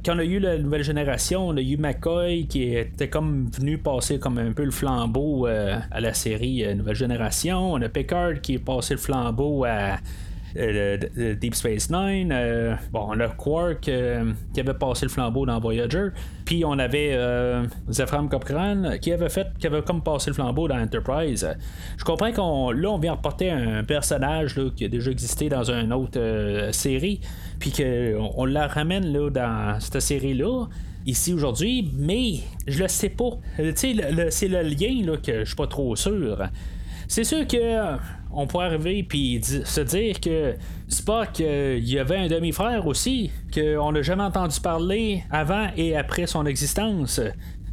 quand 0.05 0.15
on 0.15 0.19
a 0.19 0.23
eu 0.23 0.39
la 0.39 0.57
nouvelle 0.57 0.83
génération, 0.83 1.47
on 1.47 1.57
a 1.57 1.61
eu 1.61 1.77
McCoy 1.77 2.45
qui 2.47 2.75
était 2.75 3.09
comme 3.09 3.49
venu 3.49 3.77
passer 3.77 4.19
comme 4.19 4.37
un 4.37 4.51
peu 4.51 4.63
le 4.63 4.71
flambeau 4.71 5.47
à 5.47 5.99
la 5.99 6.13
série 6.13 6.63
Nouvelle 6.75 6.95
Génération. 6.95 7.73
On 7.73 7.81
a 7.81 7.89
Pickard 7.89 8.39
qui 8.41 8.53
est 8.53 8.59
passé 8.59 8.93
le 8.93 8.99
flambeau 8.99 9.65
à 9.65 9.97
Deep 10.57 11.55
Space 11.55 11.89
Nine. 11.89 12.33
bon, 12.91 13.13
le 13.13 13.29
Quark 13.29 13.81
qui 13.81 14.59
avait 14.59 14.73
passé 14.73 15.05
le 15.05 15.11
flambeau 15.11 15.45
dans 15.45 15.59
Voyager. 15.59 16.09
Puis 16.45 16.63
on 16.65 16.79
avait 16.79 17.17
Zephram 17.89 18.29
Cochrane 18.29 18.97
qui 18.99 19.11
avait 19.11 19.29
fait, 19.29 19.47
qui 19.59 19.67
avait 19.67 19.81
comme 19.81 20.01
passé 20.01 20.29
le 20.29 20.33
flambeau 20.33 20.67
dans 20.67 20.79
Enterprise. 20.79 21.47
Je 21.97 22.03
comprends 22.03 22.31
qu'on 22.31 22.71
là 22.71 22.89
on 22.89 22.97
vient 22.97 23.13
reporter 23.13 23.51
un 23.51 23.83
personnage 23.83 24.59
qui 24.75 24.85
a 24.85 24.87
déjà 24.87 25.11
existé 25.11 25.49
dans 25.49 25.69
une 25.69 25.93
autre 25.93 26.69
série, 26.71 27.21
puis 27.59 27.71
qu'on 27.71 28.31
on 28.35 28.45
la 28.45 28.67
ramène 28.67 29.11
là, 29.11 29.29
dans 29.29 29.79
cette 29.79 30.01
série-là 30.01 30.67
ici 31.07 31.33
aujourd'hui, 31.33 31.89
mais 31.97 32.41
je 32.67 32.83
le 32.83 32.87
sais 32.87 33.09
pas. 33.09 33.31
c'est 33.75 33.93
le 33.93 34.61
lien 34.61 35.05
là, 35.05 35.17
que 35.17 35.39
je 35.39 35.45
suis 35.45 35.55
pas 35.55 35.67
trop 35.67 35.95
sûr. 35.95 36.37
C'est 37.07 37.23
sûr 37.23 37.47
que 37.47 37.57
euh, 37.57 37.95
on 38.31 38.47
pourrait 38.47 38.67
arriver 38.67 39.03
puis 39.03 39.41
se 39.43 39.81
dire 39.81 40.19
que 40.19 40.55
Spock, 40.87 41.41
euh, 41.41 41.79
y 41.81 41.99
avait 41.99 42.17
un 42.17 42.27
demi-frère 42.27 42.87
aussi, 42.87 43.31
qu'on 43.53 43.91
n'a 43.91 44.01
jamais 44.01 44.23
entendu 44.23 44.59
parler 44.59 45.23
avant 45.31 45.67
et 45.75 45.95
après 45.95 46.27
son 46.27 46.45
existence. 46.45 47.19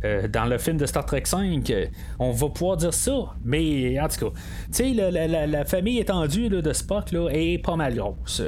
Euh, 0.05 0.29
dans 0.29 0.45
le 0.45 0.59
film 0.59 0.77
de 0.77 0.85
Star 0.85 1.07
Trek 1.07 1.23
5, 1.25 1.73
on 2.19 2.31
va 2.31 2.49
pouvoir 2.51 2.77
dire 2.77 2.93
ça, 2.93 3.35
mais 3.43 3.99
en 3.99 4.09
tout 4.09 4.27
cas, 4.27 4.33
tu 4.67 4.73
sais, 4.73 4.93
la, 4.93 5.65
famille 5.65 5.99
étendue 5.99 6.51
de 6.51 6.73
Spock 6.75 7.11
là, 7.13 7.29
est 7.31 7.59
pas 7.59 7.77
mal 7.77 7.95
grosse. 7.95 8.43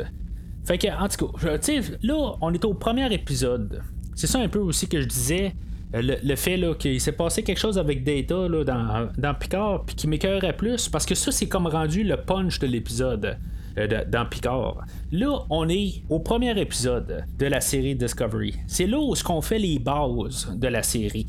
Fait 0.66 0.76
que, 0.76 0.88
en 0.88 1.08
tout 1.08 1.28
cas, 1.28 1.58
là, 2.02 2.34
on 2.42 2.52
est 2.52 2.64
au 2.64 2.74
premier 2.74 3.10
épisode. 3.12 3.82
C'est 4.14 4.26
ça 4.26 4.40
un 4.40 4.48
peu 4.48 4.58
aussi 4.58 4.88
que 4.88 5.00
je 5.00 5.06
disais. 5.06 5.54
Euh, 5.94 6.16
le, 6.22 6.36
fait 6.36 6.60
qu'il 6.78 7.00
s'est 7.00 7.12
passé 7.12 7.42
quelque 7.42 7.58
chose 7.58 7.78
avec 7.78 8.02
Data 8.04 8.48
là, 8.48 8.64
dans, 8.64 9.08
dans 9.16 9.34
Picard, 9.34 9.84
puis 9.84 9.94
qui 9.94 10.08
m'écœurait 10.08 10.56
plus, 10.56 10.88
parce 10.88 11.06
que 11.06 11.14
ça, 11.14 11.30
c'est 11.30 11.46
comme 11.46 11.66
rendu 11.66 12.02
le 12.02 12.16
punch 12.16 12.58
de 12.58 12.66
l'épisode 12.66 13.38
euh, 13.78 14.04
dans 14.08 14.26
Picard. 14.26 14.84
Là, 15.12 15.44
on 15.50 15.68
est 15.68 16.02
au 16.10 16.18
premier 16.18 16.58
épisode 16.60 17.24
de 17.38 17.46
la 17.46 17.60
série 17.60 17.94
Discovery. 17.94 18.54
C'est 18.66 18.86
là 18.86 18.98
où 18.98 19.14
ce 19.14 19.22
qu'on 19.22 19.40
fait 19.40 19.58
les 19.58 19.78
bases 19.78 20.52
de 20.56 20.68
la 20.68 20.82
série. 20.82 21.26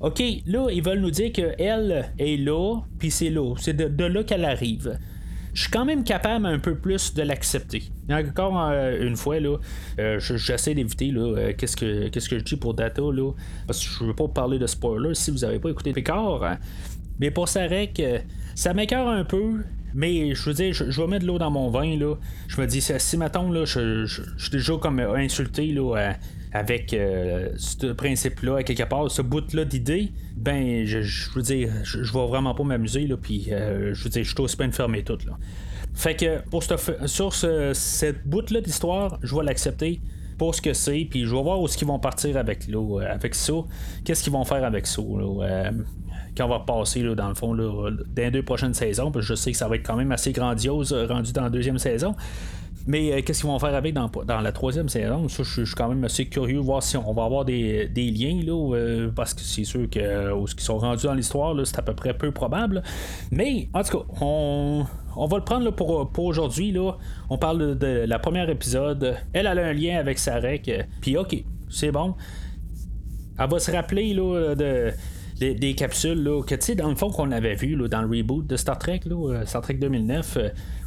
OK, 0.00 0.22
là, 0.46 0.68
ils 0.72 0.82
veulent 0.82 1.00
nous 1.00 1.10
dire 1.10 1.32
qu'elle 1.32 2.12
est 2.18 2.36
là, 2.36 2.80
puis 2.98 3.10
c'est 3.10 3.30
là. 3.30 3.54
C'est 3.58 3.76
de 3.76 4.04
là 4.04 4.22
qu'elle 4.22 4.44
arrive 4.44 4.96
je 5.58 5.64
suis 5.64 5.72
quand 5.72 5.84
même 5.84 6.04
capable 6.04 6.46
un 6.46 6.60
peu 6.60 6.76
plus 6.76 7.14
de 7.14 7.22
l'accepter. 7.22 7.82
Encore 8.08 8.70
euh, 8.70 9.04
une 9.04 9.16
fois, 9.16 9.40
là, 9.40 9.56
euh, 9.98 10.20
j'essaie 10.20 10.72
d'éviter 10.72 11.12
euh, 11.16 11.52
qu'est-ce 11.58 11.76
que 11.76 12.38
je 12.38 12.44
dis 12.44 12.54
pour 12.54 12.74
Data, 12.74 13.02
là, 13.02 13.32
parce 13.66 13.84
que 13.84 13.92
je 13.92 14.04
veux 14.04 14.14
pas 14.14 14.28
parler 14.28 14.60
de 14.60 14.68
spoilers 14.68 15.16
si 15.16 15.32
vous 15.32 15.38
n'avez 15.38 15.58
pas 15.58 15.70
écouté 15.70 15.92
Picard. 15.92 16.44
Hein. 16.44 16.58
Mais 17.18 17.32
pour 17.32 17.46
que 17.46 18.20
ça 18.54 18.72
m'écœure 18.72 19.08
un 19.08 19.24
peu, 19.24 19.64
mais 19.94 20.32
je 20.32 20.44
veux 20.44 20.54
dire, 20.54 20.72
je, 20.72 20.84
vais 20.84 21.06
mettre 21.08 21.22
de 21.22 21.26
l'eau 21.26 21.38
dans 21.38 21.50
mon 21.50 21.70
vin. 21.70 21.98
Là. 21.98 22.14
Je 22.46 22.60
me 22.60 22.66
dis, 22.68 22.80
si 22.80 23.16
maintenant, 23.16 23.50
là, 23.50 23.64
je, 23.64 24.06
suis 24.06 24.50
déjà 24.52 24.74
comme 24.76 25.00
insulté 25.00 25.72
là, 25.72 26.14
avec 26.52 26.90
ce 26.90 27.92
principe-là, 27.92 28.62
quelque 28.62 28.84
part, 28.84 29.10
ce 29.10 29.22
bout-là 29.22 29.64
d'idée, 29.64 30.12
ben, 30.36 30.84
je, 30.86 31.00
veux 31.34 31.42
dire, 31.42 31.70
je, 31.84 32.02
je 32.02 32.12
vais 32.12 32.26
vraiment 32.26 32.54
pas 32.54 32.64
m'amuser, 32.64 33.06
là, 33.06 33.16
puis 33.16 33.48
je 33.50 34.02
veux 34.02 34.10
dire, 34.10 34.24
je 34.24 34.30
suis 34.30 34.40
aussi 34.40 34.56
bien 34.56 34.70
fermé 34.70 35.02
tout, 35.02 35.18
là. 35.26 35.36
Fait 35.94 36.14
que, 36.14 36.40
pour 36.50 36.62
sur 36.62 37.34
cette 37.34 38.26
bout-là 38.26 38.60
d'histoire, 38.60 39.18
je 39.22 39.34
vais 39.34 39.42
l'accepter 39.42 40.00
pour 40.38 40.54
ce 40.54 40.62
que 40.62 40.72
c'est, 40.72 41.06
puis 41.10 41.24
je 41.24 41.34
vais 41.34 41.42
voir 41.42 41.60
où 41.60 41.66
est-ce 41.66 41.76
qu'ils 41.76 41.88
vont 41.88 41.98
partir 41.98 42.36
avec, 42.36 42.68
là, 42.68 43.00
avec 43.10 43.34
ça, 43.34 43.54
qu'est-ce 44.04 44.22
qu'ils 44.22 44.32
vont 44.32 44.44
faire 44.44 44.64
avec 44.64 44.86
ça, 44.86 45.02
là, 45.02 45.72
quand 46.38 46.48
va 46.48 46.60
passer 46.60 47.02
là, 47.02 47.14
dans 47.14 47.28
le 47.28 47.34
fond 47.34 47.52
là, 47.52 47.90
dans 47.90 48.22
les 48.22 48.30
deux 48.30 48.44
prochaines 48.44 48.74
saisons. 48.74 49.10
Parce 49.10 49.26
que 49.26 49.34
je 49.34 49.34
sais 49.34 49.50
que 49.50 49.56
ça 49.56 49.68
va 49.68 49.76
être 49.76 49.86
quand 49.86 49.96
même 49.96 50.12
assez 50.12 50.32
grandiose 50.32 50.92
rendu 50.92 51.32
dans 51.32 51.42
la 51.42 51.50
deuxième 51.50 51.78
saison. 51.78 52.14
Mais 52.88 53.12
euh, 53.12 53.20
qu'est-ce 53.22 53.42
qu'ils 53.42 53.50
vont 53.50 53.58
faire 53.58 53.74
avec 53.74 53.94
dans, 53.94 54.10
la 54.40 54.52
troisième 54.52 54.88
saison? 54.88 55.28
Ça, 55.28 55.42
je, 55.42 55.64
suis 55.64 55.74
quand 55.74 55.90
même 55.90 56.02
assez 56.04 56.24
curieux 56.24 56.56
de 56.56 56.62
voir 56.62 56.82
si 56.82 56.96
on 56.96 57.12
va 57.12 57.24
avoir 57.24 57.44
des, 57.44 57.86
liens, 57.94 58.40
là, 58.42 58.74
euh, 58.74 59.10
parce 59.14 59.34
que 59.34 59.42
c'est 59.42 59.64
sûr 59.64 59.88
que 59.90 60.00
euh, 60.00 60.44
qu'ils 60.46 60.60
sont 60.60 60.78
rendus 60.78 61.04
dans 61.04 61.12
l'histoire, 61.12 61.54
c'est 61.66 61.78
à 61.78 61.82
peu 61.82 61.94
près 61.94 62.16
peu 62.16 62.32
probable. 62.32 62.82
Mais 63.30 63.68
en 63.74 63.82
tout 63.82 63.98
cas, 63.98 64.04
on, 64.22 64.86
va 65.16 65.36
le 65.36 65.44
prendre 65.44 65.70
pour, 65.70 66.24
aujourd'hui. 66.24 66.74
On 67.28 67.36
parle 67.36 67.76
de, 67.76 68.06
la 68.06 68.18
première 68.18 68.48
épisode. 68.48 69.16
Elle, 69.34 69.46
a 69.46 69.50
un 69.50 69.74
lien 69.74 69.98
avec 69.98 70.18
Sarek. 70.18 70.70
Puis 71.02 71.18
ok, 71.18 71.44
c'est 71.68 71.92
bon. 71.92 72.14
Elle 73.38 73.50
va 73.50 73.58
se 73.58 73.70
rappeler 73.70 74.14
là, 74.14 74.54
de 74.54 74.92
des, 75.38 75.74
capsules 75.74 76.22
là, 76.22 76.42
que 76.42 76.54
tu 76.54 76.66
sais 76.66 76.74
dans 76.74 76.88
le 76.88 76.96
fond 76.96 77.10
qu'on 77.10 77.30
avait 77.30 77.54
vu 77.54 77.76
dans 77.88 78.02
le 78.02 78.08
reboot 78.08 78.46
de 78.46 78.56
Star 78.56 78.78
Trek 78.78 79.02
Star 79.44 79.62
Trek 79.62 79.74
2009 79.74 80.38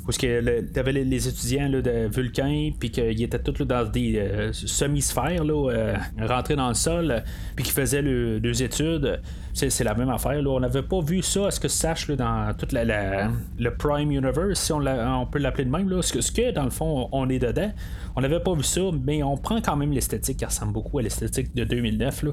où 0.08 0.12
tu 0.12 0.28
avais 0.28 0.92
les, 0.92 1.28
étudiants 1.28 1.70
de 1.70 2.08
Vulcain, 2.08 2.72
puis 2.80 2.90
qu'ils 2.90 3.22
étaient 3.22 3.40
tous 3.40 3.64
dans 3.66 3.86
des 3.86 4.18
euh, 4.18 4.54
semi-sphères, 4.54 5.44
euh, 5.46 5.96
rentrés 6.20 6.56
dans 6.56 6.70
le 6.70 6.74
sol, 6.74 7.24
puis 7.56 7.66
qui 7.66 7.72
faisaient 7.72 8.02
deux 8.02 8.64
études. 8.64 9.22
C'est, 9.54 9.84
la 9.84 9.94
même 9.94 10.10
affaire. 10.10 10.42
Là. 10.42 10.50
On 10.50 10.60
n'avait 10.60 10.82
pas 10.82 11.02
vu 11.02 11.22
ça, 11.22 11.48
à 11.48 11.52
ce 11.52 11.60
que 11.60 11.68
je 11.68 11.74
sache, 11.74 12.10
dans 12.10 12.54
toute 12.58 12.72
la, 12.72 13.30
le 13.60 13.76
Prime 13.76 14.12
Universe, 14.12 14.60
si 14.60 14.72
on, 14.72 14.80
on 14.80 15.26
peut 15.26 15.40
l'appeler 15.40 15.66
de 15.66 15.70
même. 15.70 15.90
Là. 15.90 16.02
Ce, 16.02 16.14
que, 16.14 16.22
ce 16.22 16.32
que, 16.32 16.52
dans 16.52 16.64
le 16.64 16.70
fond, 16.70 17.10
on 17.12 17.30
est 17.30 17.40
dedans. 17.40 17.72
On 18.16 18.22
n'avait 18.22 18.40
pas 18.40 18.54
vu 18.54 18.64
ça, 18.64 18.82
mais 19.04 19.24
on 19.24 19.38
prend 19.38 19.62
quand 19.62 19.76
même 19.76 19.92
l'esthétique 19.92 20.38
qui 20.38 20.46
ressemble 20.46 20.74
beaucoup 20.74 21.00
à 21.00 21.02
l'esthétique 21.02 21.54
de 21.54 21.64
2009. 21.64 22.24
Là. 22.24 22.32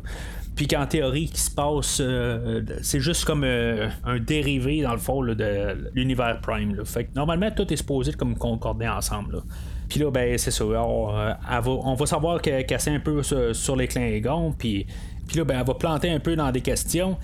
Puis 0.54 0.66
qu'en 0.66 0.86
théorie, 0.86 1.26
qui 1.26 1.40
se 1.40 1.50
passe, 1.50 1.98
euh, 2.00 2.62
c'est 2.82 3.00
juste 3.00 3.24
comme 3.24 3.44
un 3.44 4.18
dérivé, 4.20 4.82
dans 4.82 4.92
le 4.92 4.98
fond, 4.98 5.22
de 5.22 5.90
l'univers 5.94 6.40
Prime. 6.40 6.76
Là. 6.76 6.84
Fait 6.84 7.04
que 7.04 7.10
normalement, 7.14 7.50
tout 7.58 7.72
est 7.72 7.76
supposé 7.76 8.12
comme 8.12 8.36
concorder 8.36 8.88
ensemble. 8.88 9.42
Puis 9.88 9.98
là, 10.00 10.10
ben, 10.10 10.38
c'est 10.38 10.50
ça. 10.50 10.64
On, 10.64 11.10
euh, 11.16 11.32
va, 11.42 11.94
va, 11.94 12.06
savoir 12.06 12.40
qu'elle 12.40 12.64
casse 12.66 12.88
un 12.88 13.00
peu 13.00 13.22
sur, 13.22 13.76
les 13.76 13.88
Klingons. 13.88 14.54
Puis, 14.56 14.86
puis 15.26 15.38
là, 15.38 15.44
ben, 15.44 15.58
elle 15.58 15.66
va 15.66 15.74
planter 15.74 16.10
un 16.10 16.20
peu 16.20 16.36
dans 16.36 16.50
des 16.52 16.60
questions. 16.60 17.16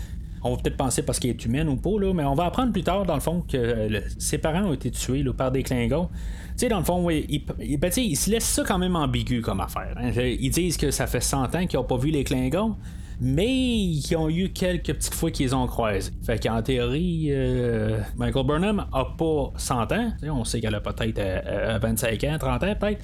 On 0.42 0.50
va 0.50 0.56
peut-être 0.62 0.76
penser 0.76 1.02
parce 1.02 1.18
qu'elle 1.18 1.30
est 1.30 1.44
humaine 1.44 1.68
ou 1.68 1.76
pas, 1.76 1.98
là, 1.98 2.12
mais 2.12 2.24
on 2.24 2.34
va 2.34 2.44
apprendre 2.44 2.72
plus 2.72 2.82
tard, 2.82 3.06
dans 3.06 3.14
le 3.14 3.20
fond, 3.20 3.42
que 3.48 3.56
euh, 3.56 4.00
ses 4.18 4.38
parents 4.38 4.64
ont 4.64 4.72
été 4.74 4.90
tués 4.90 5.22
là, 5.22 5.32
par 5.32 5.50
des 5.50 5.62
Klingons. 5.62 6.08
Tu 6.08 6.52
sais, 6.56 6.68
dans 6.68 6.78
le 6.78 6.84
fond, 6.84 7.04
oui, 7.04 7.24
ils, 7.28 7.78
ben, 7.78 7.90
ils 7.96 8.16
se 8.16 8.30
laissent 8.30 8.44
ça 8.44 8.62
quand 8.64 8.78
même 8.78 8.96
ambigu 8.96 9.40
comme 9.40 9.60
affaire. 9.60 9.94
Hein. 9.96 10.10
Ils 10.16 10.50
disent 10.50 10.76
que 10.76 10.90
ça 10.90 11.06
fait 11.06 11.22
100 11.22 11.54
ans 11.54 11.66
qu'ils 11.66 11.78
n'ont 11.78 11.86
pas 11.86 11.96
vu 11.96 12.10
les 12.10 12.24
Klingons 12.24 12.76
mais 13.20 13.48
ils 13.48 14.16
ont 14.16 14.28
eu 14.28 14.50
quelques 14.50 14.92
petites 14.92 15.14
fois 15.14 15.30
qu'ils 15.30 15.54
ont 15.54 15.66
croisé. 15.66 16.10
Fait 16.24 16.42
qu'en 16.42 16.62
théorie, 16.62 17.28
euh, 17.30 18.00
Michael 18.16 18.46
Burnham 18.46 18.86
a 18.92 19.04
pas 19.16 19.52
100 19.56 19.92
ans. 19.92 20.12
On 20.24 20.44
sait 20.44 20.60
qu'elle 20.60 20.74
a 20.74 20.80
peut-être 20.80 21.80
25 21.80 22.24
euh, 22.24 22.34
ans, 22.34 22.38
30 22.38 22.62
ans 22.62 22.74
peut-être. 22.78 23.02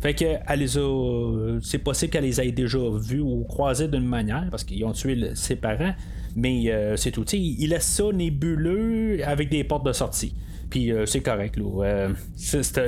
Fait 0.00 0.14
que. 0.14 1.60
C'est 1.62 1.78
possible 1.78 2.12
qu'elle 2.12 2.24
les 2.24 2.40
ait 2.40 2.52
déjà 2.52 2.78
vus 2.78 3.20
ou 3.20 3.44
croisés 3.44 3.88
d'une 3.88 4.06
manière, 4.06 4.46
parce 4.50 4.64
qu'ils 4.64 4.84
ont 4.84 4.92
tué 4.92 5.30
ses 5.34 5.56
parents. 5.56 5.94
Mais 6.36 6.70
euh, 6.70 6.96
c'est 6.96 7.12
tout. 7.12 7.24
ils 7.32 7.68
laissent 7.68 7.86
ça 7.86 8.04
nébuleux 8.12 9.20
avec 9.24 9.50
des 9.50 9.64
portes 9.64 9.86
de 9.86 9.92
sortie. 9.92 10.34
Puis 10.74 10.90
euh, 10.90 11.06
c'est 11.06 11.20
correct. 11.20 11.56
Là. 11.56 11.84
Euh, 11.84 12.08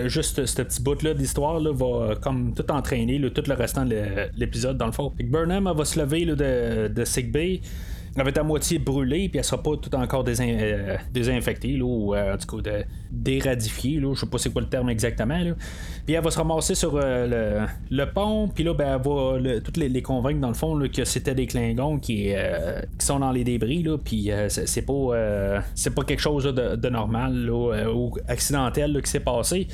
juste 0.08 0.44
ce 0.44 0.62
petit 0.62 0.82
bout-là 0.82 1.14
d'histoire 1.14 1.60
là, 1.60 1.70
va 1.72 2.16
comme 2.16 2.52
tout 2.52 2.68
entraîner 2.72 3.20
tout 3.30 3.44
le 3.46 3.54
restant 3.54 3.84
de 3.84 4.02
l'épisode 4.36 4.76
dans 4.76 4.86
le 4.86 4.92
fond. 4.92 5.12
Burnham 5.20 5.72
va 5.72 5.84
se 5.84 5.96
lever 6.00 6.26
de, 6.26 6.88
de 6.88 7.04
elle 8.16 8.24
va 8.24 8.30
être 8.30 8.38
à 8.38 8.42
moitié 8.42 8.78
brûlée, 8.78 9.28
puis 9.28 9.38
elle 9.38 9.44
sera 9.44 9.62
pas 9.62 9.76
tout 9.76 9.94
encore 9.94 10.24
euh, 10.26 10.96
désinfectée, 11.12 11.76
là, 11.76 11.84
ou 11.84 12.14
euh, 12.14 12.34
en 12.34 12.38
tout 12.38 12.62
cas 12.62 12.70
déradifiée, 13.10 14.00
là, 14.00 14.14
je 14.14 14.20
sais 14.20 14.26
pas 14.26 14.38
c'est 14.38 14.50
quoi 14.50 14.62
le 14.62 14.68
terme 14.68 14.88
exactement. 14.88 15.38
Là. 15.38 15.52
Puis 16.06 16.14
elle 16.14 16.24
va 16.24 16.30
se 16.30 16.38
ramasser 16.38 16.74
sur 16.74 16.92
euh, 16.94 17.66
le, 17.90 18.04
pont, 18.06 18.48
puis 18.48 18.64
là, 18.64 18.72
ben, 18.72 18.94
elle 18.94 19.02
va 19.02 19.60
toutes 19.60 19.76
les, 19.76 20.00
convaincre 20.00 20.40
dans 20.40 20.48
le 20.48 20.54
fond 20.54 20.80
que 20.88 21.04
c'était 21.04 21.34
des 21.34 21.46
Klingons 21.46 21.98
qui, 21.98 22.32
qui, 22.98 23.06
sont 23.06 23.18
dans 23.18 23.32
les 23.32 23.44
débris, 23.44 23.82
là, 23.82 23.98
puis 23.98 24.30
c'est 24.48 24.82
pas 24.82 25.62
c'est 25.74 25.94
pas 25.94 26.02
quelque 26.04 26.20
chose 26.20 26.44
de, 26.44 26.88
normal 26.88 27.50
ou 27.50 28.14
accidentel 28.28 29.00
qui 29.02 29.10
s'est 29.10 29.20
passé. 29.20 29.66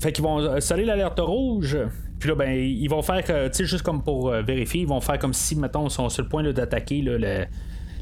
Fait 0.00 0.12
qu'ils 0.12 0.24
vont 0.24 0.60
saler 0.60 0.84
l'alerte 0.84 1.20
rouge. 1.20 1.76
Puis 2.18 2.28
là, 2.28 2.36
ben, 2.36 2.52
ils 2.52 2.88
vont 2.88 3.02
faire, 3.02 3.24
tu 3.24 3.32
sais, 3.52 3.64
juste 3.64 3.82
comme 3.82 4.02
pour 4.02 4.30
vérifier, 4.30 4.82
ils 4.82 4.88
vont 4.88 5.00
faire 5.00 5.18
comme 5.18 5.32
si, 5.34 5.56
mettons, 5.56 5.88
ils 5.88 5.90
sont 5.90 6.08
sur 6.08 6.22
le 6.22 6.28
point 6.28 6.44
d'attaquer 6.44 7.02
le, 7.02 7.46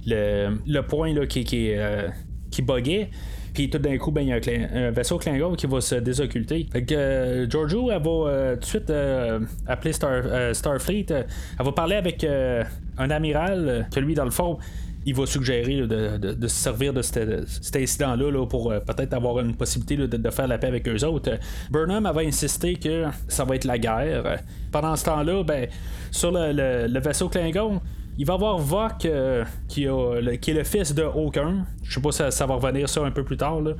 le, 0.06 0.80
point 0.82 1.12
là, 1.12 1.26
qui, 1.26 1.44
qui, 1.44 1.72
euh, 1.72 2.08
qui 2.50 2.62
buguait. 2.62 3.10
Puis 3.52 3.68
tout 3.68 3.78
d'un 3.78 3.98
coup, 3.98 4.12
ben, 4.12 4.22
il 4.22 4.28
y 4.28 4.32
a 4.32 4.86
un, 4.86 4.90
vaisseau 4.92 5.18
Klingon 5.18 5.54
qui 5.54 5.66
va 5.66 5.80
se 5.80 5.96
désocculter. 5.96 6.66
Fait 6.72 6.84
que 6.84 6.94
euh, 6.96 7.46
va 7.50 8.10
euh, 8.10 8.54
tout 8.54 8.60
de 8.60 8.64
suite 8.64 8.92
appeler 9.66 9.92
Star, 9.92 10.54
Starfleet. 10.54 11.06
elle 11.10 11.64
va 11.64 11.72
parler 11.72 11.96
avec 11.96 12.24
un 12.24 13.10
amiral 13.10 13.88
que 13.92 13.98
lui, 13.98 14.14
dans 14.14 14.24
le 14.24 14.30
fond, 14.30 14.58
il 15.06 15.14
va 15.14 15.26
suggérer 15.26 15.86
de, 15.86 16.46
se 16.46 16.54
servir 16.54 16.92
de 16.92 17.02
cet, 17.02 17.74
incident-là 17.74 18.46
pour 18.46 18.72
peut-être 18.86 19.14
avoir 19.14 19.40
une 19.40 19.56
possibilité 19.56 19.96
de, 19.96 20.30
faire 20.30 20.46
la 20.46 20.58
paix 20.58 20.68
avec 20.68 20.86
eux 20.86 21.04
autres. 21.04 21.38
Burnham 21.70 22.04
va 22.04 22.20
insister 22.20 22.74
que 22.74 23.06
ça 23.26 23.44
va 23.44 23.56
être 23.56 23.64
la 23.64 23.78
guerre. 23.78 24.42
Pendant 24.70 24.94
ce 24.94 25.06
temps-là, 25.06 25.42
ben, 25.42 25.66
sur 26.12 26.30
le, 26.30 26.86
le 26.86 27.00
vaisseau 27.00 27.28
Klingon, 27.28 27.80
il 28.18 28.26
va 28.26 28.34
avoir 28.34 28.58
Vok 28.58 29.08
qui, 29.68 29.84
est 29.84 30.54
le 30.54 30.64
fils 30.64 30.94
de 30.94 31.02
aucun. 31.02 31.64
Je 31.82 31.94
sais 31.94 32.00
pas 32.00 32.12
si 32.12 32.22
ça, 32.30 32.46
va 32.46 32.54
revenir 32.54 32.88
ça 32.88 33.02
un 33.02 33.10
peu 33.10 33.24
plus 33.24 33.36
tard. 33.36 33.60
Là. 33.60 33.72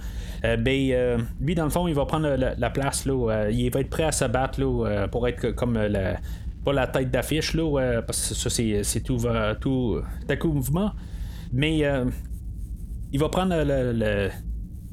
mais 0.57 1.17
lui, 1.41 1.55
dans 1.55 1.65
le 1.65 1.71
fond, 1.71 1.87
il 1.89 1.95
va 1.95 2.07
prendre 2.07 2.29
la, 2.29 2.71
place. 2.71 3.07
Là, 3.07 3.51
il 3.51 3.71
va 3.71 3.81
être 3.81 3.91
prêt 3.91 4.05
à 4.05 4.13
se 4.13 4.25
battre 4.25 4.61
pour 5.09 5.29
être 5.29 5.51
comme 5.51 5.75
la, 5.75 6.17
pas 6.65 6.73
la 6.73 6.87
tête 6.87 7.11
d'affiche, 7.11 7.57
parce 8.07 8.29
que 8.31 8.35
ça, 8.35 8.51
c'est, 8.51 9.01
tout, 9.01 9.19
tout, 9.61 10.01
tout 10.41 10.53
mouvement. 10.53 10.93
Mais 11.53 11.83
il 13.13 13.21
va 13.21 13.29
prendre 13.29 13.63
le, 13.63 14.31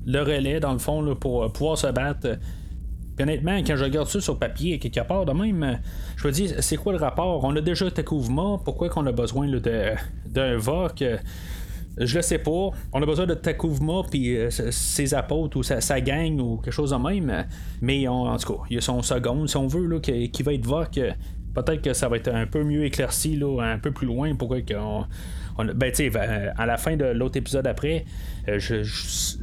le, 0.05 0.21
relais, 0.21 0.59
dans 0.59 0.73
le 0.73 0.79
fond, 0.79 1.15
pour 1.15 1.51
pouvoir 1.53 1.77
se 1.77 1.87
battre 1.87 2.37
honnêtement, 3.19 3.57
quand 3.57 3.75
je 3.75 3.83
regarde 3.83 4.07
ça 4.07 4.21
sur 4.21 4.37
papier, 4.37 4.79
quelque 4.79 5.05
part 5.07 5.25
de 5.25 5.31
même, 5.31 5.79
je 6.15 6.27
me 6.27 6.31
dis, 6.31 6.53
c'est 6.59 6.77
quoi 6.77 6.93
le 6.93 6.99
rapport? 6.99 7.43
On 7.43 7.55
a 7.55 7.61
déjà 7.61 7.89
Takuvma, 7.89 8.59
pourquoi 8.63 8.89
qu'on 8.89 9.05
a 9.05 9.11
besoin 9.11 9.47
d'un 10.25 10.57
VOC? 10.57 11.03
Je 11.99 12.15
le 12.15 12.21
sais 12.21 12.37
pas. 12.37 12.69
On 12.93 13.01
a 13.01 13.05
besoin 13.05 13.25
de 13.25 13.33
Takuvma 13.33 14.03
puis 14.09 14.37
euh, 14.37 14.49
ses 14.51 15.13
apôtres 15.15 15.57
ou 15.57 15.63
sa, 15.63 16.01
gang 16.01 16.39
ou 16.39 16.57
quelque 16.57 16.73
chose 16.73 16.91
de 16.91 16.95
même. 16.95 17.45
Mais 17.81 18.07
en 18.07 18.37
tout 18.37 18.53
cas, 18.53 18.59
il 18.69 18.75
y 18.75 18.77
a 18.77 18.81
son 18.81 19.01
second, 19.01 19.47
si 19.47 19.57
on 19.57 19.67
veut, 19.67 19.87
là, 19.87 19.99
qui, 19.99 20.43
va 20.43 20.53
être 20.53 20.65
VOC. 20.65 20.99
Peut-être 21.55 21.81
que 21.81 21.93
ça 21.93 22.07
va 22.07 22.17
être 22.17 22.27
un 22.27 22.45
peu 22.45 22.63
mieux 22.63 22.85
éclairci, 22.85 23.35
là, 23.35 23.61
un 23.61 23.79
peu 23.79 23.91
plus 23.91 24.05
loin. 24.05 24.35
Pourquoi 24.35 24.61
qu'on 24.61 25.05
ben, 25.57 25.91
tu 25.91 26.11
à 26.15 26.65
la 26.65 26.77
fin 26.77 26.95
de 26.95 27.05
l'autre 27.05 27.37
épisode 27.37 27.67
après, 27.67 28.05
euh, 28.49 28.59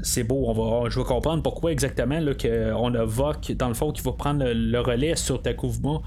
c'est 0.03 0.25
beau, 0.25 0.45
on 0.47 0.53
va, 0.53 0.89
je 0.89 0.99
vais 0.99 1.05
comprendre 1.05 1.43
pourquoi 1.43 1.73
exactement 1.73 2.21
qu'on 2.41 2.95
a 2.95 3.05
Vok, 3.05 3.53
dans 3.53 3.69
le 3.69 3.75
fond, 3.75 3.93
qui 3.93 4.03
va 4.03 4.13
prendre 4.13 4.45
le, 4.47 4.81
relais 4.81 5.17
sur 5.17 5.43
Takuvma 5.43 6.01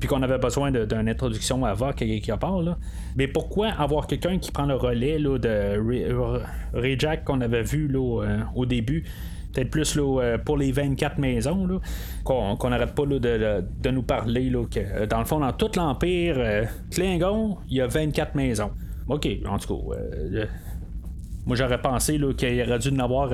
puis 0.00 0.08
qu'on 0.08 0.22
avait 0.22 0.38
besoin 0.38 0.72
d'une 0.72 1.08
introduction 1.08 1.64
à 1.64 1.74
Vok 1.74 1.96
quelque 1.96 2.32
part. 2.36 2.62
Là. 2.62 2.78
Mais 3.16 3.28
pourquoi 3.28 3.68
avoir 3.68 4.06
quelqu'un 4.06 4.38
qui 4.38 4.50
prend 4.50 4.64
le 4.64 4.74
relais 4.74 5.18
là, 5.18 5.38
de 5.38 6.98
Jack 6.98 7.24
qu'on 7.24 7.40
avait 7.42 7.62
vu 7.62 7.86
là, 7.86 8.22
euh, 8.24 8.38
au 8.54 8.66
début 8.66 9.04
Peut-être 9.52 9.70
plus 9.70 9.96
là, 9.96 10.20
euh, 10.22 10.38
pour 10.38 10.56
les 10.56 10.70
24 10.70 11.18
maisons, 11.18 11.80
qu'on 12.22 12.70
n'arrête 12.70 12.94
pas 12.94 13.04
de, 13.04 13.90
nous 13.90 14.02
parler. 14.02 14.48
Là, 14.48 14.64
que, 14.64 15.06
dans 15.06 15.18
le 15.18 15.24
fond, 15.24 15.40
dans 15.40 15.52
tout 15.52 15.70
l'Empire, 15.76 16.68
Klingon, 16.92 17.58
il 17.68 17.78
y 17.78 17.80
a 17.80 17.88
24 17.88 18.36
maisons. 18.36 18.70
OK, 19.10 19.28
en 19.46 19.58
tout 19.58 19.76
cas. 19.76 19.96
Euh, 19.96 20.46
moi, 21.44 21.56
j'aurais 21.56 21.80
pensé 21.80 22.20
qu'il 22.36 22.62
aurait 22.62 22.78
dû 22.78 22.90
en 22.90 22.98
avoir 23.00 23.30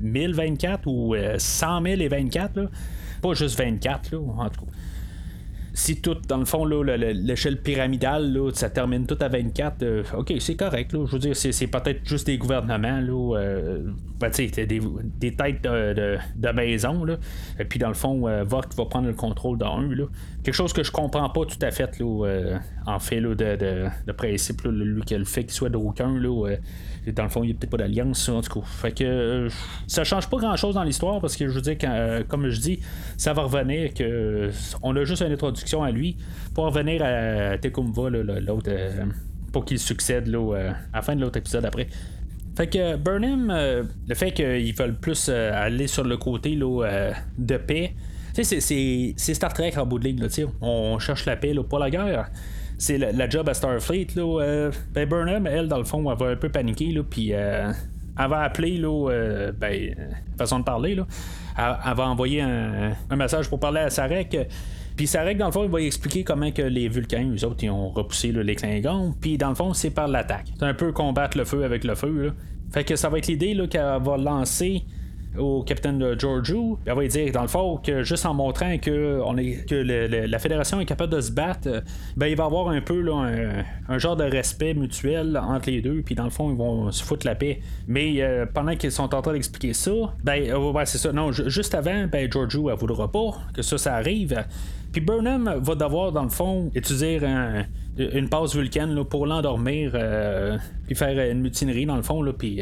1024 0.00 0.86
euh, 0.86 0.90
ou 0.90 1.14
100 1.38 1.82
000 1.82 2.00
et 2.00 2.08
24. 2.08 2.70
Pas 3.20 3.34
juste 3.34 3.58
24, 3.58 4.12
là, 4.12 4.18
en 4.18 4.48
tout 4.48 4.64
cas 4.64 4.72
si 5.74 6.00
tout, 6.00 6.16
dans 6.28 6.36
le 6.36 6.44
fond, 6.44 6.64
l'échelle 6.64 7.60
pyramidale, 7.60 8.38
ça 8.52 8.68
termine 8.68 9.06
tout 9.06 9.16
à 9.20 9.28
24, 9.28 9.82
euh, 9.82 10.02
ok, 10.16 10.34
c'est 10.38 10.54
correct. 10.54 10.90
Je 10.92 11.12
veux 11.12 11.18
dire, 11.18 11.34
c'est, 11.34 11.66
peut-être 11.66 12.06
juste 12.06 12.26
des 12.26 12.36
gouvernements, 12.36 13.00
euh, 13.34 13.80
ben, 14.20 14.30
des, 14.30 14.50
têtes 15.32 15.62
de, 15.62 16.52
maison. 16.52 17.06
Et 17.58 17.64
puis, 17.64 17.78
dans 17.78 17.88
le 17.88 17.94
fond, 17.94 18.28
euh, 18.28 18.44
va 18.44 18.60
prendre 18.88 19.08
le 19.08 19.14
contrôle 19.14 19.58
d'un. 19.58 19.88
Là. 19.88 20.04
Quelque 20.42 20.54
chose 20.54 20.72
que 20.72 20.82
je 20.82 20.90
comprends 20.90 21.28
pas 21.30 21.44
tout 21.44 21.58
à 21.60 21.70
fait, 21.70 21.98
là, 21.98 22.26
euh, 22.26 22.58
en 22.86 22.98
fait, 22.98 23.20
de, 23.20 23.34
de, 23.34 23.86
de 24.06 24.12
principe, 24.12 24.62
là, 24.62 24.70
le 24.72 25.24
fait 25.24 25.44
qu'il 25.44 25.52
soit 25.52 25.68
d'aucun. 25.68 26.18
Là, 26.18 26.56
dans 27.10 27.24
le 27.24 27.28
fond, 27.28 27.42
il 27.42 27.48
n'y 27.48 27.52
a 27.52 27.56
peut-être 27.56 27.70
pas 27.70 27.78
d'alliance, 27.78 28.28
en 28.28 28.40
tout. 28.42 28.62
Fait 28.62 28.92
que 28.92 29.04
euh, 29.04 29.48
ça 29.86 30.04
change 30.04 30.28
pas 30.28 30.36
grand 30.36 30.56
chose 30.56 30.74
dans 30.74 30.84
l'histoire 30.84 31.20
parce 31.20 31.36
que 31.36 31.48
je 31.48 31.54
veux 31.54 31.60
dire, 31.60 31.76
euh, 31.84 32.22
comme 32.28 32.48
je 32.48 32.60
dis, 32.60 32.80
ça 33.16 33.32
va 33.32 33.42
revenir 33.42 33.92
que 33.92 34.50
on 34.82 34.94
a 34.94 35.04
juste 35.04 35.22
une 35.22 35.32
introduction 35.32 35.82
à 35.82 35.90
lui 35.90 36.16
pour 36.54 36.64
revenir 36.64 37.02
à 37.02 37.58
Tekumva, 37.58 38.10
l'autre, 38.10 38.68
euh, 38.68 39.04
pour 39.52 39.64
qu'il 39.64 39.78
succède 39.78 40.28
là, 40.28 40.72
à 40.92 40.96
la 40.96 41.02
fin 41.02 41.16
de 41.16 41.20
l'autre 41.20 41.38
épisode 41.38 41.64
après. 41.64 41.88
Fait 42.56 42.68
que 42.68 42.96
Burnham, 42.96 43.50
le 43.50 44.14
fait 44.14 44.32
qu'ils 44.32 44.74
veulent 44.74 44.98
plus 44.98 45.28
aller 45.30 45.86
sur 45.86 46.04
le 46.04 46.18
côté 46.18 46.54
là, 46.54 47.12
de 47.38 47.56
paix, 47.56 47.94
c'est 48.32 49.34
Star 49.34 49.52
Trek 49.52 49.72
en 49.76 49.86
bout 49.86 49.98
de 49.98 50.04
ligne. 50.04 50.20
Là, 50.20 50.28
on 50.60 50.98
cherche 50.98 51.26
la 51.26 51.36
paix, 51.36 51.52
là, 51.52 51.62
pas 51.62 51.78
la 51.78 51.90
guerre 51.90 52.30
c'est 52.82 52.98
la, 52.98 53.28
job 53.28 53.48
à 53.48 53.54
Starfleet. 53.54 54.08
Là, 54.16 54.40
euh, 54.40 54.72
ben 54.92 55.08
Burnham, 55.08 55.46
elle, 55.46 55.68
dans 55.68 55.78
le 55.78 55.84
fond, 55.84 56.10
elle 56.10 56.18
va 56.18 56.32
un 56.32 56.36
peu 56.36 56.48
paniquer. 56.48 56.90
Là, 56.90 57.02
puis 57.08 57.32
euh, 57.32 57.72
elle 58.18 58.28
va 58.28 58.40
appeler, 58.40 58.76
là, 58.76 59.08
euh, 59.10 59.52
ben, 59.52 59.94
façon 60.36 60.58
de 60.58 60.64
parler, 60.64 60.96
là, 60.96 61.06
elle, 61.56 61.94
va 61.94 62.08
envoyer 62.08 62.40
un, 62.40 63.16
message 63.16 63.48
pour 63.48 63.60
parler 63.60 63.80
à 63.80 63.90
Sarek. 63.90 64.36
Puis 64.96 65.06
Sarek, 65.06 65.38
dans 65.38 65.46
le 65.46 65.52
fond, 65.52 65.62
il 65.62 65.70
va 65.70 65.80
expliquer 65.80 66.24
comment 66.24 66.50
que 66.50 66.62
les 66.62 66.88
Vulcains, 66.88 67.30
eux 67.32 67.44
autres, 67.46 67.62
ils 67.62 67.70
ont 67.70 67.90
repoussé 67.90 68.32
les 68.32 68.56
Klingons. 68.56 69.14
Puis 69.20 69.38
dans 69.38 69.50
le 69.50 69.54
fond, 69.54 69.72
c'est 69.74 69.90
par 69.90 70.08
l'attaque. 70.08 70.48
C'est 70.58 70.64
un 70.64 70.74
peu 70.74 70.90
combattre 70.90 71.38
le 71.38 71.44
feu 71.44 71.64
avec 71.64 71.84
le 71.84 71.94
feu. 71.94 72.26
Là. 72.26 72.30
Fait 72.72 72.82
que 72.82 72.96
ça 72.96 73.08
va 73.08 73.18
être 73.18 73.28
l'idée 73.28 73.56
qu'elle 73.70 74.02
va 74.02 74.16
lancer 74.16 74.82
au 75.38 75.62
capitaine 75.62 76.18
Giorgio. 76.18 76.78
Elle 76.84 76.94
va 76.94 77.00
lui 77.00 77.08
dire, 77.08 77.32
dans 77.32 77.42
le 77.42 77.48
fond, 77.48 77.78
que 77.78 78.02
juste 78.02 78.26
en 78.26 78.34
montrant 78.34 78.76
que, 78.78 79.20
on 79.24 79.36
est, 79.36 79.66
que 79.68 79.74
la 79.74 80.38
fédération 80.38 80.80
est 80.80 80.84
capable 80.84 81.12
de 81.12 81.20
se 81.20 81.32
battre, 81.32 81.68
euh, 81.68 81.80
ben, 82.16 82.26
il 82.26 82.36
va 82.36 82.44
avoir 82.44 82.68
un 82.68 82.80
peu 82.80 83.04
un, 83.12 83.98
genre 83.98 84.16
de 84.16 84.24
respect 84.24 84.74
mutuel 84.74 85.36
entre 85.36 85.70
les 85.70 85.80
deux, 85.80 86.02
puis 86.02 86.14
dans 86.14 86.24
le 86.24 86.30
fond, 86.30 86.50
ils 86.50 86.56
vont 86.56 86.90
se 86.90 87.02
foutre 87.02 87.26
la 87.26 87.34
paix. 87.34 87.60
Mais 87.86 88.22
euh, 88.22 88.46
pendant 88.52 88.76
qu'ils 88.76 88.92
sont 88.92 89.14
en 89.14 89.22
train 89.22 89.32
d'expliquer 89.32 89.72
ça, 89.72 89.92
ben, 90.22 90.42
euh, 90.50 90.84
c'est 90.84 90.98
ça. 90.98 91.12
Non, 91.12 91.32
juste 91.32 91.74
avant, 91.74 92.06
ben, 92.06 92.30
Giorgio, 92.30 92.70
elle 92.70 92.76
voudra 92.76 93.10
pas 93.10 93.30
que 93.54 93.62
ça, 93.62 93.78
ça 93.78 93.94
arrive. 93.94 94.44
Puis 94.92 95.00
Burnham 95.00 95.54
va 95.58 95.74
devoir, 95.74 96.12
dans 96.12 96.24
le 96.24 96.28
fond, 96.28 96.70
utiliser 96.74 97.18
une 97.96 98.28
passe 98.28 98.54
vulcaine 98.54 99.02
pour 99.04 99.26
l'endormir, 99.26 99.92
puis 100.84 100.94
faire 100.94 101.30
une 101.30 101.40
mutinerie, 101.40 101.86
dans 101.86 101.96
le 101.96 102.02
fond, 102.02 102.20
là, 102.20 102.34
puis 102.34 102.60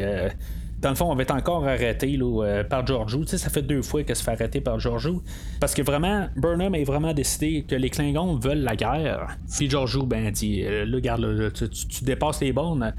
dans 0.81 0.89
le 0.89 0.95
fond, 0.95 1.11
on 1.11 1.15
va 1.15 1.21
être 1.21 1.33
encore 1.33 1.67
arrêté 1.67 2.17
là, 2.17 2.43
euh, 2.43 2.63
par 2.63 2.85
Giorgio. 2.85 3.19
Tu 3.19 3.27
sais, 3.27 3.37
ça 3.37 3.49
fait 3.49 3.61
deux 3.61 3.83
fois 3.83 4.03
qu'elle 4.03 4.15
se 4.15 4.23
fait 4.23 4.31
arrêter 4.31 4.61
par 4.61 4.79
Giorgio. 4.79 5.21
Parce 5.59 5.75
que 5.75 5.83
vraiment, 5.83 6.27
Burnham 6.35 6.73
est 6.73 6.83
vraiment 6.83 7.13
décidé 7.13 7.63
que 7.67 7.75
les 7.75 7.89
Klingons 7.89 8.35
veulent 8.35 8.63
la 8.63 8.75
guerre. 8.75 9.37
Puis 9.55 9.69
Giorgio, 9.69 10.05
ben, 10.05 10.31
dit 10.31 10.63
euh, 10.63 10.85
là, 10.85 10.95
regarde, 10.95 11.53
tu, 11.53 12.03
dépasses 12.03 12.41
les 12.41 12.51
bornes. 12.51 12.93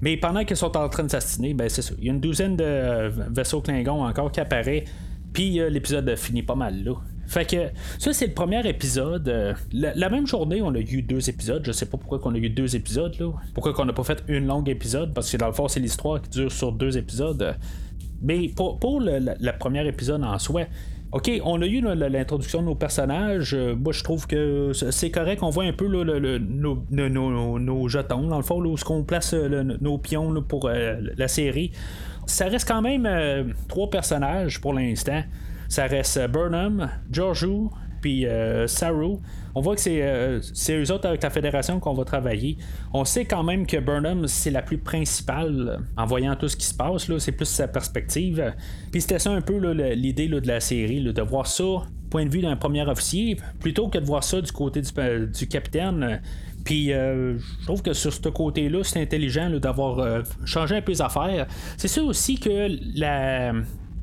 Mais 0.00 0.16
pendant 0.16 0.44
qu'ils 0.44 0.56
sont 0.56 0.76
en 0.76 0.88
train 0.88 1.04
de 1.04 1.10
s'assiner, 1.10 1.52
ben, 1.52 1.68
c'est 1.68 1.82
ça. 1.82 1.94
Il 1.98 2.06
y 2.06 2.08
a 2.08 2.12
une 2.12 2.20
douzaine 2.20 2.56
de 2.56 3.10
vaisseaux 3.30 3.60
Klingons 3.60 4.04
encore 4.04 4.32
qui 4.32 4.40
apparaissent. 4.40 4.88
Puis 5.34 5.60
euh, 5.60 5.68
l'épisode 5.68 6.16
finit 6.16 6.42
pas 6.42 6.54
mal 6.54 6.82
là. 6.82 6.94
Fait 7.26 7.44
que 7.44 7.70
ça, 7.98 8.12
c'est 8.12 8.28
le 8.28 8.34
premier 8.34 8.66
épisode. 8.68 9.28
Euh, 9.28 9.54
la, 9.72 10.08
même 10.08 10.26
journée, 10.26 10.62
on 10.62 10.74
a 10.74 10.78
eu 10.78 11.02
deux 11.02 11.28
épisodes. 11.28 11.62
Je 11.64 11.72
sais 11.72 11.86
pas 11.86 11.98
pourquoi 11.98 12.20
on 12.24 12.34
a 12.34 12.38
eu 12.38 12.50
deux 12.50 12.76
épisodes. 12.76 13.14
Là. 13.18 13.32
Pourquoi 13.52 13.72
qu'on 13.72 13.84
n'a 13.84 13.92
pas 13.92 14.04
fait 14.04 14.22
une 14.28 14.46
longue 14.46 14.68
épisode. 14.68 15.12
Parce 15.12 15.30
que 15.30 15.36
dans 15.36 15.48
le 15.48 15.52
fond, 15.52 15.68
c'est 15.68 15.80
l'histoire 15.80 16.22
qui 16.22 16.30
dure 16.30 16.52
sur 16.52 16.72
deux 16.72 16.96
épisodes. 16.96 17.56
Mais 18.22 18.48
pour, 18.48 19.00
le, 19.00 19.58
premier 19.58 19.86
épisode 19.86 20.22
en 20.22 20.38
soi, 20.38 20.62
OK, 21.12 21.30
on 21.44 21.62
a 21.62 21.66
eu 21.66 21.80
l'introduction 21.80 22.60
de 22.60 22.66
nos 22.66 22.74
personnages. 22.74 23.54
Euh, 23.54 23.74
moi, 23.74 23.92
je 23.92 24.04
trouve 24.04 24.26
que 24.26 24.72
c'est 24.72 25.10
correct. 25.10 25.42
On 25.42 25.50
voit 25.50 25.64
un 25.64 25.72
peu 25.72 25.88
nos, 25.88 27.88
jetons, 27.88 28.28
dans 28.28 28.36
le 28.36 28.42
fond, 28.42 28.64
où 28.64 28.76
on 28.88 29.02
place 29.02 29.34
euh, 29.34 29.64
nos 29.80 29.98
pions 29.98 30.42
pour 30.42 30.68
la 30.68 31.28
série. 31.28 31.72
Ça 32.26 32.46
reste 32.46 32.66
quand 32.66 32.82
même 32.82 33.08
trois 33.68 33.90
personnages 33.90 34.60
pour 34.60 34.74
l'instant. 34.74 35.22
Ça 35.68 35.86
reste 35.86 36.16
euh, 36.16 36.28
Burnham, 36.28 36.90
Georgiou, 37.10 37.70
puis 38.00 38.26
euh, 38.26 38.66
Saru. 38.66 39.16
On 39.54 39.60
voit 39.60 39.74
que 39.74 39.80
c'est, 39.80 40.02
euh, 40.02 40.40
c'est 40.52 40.76
eux 40.76 40.92
autres 40.92 41.08
avec 41.08 41.22
la 41.22 41.30
fédération 41.30 41.80
qu'on 41.80 41.94
va 41.94 42.04
travailler. 42.04 42.58
On 42.92 43.04
sait 43.04 43.24
quand 43.24 43.42
même 43.42 43.66
que 43.66 43.78
Burnham, 43.78 44.26
c'est 44.26 44.50
la 44.50 44.62
plus 44.62 44.78
principale 44.78 45.80
en 45.96 46.04
voyant 46.04 46.36
tout 46.36 46.48
ce 46.48 46.56
qui 46.56 46.66
se 46.66 46.74
passe. 46.74 47.08
Là, 47.08 47.18
c'est 47.18 47.32
plus 47.32 47.46
sa 47.46 47.66
perspective. 47.66 48.54
Puis 48.92 49.00
c'était 49.00 49.18
ça 49.18 49.30
un 49.30 49.40
peu 49.40 49.58
l'idée 49.94 50.28
de 50.28 50.46
la 50.46 50.60
série, 50.60 51.00
de 51.00 51.22
voir 51.22 51.46
ça 51.46 51.64
point 52.10 52.24
de 52.24 52.30
vue 52.30 52.40
d'un 52.40 52.54
premier 52.54 52.86
officier, 52.86 53.36
plutôt 53.58 53.88
que 53.88 53.98
de 53.98 54.04
voir 54.04 54.22
ça 54.22 54.40
du 54.40 54.52
côté 54.52 54.80
du, 54.80 55.48
capitaine. 55.48 56.20
Puis 56.64 56.88
je 56.88 57.64
trouve 57.64 57.82
que 57.82 57.92
sur 57.94 58.12
ce 58.12 58.28
côté-là, 58.28 58.84
c'est 58.84 59.00
intelligent 59.00 59.50
d'avoir 59.58 60.22
changé 60.44 60.76
un 60.76 60.82
peu 60.82 60.92
les 60.92 61.02
affaires. 61.02 61.46
C'est 61.76 61.88
ça 61.88 62.02
aussi 62.02 62.38
que 62.38 62.68
la, 62.94 63.52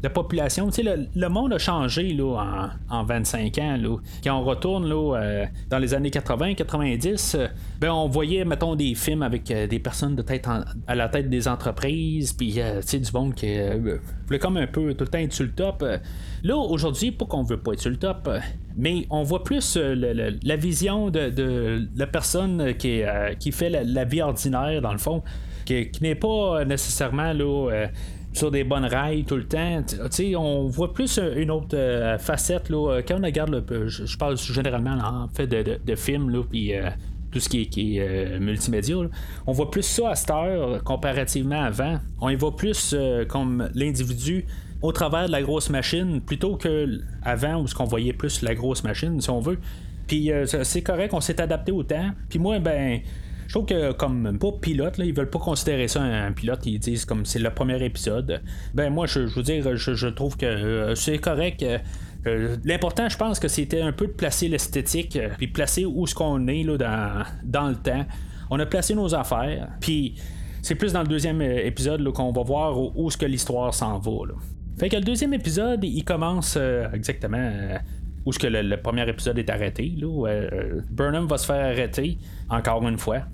la 0.04 0.10
population, 0.10 0.70
tu 0.70 0.84
sais, 0.84 0.98
le, 1.16 1.30
monde 1.30 1.54
a 1.54 1.58
changé 1.58 2.13
là, 2.13 2.70
en, 2.89 3.04
25 3.06 3.58
ans. 3.60 3.78
Là. 3.78 3.98
Quand 4.22 4.38
on 4.38 4.44
retourne 4.44 4.86
là, 4.86 5.16
euh, 5.16 5.46
dans 5.70 5.80
les 5.80 5.94
années 5.94 6.10
80-90, 6.10 7.38
euh, 7.38 7.48
ben, 7.80 7.89
on 7.89 8.10
voyait, 8.10 8.44
mettons, 8.44 8.76
des 8.76 8.96
films 8.96 9.24
avec 9.24 9.50
euh, 9.50 9.66
des 9.66 9.80
personnes 9.80 10.18
de 10.18 10.22
tête 10.22 10.46
à 10.88 10.96
la 10.96 11.08
tête 11.08 11.30
des 11.30 11.48
entreprises, 11.48 12.34
puis 12.34 12.52
du 12.56 13.12
monde 13.13 13.34
qui 13.34 13.56
voulait 14.26 14.39
comme 14.39 14.58
un 14.58 14.68
peu 14.68 14.94
tout 14.94 15.06
le 15.06 15.10
temps 15.10 15.20
être 15.20 15.34
sur 15.34 15.46
le 15.46 15.52
top. 15.52 15.86
Là, 16.44 16.58
aujourd'hui, 16.58 17.12
pas 17.12 17.26
qu'on 17.26 17.44
veut 17.44 17.58
pas 17.58 17.72
être 17.72 17.80
sur 17.80 17.89
le 17.89 17.98
top, 17.98 18.30
mais 18.76 19.08
on 19.10 19.24
voit 19.24 19.46
plus 19.46 19.78
la 19.78 20.56
vision 20.58 21.12
de, 21.12 21.88
la 21.96 22.08
personne 22.08 22.74
qui, 22.76 23.04
qui 23.39 23.52
fait 23.54 23.70
la, 23.70 24.04
vie 24.04 24.22
ordinaire, 24.22 24.82
dans 24.82 24.92
le 24.92 24.98
fond, 24.98 25.24
qui, 25.63 25.89
qui 25.92 26.04
n'est 26.04 26.16
pas 26.16 26.66
nécessairement 26.66 27.32
là 27.32 27.88
sur 28.34 28.52
des 28.52 28.63
bonnes 28.63 28.86
rails 28.86 29.24
tout 29.24 29.38
le 29.38 29.46
temps. 29.46 29.84
on 30.38 30.67
voit 30.67 30.93
plus 30.93 31.19
une 31.36 31.52
autre 31.52 31.76
euh, 31.78 32.17
facette 32.17 32.69
là, 32.69 32.91
euh, 32.91 33.02
quand 33.08 33.19
on 33.19 33.24
regarde, 33.24 33.63
je, 33.88 34.17
parle 34.17 34.38
généralement 34.38 34.98
en 35.04 35.28
fait 35.28 35.48
de, 35.48 35.80
de, 35.84 35.96
films, 35.96 36.43
puis 36.50 36.76
euh, 36.76 36.89
tout 37.32 37.39
ce 37.39 37.48
qui 37.48 37.98
est, 37.98 38.39
multimédia. 38.39 38.96
On 39.48 39.52
voit 39.52 39.69
plus 39.69 39.84
ça 39.84 40.10
à 40.10 40.15
cette 40.15 40.32
heure 40.32 40.84
comparativement 40.84 41.62
avant. 41.62 42.00
On 42.22 42.30
y 42.30 42.36
voit 42.36 42.56
plus 42.56 42.96
comme 43.30 43.69
l'individu 43.74 44.46
au 44.82 44.91
travers 44.91 45.28
de 45.28 45.32
la 45.32 45.41
grosse 45.41 45.69
machine 45.69 46.19
plutôt 46.22 46.58
que 46.58 47.00
avant 47.24 47.62
où 47.62 47.67
ce 47.67 47.74
qu'on 47.74 47.86
voyait 47.86 48.13
plus 48.13 48.41
la 48.41 48.54
grosse 48.54 48.84
machine 48.84 49.19
si 49.22 49.30
on 49.30 49.39
veut. 49.39 49.58
Puis 50.08 50.30
c'est 50.63 50.84
correct, 50.84 51.13
on 51.13 51.22
s'est 51.22 51.41
adapté 51.41 51.72
au 51.72 51.84
temps. 51.84 52.12
Puis 52.30 52.38
moi 52.38 52.60
ben 52.60 53.00
je 53.54 53.60
trouve 53.60 53.68
que 53.68 53.92
comme 53.92 54.39
pas 54.39 54.52
pilote, 54.60 54.96
ils 54.98 55.13
veulent 55.13 55.30
pas 55.30 55.38
considérer 55.38 55.88
ça 55.88 56.02
un, 56.02 56.32
pilote, 56.32 56.66
ils 56.66 56.80
disent 56.80 57.06
comme 57.06 57.24
c'est 57.24 57.38
le 57.38 57.52
premier 57.52 57.86
épisode. 57.86 58.42
Ben 58.74 58.92
moi 58.92 59.06
je, 59.06 59.20
veux 59.20 59.44
dire, 59.44 59.76
je, 59.76 60.08
trouve 60.08 60.36
que 60.38 60.48
euh, 60.48 60.96
c'est 60.96 61.20
correct. 61.20 61.62
Euh, 61.62 61.78
euh, 62.26 62.58
l'important, 62.66 63.10
je 63.10 63.16
pense 63.16 63.39
que 63.39 63.48
c'était 63.48 63.82
un 63.82 63.92
peu 63.92 64.08
de 64.08 64.13
placer 64.13 64.48
l'esthétique, 64.48 65.20
puis 65.38 65.46
placer 65.46 65.86
où 65.86 66.08
ce 66.08 66.16
qu'on 66.16 66.48
est 66.48 66.63
là, 66.63 66.78
dans, 66.78 67.24
dans 67.44 67.68
le 67.68 67.76
temps. 67.76 68.04
On 68.50 68.60
a 68.60 68.66
placé 68.66 68.96
nos 68.96 69.13
affaires, 69.13 69.70
puis 69.80 70.16
c'est 70.63 70.74
plus 70.74 70.92
dans 70.92 71.02
le 71.02 71.08
deuxième 71.08 71.44
épisode 71.44 72.04
qu'on 72.12 72.32
va 72.32 72.42
voir 72.42 72.98
où, 72.98 73.12
ce 73.12 73.18
que 73.18 73.28
l'histoire 73.28 73.72
s'en 73.72 74.00
va. 74.00 74.34
Fait 74.80 74.89
que 74.89 74.96
le 74.96 75.04
deuxième 75.04 75.36
épisode, 75.36 75.84
il 75.84 76.04
commence 76.04 76.58
exactement 76.92 77.52
où 78.26 78.34
ce 78.34 78.39
que 78.39 78.48
le, 78.48 78.78
premier 78.78 79.08
épisode 79.08 79.38
est 79.38 79.52
arrêté. 79.52 79.94
Là, 79.96 80.28
Burnham 80.89 81.28
va 81.28 81.38
se 81.38 81.46
faire 81.46 81.63
arrêter 81.63 82.18
encore 82.50 82.88
une 82.88 82.98
fois. 82.98 83.26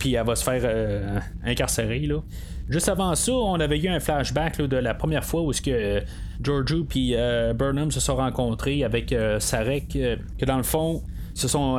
Puis 0.00 0.14
elle 0.14 0.26
va 0.26 0.34
se 0.34 0.42
faire 0.42 0.62
euh, 0.64 1.20
incarcérer. 1.44 2.00
Là. 2.00 2.20
Juste 2.68 2.88
avant 2.88 3.14
ça, 3.14 3.32
on 3.32 3.60
avait 3.60 3.78
eu 3.78 3.88
un 3.88 4.00
flashback 4.00 4.60
de 4.60 4.76
la 4.76 4.94
première 4.94 5.24
fois 5.24 5.42
où 5.42 5.52
ce 5.52 5.60
que 5.60 5.70
euh, 5.70 6.00
euh, 6.48 7.52
Burnham 7.52 7.90
se 7.92 8.00
sont 8.00 8.16
rencontrés 8.16 8.82
avec 8.82 9.14
Sarek, 9.38 9.88
que 9.88 10.44
dans 10.44 10.56
le 10.56 10.62
fond, 10.64 11.02
se 11.34 11.46
sont 11.46 11.78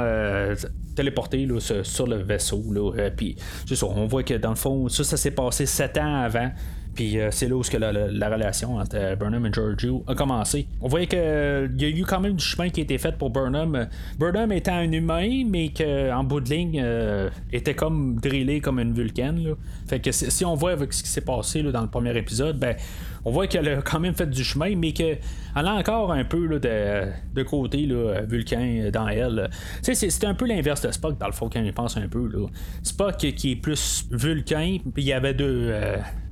téléportés 0.95 1.47
sur 1.83 2.07
le 2.07 2.17
vaisseau. 2.17 2.93
puis 3.17 3.35
on 3.81 4.05
voit 4.05 4.23
que 4.23 4.35
dans 4.35 4.51
le 4.51 4.55
fond, 4.55 4.87
ça, 4.87 5.03
ça 5.03 5.17
s'est 5.17 5.31
passé 5.31 5.65
sept 5.65 5.97
ans 5.97 6.21
avant. 6.21 6.51
Puis 6.95 7.19
euh, 7.19 7.29
c'est 7.31 7.47
là 7.47 7.55
où 7.55 7.61
que 7.61 7.77
la, 7.77 8.29
relation 8.29 8.75
entre 8.75 8.97
euh, 8.97 9.15
Burnham 9.15 9.45
et 9.45 9.53
Giorgio 9.53 10.03
a 10.07 10.15
commencé. 10.15 10.67
On 10.81 10.87
voyait 10.87 11.07
qu'il 11.07 11.19
euh, 11.19 11.67
y 11.77 11.85
a 11.85 11.89
eu 11.89 12.03
quand 12.03 12.19
même 12.19 12.33
du 12.33 12.43
chemin 12.43 12.69
qui 12.69 12.81
a 12.81 12.83
été 12.83 12.97
fait 12.97 13.17
pour 13.17 13.29
Burnham. 13.29 13.87
Burnham 14.19 14.51
était 14.51 14.71
un 14.71 14.91
humain, 14.91 15.43
mais 15.47 15.69
qu'en 15.69 16.23
bout 16.23 16.41
de 16.41 16.49
ligne 16.49 16.85
était 17.51 17.75
comme 17.75 18.19
drillé 18.19 18.59
comme 18.59 18.79
une 18.79 18.93
Vulcan. 18.93 19.35
Fait 19.87 19.99
que 19.99 20.11
si 20.11 20.43
on 20.45 20.55
voit 20.55 20.71
avec 20.71 20.91
ce 20.93 21.03
qui 21.03 21.09
s'est 21.09 21.21
passé 21.21 21.63
dans 21.63 21.81
le 21.81 21.87
premier 21.87 22.17
épisode, 22.17 22.59
ben 22.59 22.75
on 23.25 23.31
voit 23.31 23.47
qu'elle 23.47 23.67
a 23.69 23.81
quand 23.81 23.99
même 23.99 24.13
fait 24.13 24.29
du 24.29 24.43
chemin, 24.43 24.75
mais 24.75 24.91
qu'elle 24.91 25.19
a 25.55 25.73
encore 25.73 26.11
un 26.11 26.23
peu 26.23 26.59
de, 26.59 27.43
côté 27.43 27.85
là, 27.85 28.21
Vulcain 28.21 28.89
dans 28.91 29.07
elle. 29.07 29.49
C'est, 29.81 30.23
un 30.23 30.33
peu 30.33 30.45
l'inverse 30.45 30.81
de 30.81 30.91
Spock, 30.91 31.17
dans 31.17 31.27
le 31.27 31.33
fond, 31.33 31.49
quand 31.51 31.61
il 31.61 31.73
pense 31.73 31.97
un 31.97 32.07
peu. 32.07 32.27
Là. 32.27 32.47
Spock 32.83 33.17
qui 33.17 33.51
est 33.51 33.55
plus 33.55 34.07
Vulcain, 34.11 34.77
il 34.97 35.03
y 35.03 35.13
avait 35.13 35.33
deux, 35.33 35.73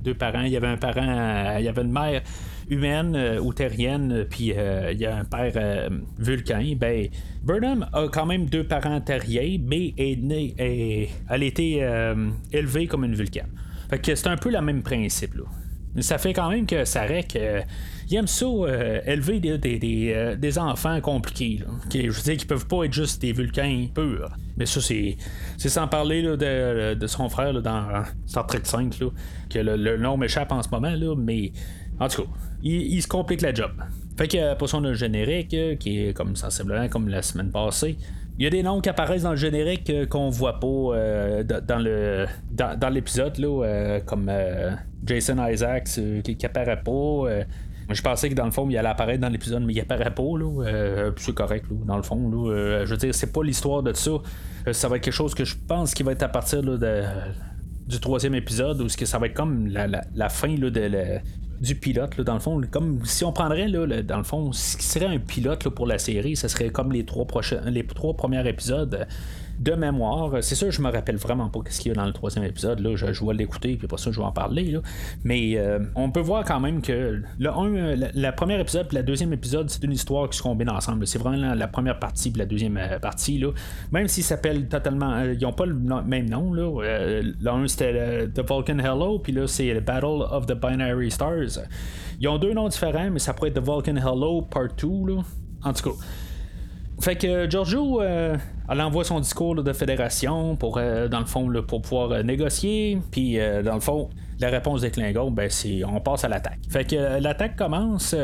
deux 0.02 0.14
parents. 0.14 0.42
Il 0.42 0.52
y 0.52 0.56
avait 0.56 0.66
un 0.66 0.76
parent, 0.76 1.56
il 1.58 1.64
y 1.64 1.68
avait 1.68 1.82
une 1.82 1.92
mère 1.92 2.22
humaine 2.70 3.14
euh, 3.16 3.40
ou 3.40 3.52
terrienne, 3.52 4.24
puis 4.30 4.52
euh, 4.56 4.92
il 4.92 5.00
y 5.00 5.06
a 5.06 5.16
un 5.16 5.24
père 5.24 5.52
euh, 5.56 5.90
vulcain. 6.18 6.74
Ben, 6.76 7.08
Burnham 7.42 7.86
a 7.92 8.06
quand 8.08 8.26
même 8.26 8.46
deux 8.46 8.64
parents 8.64 9.00
terriens, 9.00 9.58
mais 9.62 9.92
est 9.98 10.16
né, 10.16 10.54
elle 11.28 11.42
a 11.42 11.44
été 11.44 11.84
élevée 12.52 12.86
comme 12.86 13.04
une 13.04 13.14
vulcaine. 13.14 13.48
C'est 14.02 14.26
un 14.28 14.36
peu 14.36 14.50
le 14.50 14.60
même 14.60 14.82
principe. 14.82 15.34
Ça 15.98 16.18
fait 16.18 16.32
quand 16.32 16.48
même 16.48 16.66
que 16.66 16.84
Sarek, 16.84 17.38
il 18.08 18.16
aime 18.16 18.26
ça 18.26 18.46
élever 19.06 19.40
des, 19.40 20.58
enfants 20.58 21.00
compliqués. 21.00 21.60
Là, 21.60 21.66
je 21.92 22.08
veux 22.08 22.22
dire 22.22 22.36
qu'ils 22.36 22.46
peuvent 22.46 22.66
pas 22.66 22.84
être 22.84 22.92
juste 22.92 23.20
des 23.20 23.32
vulcains 23.32 23.86
purs. 23.92 24.30
Mais 24.56 24.66
ça, 24.66 24.80
c'est, 24.80 25.16
sans 25.56 25.88
parler 25.88 26.22
de, 26.22 27.06
son 27.06 27.28
frère 27.28 27.60
dans 27.60 28.04
Star 28.26 28.46
Trek 28.46 28.60
5, 28.62 28.98
que 29.48 29.58
le, 29.58 29.96
nom 29.96 30.16
m'échappe 30.16 30.52
en 30.52 30.62
ce 30.62 30.68
moment, 30.68 30.94
là, 30.94 31.14
mais 31.16 31.52
en 31.98 32.08
tout 32.08 32.22
cas, 32.22 32.28
il, 32.62 33.02
se 33.02 33.08
complique 33.08 33.42
la 33.42 33.52
job. 33.52 33.72
Fait 34.16 34.28
que 34.28 34.54
pour 34.54 34.68
son 34.68 34.92
générique, 34.94 35.56
qui 35.78 36.00
est 36.00 36.14
comme 36.14 36.36
sensiblement 36.36 36.88
comme 36.88 37.08
la 37.08 37.22
semaine 37.22 37.50
passée, 37.50 37.96
il 38.40 38.44
y 38.44 38.46
a 38.46 38.50
des 38.50 38.62
noms 38.62 38.80
qui 38.80 38.88
apparaissent 38.88 39.24
dans 39.24 39.32
le 39.32 39.36
générique 39.36 39.90
euh, 39.90 40.06
qu'on 40.06 40.30
voit 40.30 40.58
pas 40.58 40.66
euh, 40.66 41.42
dans 41.42 41.78
le 41.78 42.26
dans, 42.50 42.88
l'épisode 42.88 43.38
euh, 43.38 44.00
comme 44.00 44.30
Jason 45.04 45.44
Isaacs 45.46 46.00
qui, 46.24 46.36
qui 46.36 46.46
apparaît 46.46 46.82
pas. 46.82 47.44
je 47.90 48.02
pensais 48.02 48.28
que 48.28 48.34
dans 48.34 48.44
le 48.44 48.50
fond, 48.50 48.68
il 48.68 48.76
allait 48.76 48.88
apparaître 48.88 49.20
dans 49.20 49.28
l'épisode, 49.28 49.62
mais 49.64 49.72
il 49.72 49.80
apparaît 49.80 50.14
pas. 50.14 50.22
Là, 50.22 51.10
c'est 51.16 51.34
correct, 51.34 51.66
dans 51.70 51.96
le 51.96 52.02
fond. 52.02 52.30
je 52.32 52.84
veux 52.84 52.96
dire, 52.96 53.14
c'est 53.14 53.32
pas 53.32 53.42
l'histoire 53.42 53.82
de 53.82 53.92
ça. 53.92 54.12
ça 54.72 54.88
va 54.88 54.96
être 54.96 55.02
quelque 55.02 55.14
chose 55.14 55.34
que 55.34 55.44
je 55.44 55.56
pense 55.66 55.94
qui 55.94 56.02
va 56.02 56.12
être 56.12 56.22
à 56.22 56.28
partir 56.28 56.62
du 56.62 58.00
troisième 58.00 58.34
épisode, 58.34 58.80
où 58.80 58.88
ça 58.88 59.18
va 59.18 59.26
être 59.26 59.34
comme 59.34 59.68
la, 59.68 60.28
fin 60.28 60.54
du 61.60 61.74
pilote, 61.74 62.20
dans 62.20 62.34
le 62.34 62.40
fond. 62.40 62.60
Comme 62.70 63.04
si 63.04 63.24
on 63.24 63.32
prendrait, 63.32 63.68
là, 63.68 64.02
dans 64.02 64.18
le 64.18 64.24
fond, 64.24 64.52
ce 64.52 64.76
qui 64.76 64.84
serait 64.84 65.06
un 65.06 65.18
pilote 65.18 65.68
pour 65.68 65.86
la 65.86 65.98
série, 65.98 66.36
ce 66.36 66.48
serait 66.48 66.70
comme 66.70 66.92
les 66.92 67.04
trois, 67.04 67.26
les 67.66 67.86
trois 67.86 68.14
premiers 68.14 68.46
épisodes 68.48 69.06
de 69.60 69.72
mémoire. 69.72 70.42
C'est 70.42 70.54
sûr, 70.54 70.70
je 70.70 70.80
me 70.80 70.90
rappelle 70.90 71.16
vraiment 71.16 71.50
pas 71.50 71.60
ce 71.68 71.80
qu'il 71.80 71.90
y 71.90 71.92
a 71.92 71.94
dans 71.94 72.06
le 72.06 72.14
troisième 72.14 72.44
épisode. 72.44 72.80
Là. 72.80 72.96
Je, 72.96 73.24
vais 73.24 73.34
l'écouter, 73.34 73.76
puis 73.76 73.86
pour 73.86 74.00
ça, 74.00 74.10
je 74.10 74.18
vais 74.18 74.24
en 74.24 74.32
parler. 74.32 74.78
Mais 75.22 75.52
euh, 75.56 75.78
on 75.94 76.10
peut 76.10 76.20
voir 76.20 76.44
quand 76.44 76.60
même 76.60 76.80
que 76.80 77.22
le, 77.38 77.50
un, 77.50 77.94
la, 78.14 78.32
première 78.32 78.58
épisode 78.58 78.86
et 78.90 78.94
la 78.94 79.02
deuxième 79.02 79.34
épisode, 79.34 79.68
c'est 79.68 79.84
une 79.84 79.92
histoire 79.92 80.30
qui 80.30 80.38
se 80.38 80.42
combine 80.42 80.70
ensemble. 80.70 81.06
C'est 81.06 81.18
vraiment 81.18 81.54
la, 81.54 81.68
première 81.68 81.98
partie 81.98 82.32
et 82.34 82.38
la 82.38 82.46
deuxième 82.46 82.78
euh, 82.78 82.98
partie. 82.98 83.38
Là. 83.38 83.50
Même 83.92 84.08
s'ils 84.08 84.24
s'appellent 84.24 84.66
totalement. 84.66 85.12
Euh, 85.12 85.34
ils 85.34 85.42
n'ont 85.42 85.52
pas 85.52 85.66
le 85.66 85.74
même 85.74 86.28
nom. 86.28 86.54
Là. 86.54 87.20
l'un, 87.40 87.68
c'était 87.68 88.28
The 88.28 88.38
Vulcan 88.38 88.78
Hello, 88.78 89.18
puis 89.18 89.32
là, 89.32 89.46
c'est 89.46 89.74
The 89.74 89.84
Battle 89.84 90.24
of 90.30 90.46
the 90.46 90.54
Binary 90.54 91.10
Stars. 91.10 91.60
Ils 92.18 92.28
ont 92.28 92.38
deux 92.38 92.54
noms 92.54 92.68
différents, 92.68 93.10
mais 93.10 93.18
ça 93.18 93.34
pourrait 93.34 93.50
être 93.50 93.60
The 93.60 93.64
Vulcan 93.64 93.96
Hello 93.96 94.40
Part 94.40 94.68
2. 94.80 94.88
Là. 95.14 95.22
En 95.62 95.72
tout 95.74 95.90
cas. 95.90 95.96
Fait 97.00 97.16
que 97.16 97.48
Giorgio, 97.48 98.02
euh, 98.02 98.36
elle 98.68 98.80
envoie 98.82 99.04
son 99.04 99.20
discours 99.20 99.62
de 99.62 99.72
fédération 99.72 100.54
pour, 100.56 100.76
euh, 100.76 101.08
dans 101.08 101.20
le 101.20 101.24
fond, 101.24 101.50
pouvoir 101.62 102.12
euh, 102.12 102.22
négocier. 102.22 102.98
Puis, 103.10 103.38
dans 103.64 103.74
le 103.74 103.80
fond, 103.80 104.10
la 104.38 104.50
réponse 104.50 104.82
des 104.82 104.90
Klingons, 104.90 105.30
ben, 105.30 105.48
c'est 105.48 105.82
on 105.84 106.00
passe 106.00 106.24
à 106.24 106.28
l'attaque. 106.28 106.60
Fait 106.68 106.84
que 106.84 107.20
l'attaque 107.20 107.56
commence 107.56 108.14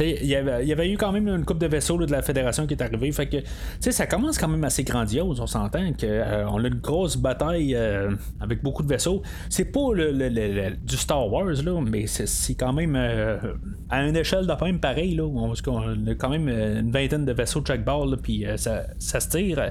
il 0.00 0.26
y, 0.26 0.34
avait, 0.34 0.66
y 0.66 0.72
avait 0.72 0.90
eu 0.90 0.96
quand 0.96 1.12
même 1.12 1.28
une 1.28 1.44
coupe 1.44 1.58
de 1.58 1.66
vaisseaux 1.66 1.98
de 1.98 2.10
la 2.10 2.22
fédération 2.22 2.66
qui 2.66 2.74
est 2.74 2.82
arrivée. 2.82 3.12
Fait 3.12 3.26
que 3.26 3.38
ça 3.80 4.06
commence 4.06 4.38
quand 4.38 4.48
même 4.48 4.64
assez 4.64 4.82
grandiose. 4.84 5.40
On 5.40 5.46
s'entend 5.46 5.92
qu'on 5.92 6.06
euh, 6.06 6.46
a 6.46 6.66
une 6.66 6.80
grosse 6.80 7.16
bataille 7.16 7.74
euh, 7.74 8.10
avec 8.40 8.62
beaucoup 8.62 8.82
de 8.82 8.88
vaisseaux. 8.88 9.22
C'est 9.48 9.66
pas 9.66 9.92
le, 9.94 10.70
du 10.76 10.96
Star 10.96 11.30
Wars, 11.30 11.62
là, 11.64 11.80
mais 11.80 12.06
c'est 12.06 12.54
quand 12.54 12.72
même 12.72 12.96
euh, 12.96 13.38
à 13.90 14.06
une 14.06 14.16
échelle 14.16 14.46
de 14.46 14.64
même 14.64 14.80
pareil. 14.80 15.14
Là, 15.14 15.24
on, 15.24 15.52
a 15.52 16.14
quand 16.14 16.30
même 16.30 16.48
une 16.48 16.90
vingtaine 16.90 17.24
de 17.24 17.32
vaisseaux 17.32 17.60
de 17.60 17.66
chaque 17.66 17.84
bord, 17.84 18.14
puis 18.22 18.44
ça, 18.56 18.84
ça 18.98 19.20
se 19.20 19.28
tire. 19.28 19.70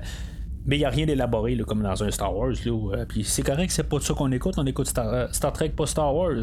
Mais 0.65 0.77
il 0.77 0.79
n'y 0.79 0.85
a 0.85 0.89
rien 0.89 1.05
d'élaboré 1.05 1.57
comme 1.67 1.83
dans 1.83 2.03
un 2.03 2.11
Star 2.11 2.35
Wars. 2.35 2.53
Là, 2.65 2.71
euh, 2.71 3.05
puis 3.07 3.23
c'est 3.25 3.41
correct, 3.41 3.69
c'est 3.71 3.87
pas 3.87 3.99
ça 3.99 4.13
qu'on 4.13 4.31
écoute. 4.31 4.53
On 4.57 4.65
écoute 4.65 4.87
Star, 4.87 5.53
Trek, 5.53 5.69
pas 5.69 5.85
Star 5.85 6.15
Wars. 6.15 6.35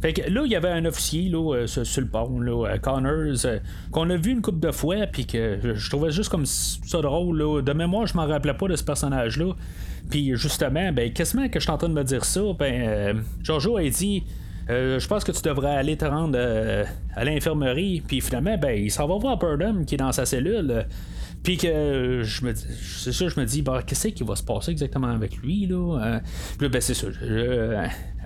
Fait 0.00 0.12
que 0.12 0.30
là, 0.30 0.42
il 0.44 0.52
y 0.52 0.56
avait 0.56 0.68
un 0.68 0.84
officier 0.84 1.28
là, 1.28 1.56
euh, 1.56 1.66
sur, 1.66 2.00
le 2.00 2.08
pont, 2.08 2.38
là, 2.40 2.78
Connors, 2.78 3.44
euh, 3.44 3.58
qu'on 3.90 4.08
a 4.10 4.16
vu 4.16 4.30
une 4.30 4.42
couple 4.42 4.60
de 4.60 4.70
fois, 4.70 5.06
puis 5.10 5.26
que 5.26 5.58
je 5.74 5.90
trouvais 5.90 6.12
juste 6.12 6.30
comme 6.30 6.46
ça 6.46 7.00
drôle. 7.00 7.36
Là. 7.36 7.62
De 7.62 7.72
mémoire, 7.72 8.06
je 8.06 8.16
m'en 8.16 8.26
rappelais 8.26 8.54
pas 8.54 8.68
de 8.68 8.76
ce 8.76 8.84
personnage-là. 8.84 9.54
Puis 10.08 10.36
justement, 10.36 10.92
ben, 10.92 11.12
quasiment 11.12 11.48
que 11.48 11.58
je 11.58 11.64
suis 11.64 11.72
en 11.72 11.78
train 11.78 11.88
de 11.88 11.94
me 11.94 12.04
dire 12.04 12.24
ça, 12.24 12.42
ben, 12.56 13.24
Giorgio 13.42 13.76
a 13.78 13.88
dit. 13.88 14.22
je 14.68 15.06
pense 15.08 15.24
que 15.24 15.32
tu 15.32 15.42
devrais 15.42 15.74
aller 15.74 15.96
te 15.96 16.04
rendre 16.04 16.38
à 17.16 17.24
l'infirmerie. 17.24 18.02
Puis 18.06 18.20
finalement, 18.20 18.56
ben, 18.56 18.78
il 18.78 18.90
s'en 18.90 19.08
va 19.08 19.16
voir 19.16 19.36
Burnham 19.36 19.84
qui 19.84 19.96
est 19.96 19.98
dans 19.98 20.12
sa 20.12 20.26
cellule. 20.26 20.86
Puis 21.44 21.58
que 21.58 22.22
je 22.24 22.44
me 22.44 22.52
dis, 22.54 22.64
c'est 22.82 23.12
ça, 23.12 23.28
je 23.28 23.38
me 23.38 23.44
dis, 23.44 23.60
bah, 23.60 23.82
qu'est-ce 23.86 24.08
qui 24.08 24.24
va 24.24 24.34
se 24.34 24.42
passer 24.42 24.70
exactement 24.70 25.08
avec 25.08 25.36
lui, 25.36 25.66
là? 25.66 26.00
Euh, 26.02 26.20
puis 26.58 26.70
ben, 26.70 26.80
c'est 26.80 26.94
ça. 26.94 27.06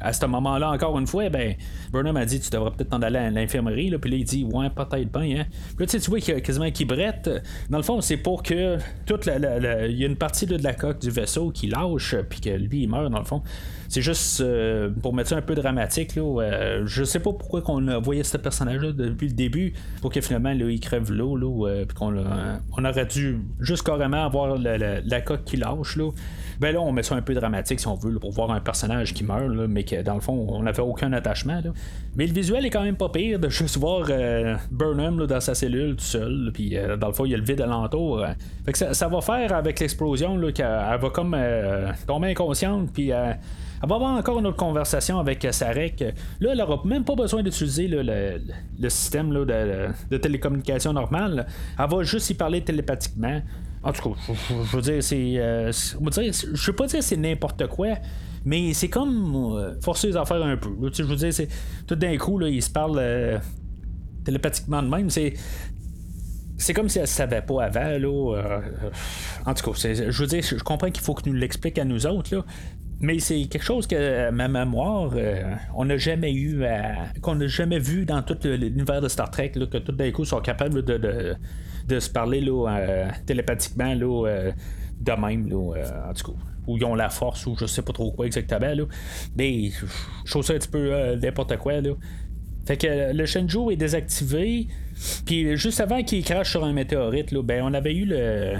À 0.01 0.13
ce 0.13 0.27
moment-là, 0.27 0.71
encore 0.71 0.99
une 0.99 1.07
fois, 1.07 1.29
ben, 1.29 1.55
Burnham 1.93 2.17
a 2.17 2.25
dit, 2.25 2.41
tu 2.41 2.51
devrais 2.51 2.71
peut-être 2.71 2.91
t'en 2.91 3.03
aller 3.03 3.19
à 3.19 3.31
l'infirmerie. 3.31 3.97
Puis 3.99 4.11
là, 4.11 4.17
il 4.17 4.25
dit, 4.25 4.45
ouais, 4.45 4.71
peut-être 4.71 5.13
bien, 5.13 5.41
hein. 5.41 5.45
Puis 5.77 5.87
là, 5.87 6.01
tu 6.01 6.11
vois 6.11 6.21
qu'il 6.21 6.35
y 6.35 6.37
a 6.37 6.41
quasiment 6.41 6.71
qui 6.71 6.85
brette. 6.85 7.31
Dans 7.71 7.79
le 7.79 7.83
fond, 7.85 8.01
c'est 8.01 8.17
pour 8.17 8.43
que 8.43 8.79
toute 9.07 9.27
la. 9.27 9.87
Il 9.87 9.99
y 9.99 10.05
a 10.05 10.07
une 10.07 10.17
partie 10.17 10.47
de 10.47 10.57
la 10.63 10.75
coque 10.75 11.01
du 11.01 11.11
vaisseau 11.11 11.51
qui 11.51 11.69
lâche, 11.69 12.17
puis 12.29 12.41
que 12.41 12.51
lui, 12.51 12.83
il 12.83 12.89
meurt, 12.89 13.11
dans 13.11 13.19
le 13.19 13.25
fond. 13.25 13.43
C'est 13.89 14.03
juste 14.03 14.43
euh, 14.43 14.91
pour 15.03 15.15
mettre 15.15 15.31
ça 15.31 15.37
un 15.37 15.43
peu 15.43 15.55
dramatique. 15.55 16.15
Là, 16.15 16.43
euh, 16.43 16.83
je 16.85 17.05
sais 17.05 17.21
pas 17.21 17.33
pourquoi 17.33 17.63
qu'on 17.63 17.89
a 17.89 17.99
voyé 17.99 18.23
ce 18.23 18.37
personnage-là 18.37 18.93
depuis 18.93 19.29
le 19.29 19.35
début 19.35 19.73
pour 20.03 20.13
que 20.13 20.21
finalement 20.21 20.53
là, 20.53 20.71
il 20.71 20.79
crève 20.79 21.11
l'eau. 21.11 21.37
Là, 21.37 21.69
euh, 21.69 21.85
qu'on 21.95 22.15
on 22.77 22.85
aurait 22.85 23.07
dû 23.07 23.39
juste 23.61 23.85
carrément 23.85 24.25
avoir 24.25 24.59
la, 24.59 25.21
coque 25.23 25.45
qui 25.45 25.57
lâche. 25.57 25.97
Là. 25.97 26.11
Ben 26.61 26.75
là, 26.75 26.81
on 26.81 26.93
met 26.93 27.03
ça 27.03 27.15
un 27.15 27.23
peu 27.23 27.35
dramatique 27.35 27.81
si 27.81 27.87
on 27.87 27.95
veut 27.95 28.19
pour 28.19 28.33
voir 28.33 28.51
un 28.51 28.61
personnage 28.61 29.15
qui 29.15 29.25
meurt, 29.25 29.49
mais 29.69 29.85
que 29.85 30.03
dans 30.03 30.15
le 30.15 30.21
fond, 30.21 30.47
on 30.49 30.63
n'avait 30.63 30.83
aucun 30.83 31.13
attachement. 31.13 31.61
Mais 32.17 32.27
le 32.27 32.33
visuel 32.33 32.67
est 32.67 32.71
quand 32.71 32.83
même 32.83 32.97
pas 32.97 33.09
pire 33.09 33.39
de 33.39 33.49
juste 33.49 33.77
voir 33.77 34.07
euh, 34.11 34.57
Burnham 34.71 35.27
dans 35.27 35.41
sa 35.41 35.55
cellule 35.55 35.97
tout 35.97 36.05
seul, 36.05 36.51
puis 36.53 36.77
euh, 36.77 36.97
dans 36.97 37.09
le 37.09 37.13
fond, 37.13 37.25
il 37.25 37.31
y 37.31 37.35
a 37.35 37.39
le 37.39 37.45
vide 37.45 37.61
alentour. 37.61 38.25
Fait 38.65 38.73
que 38.73 38.95
ça, 38.95 39.09
va 39.09 39.21
faire 39.21 39.53
avec 39.55 39.79
l'explosion 39.81 40.41
qu'elle 40.53 40.67
va 40.67 41.11
comme 41.13 41.37
tomber 42.07 42.31
inconsciente, 42.31 42.91
puis 42.93 43.13
elle 43.83 43.89
va 43.89 43.95
avoir 43.95 44.17
encore 44.17 44.39
une 44.41 44.47
autre 44.47 44.57
conversation 44.57 45.19
avec 45.19 45.47
Sarek. 45.51 46.01
Là, 46.41 46.51
elle 46.53 46.59
n'aura 46.59 46.83
même 46.85 47.05
pas 47.05 47.15
besoin 47.15 47.43
d'utiliser 47.43 47.87
le, 47.89 48.89
système 48.89 49.33
de, 49.33 50.17
télécommunication 50.17 50.93
normal. 50.93 51.47
Elle 51.79 51.89
va 51.89 52.03
juste 52.03 52.31
y 52.31 52.35
parler 52.35 52.63
télépathiquement. 52.63 53.41
En 53.83 53.93
tout 53.93 54.11
cas, 54.11 54.21
je, 54.29 54.77
veux 54.77 54.83
dire, 54.83 55.03
c'est. 55.03 55.39
Euh, 55.39 55.73
je 55.73 56.67
veux 56.67 56.77
pas 56.77 56.87
dire 56.87 57.03
c'est 57.03 57.17
n'importe 57.17 57.67
quoi, 57.69 57.95
mais 58.45 58.75
c'est 58.75 58.89
comme 58.89 59.55
euh, 59.57 59.81
forcer 59.81 60.09
les 60.09 60.17
affaires 60.17 60.43
un 60.43 60.57
peu. 60.57 60.71
je 60.93 61.03
veux 61.03 61.17
dire, 61.17 61.33
c'est. 61.33 61.49
Tout 61.87 61.97
d'un 61.97 62.17
coup, 62.17 62.39
là, 62.39 62.49
ils 62.49 62.63
se 62.63 62.71
parlent 62.71 62.99
euh, 62.99 63.39
télépathiquement 64.25 64.83
de 64.83 64.89
même. 64.89 65.11
C'est. 65.11 65.35
C'est 66.61 66.75
comme 66.75 66.89
si 66.89 66.99
elle 66.99 67.05
ne 67.05 67.07
savait 67.07 67.43
pas 67.43 67.67
avant, 67.67 67.99
là. 67.99 68.61
en 69.47 69.55
tout 69.55 69.71
cas, 69.71 69.79
je 69.95 70.21
veux 70.21 70.27
dire, 70.27 70.43
je 70.43 70.57
comprends 70.57 70.91
qu'il 70.91 71.05
faut 71.05 71.15
que 71.15 71.29
nous 71.29 71.37
l'explique 71.37 71.79
à 71.79 71.85
nous 71.85 72.05
autres. 72.05 72.45
Mais 73.01 73.21
c'est 73.21 73.45
quelque 73.45 73.63
chose 73.63 73.87
que 73.87 74.31
ma 74.31 74.49
mémoire, 74.49 75.13
euh, 75.15 75.55
on 75.77 75.85
n'a 75.85 75.97
jamais 75.99 76.33
eu, 76.33 76.65
qu'on 77.23 77.37
n'a 77.37 77.47
jamais 77.47 77.79
vu 77.79 78.05
dans 78.05 78.23
tout 78.23 78.37
l'univers 78.43 79.01
de 79.01 79.07
Star 79.07 79.31
Trek, 79.31 79.51
que 79.51 79.79
tout 79.79 79.93
d'un 79.93 80.11
coup 80.11 80.25
sont 80.25 80.41
capables 80.41 80.83
de, 80.85 81.37
se 82.01 82.11
parler 82.11 82.41
là, 82.41 82.67
euh, 82.69 83.09
télépathiquement 83.27 83.95
là, 83.95 84.29
euh, 84.29 84.53
de 85.01 85.13
même, 85.13 85.49
là, 85.49 86.09
en 86.11 86.15
tout 86.15 86.33
cas. 86.33 86.39
Ou 86.67 86.77
ils 86.77 86.85
ont 86.85 86.95
la 86.95 87.09
force, 87.09 87.47
ou 87.47 87.57
je 87.59 87.65
sais 87.65 87.81
pas 87.81 87.93
trop 87.93 88.13
quoi 88.13 88.27
exactement. 88.27 88.75
Là. 88.75 88.85
Mais 89.37 89.71
je 90.25 90.31
trouve 90.31 90.45
ça 90.45 90.53
un 90.53 90.59
petit 90.59 90.69
peu 90.69 91.15
n'importe 91.17 91.57
quoi. 91.57 91.81
Là. 91.81 91.93
Fait 92.67 92.77
que 92.77 93.13
le 93.15 93.25
Shenzhou 93.25 93.71
est 93.71 93.77
désactivé. 93.77 94.67
Puis 95.25 95.57
juste 95.57 95.81
avant 95.81 96.03
qu'il 96.03 96.23
crache 96.23 96.51
sur 96.51 96.65
un 96.65 96.75
météorite, 96.75 97.33
là, 97.33 97.43
ben, 97.43 97.63
on 97.65 97.73
avait 97.73 97.95
eu 97.95 98.05
le, 98.05 98.57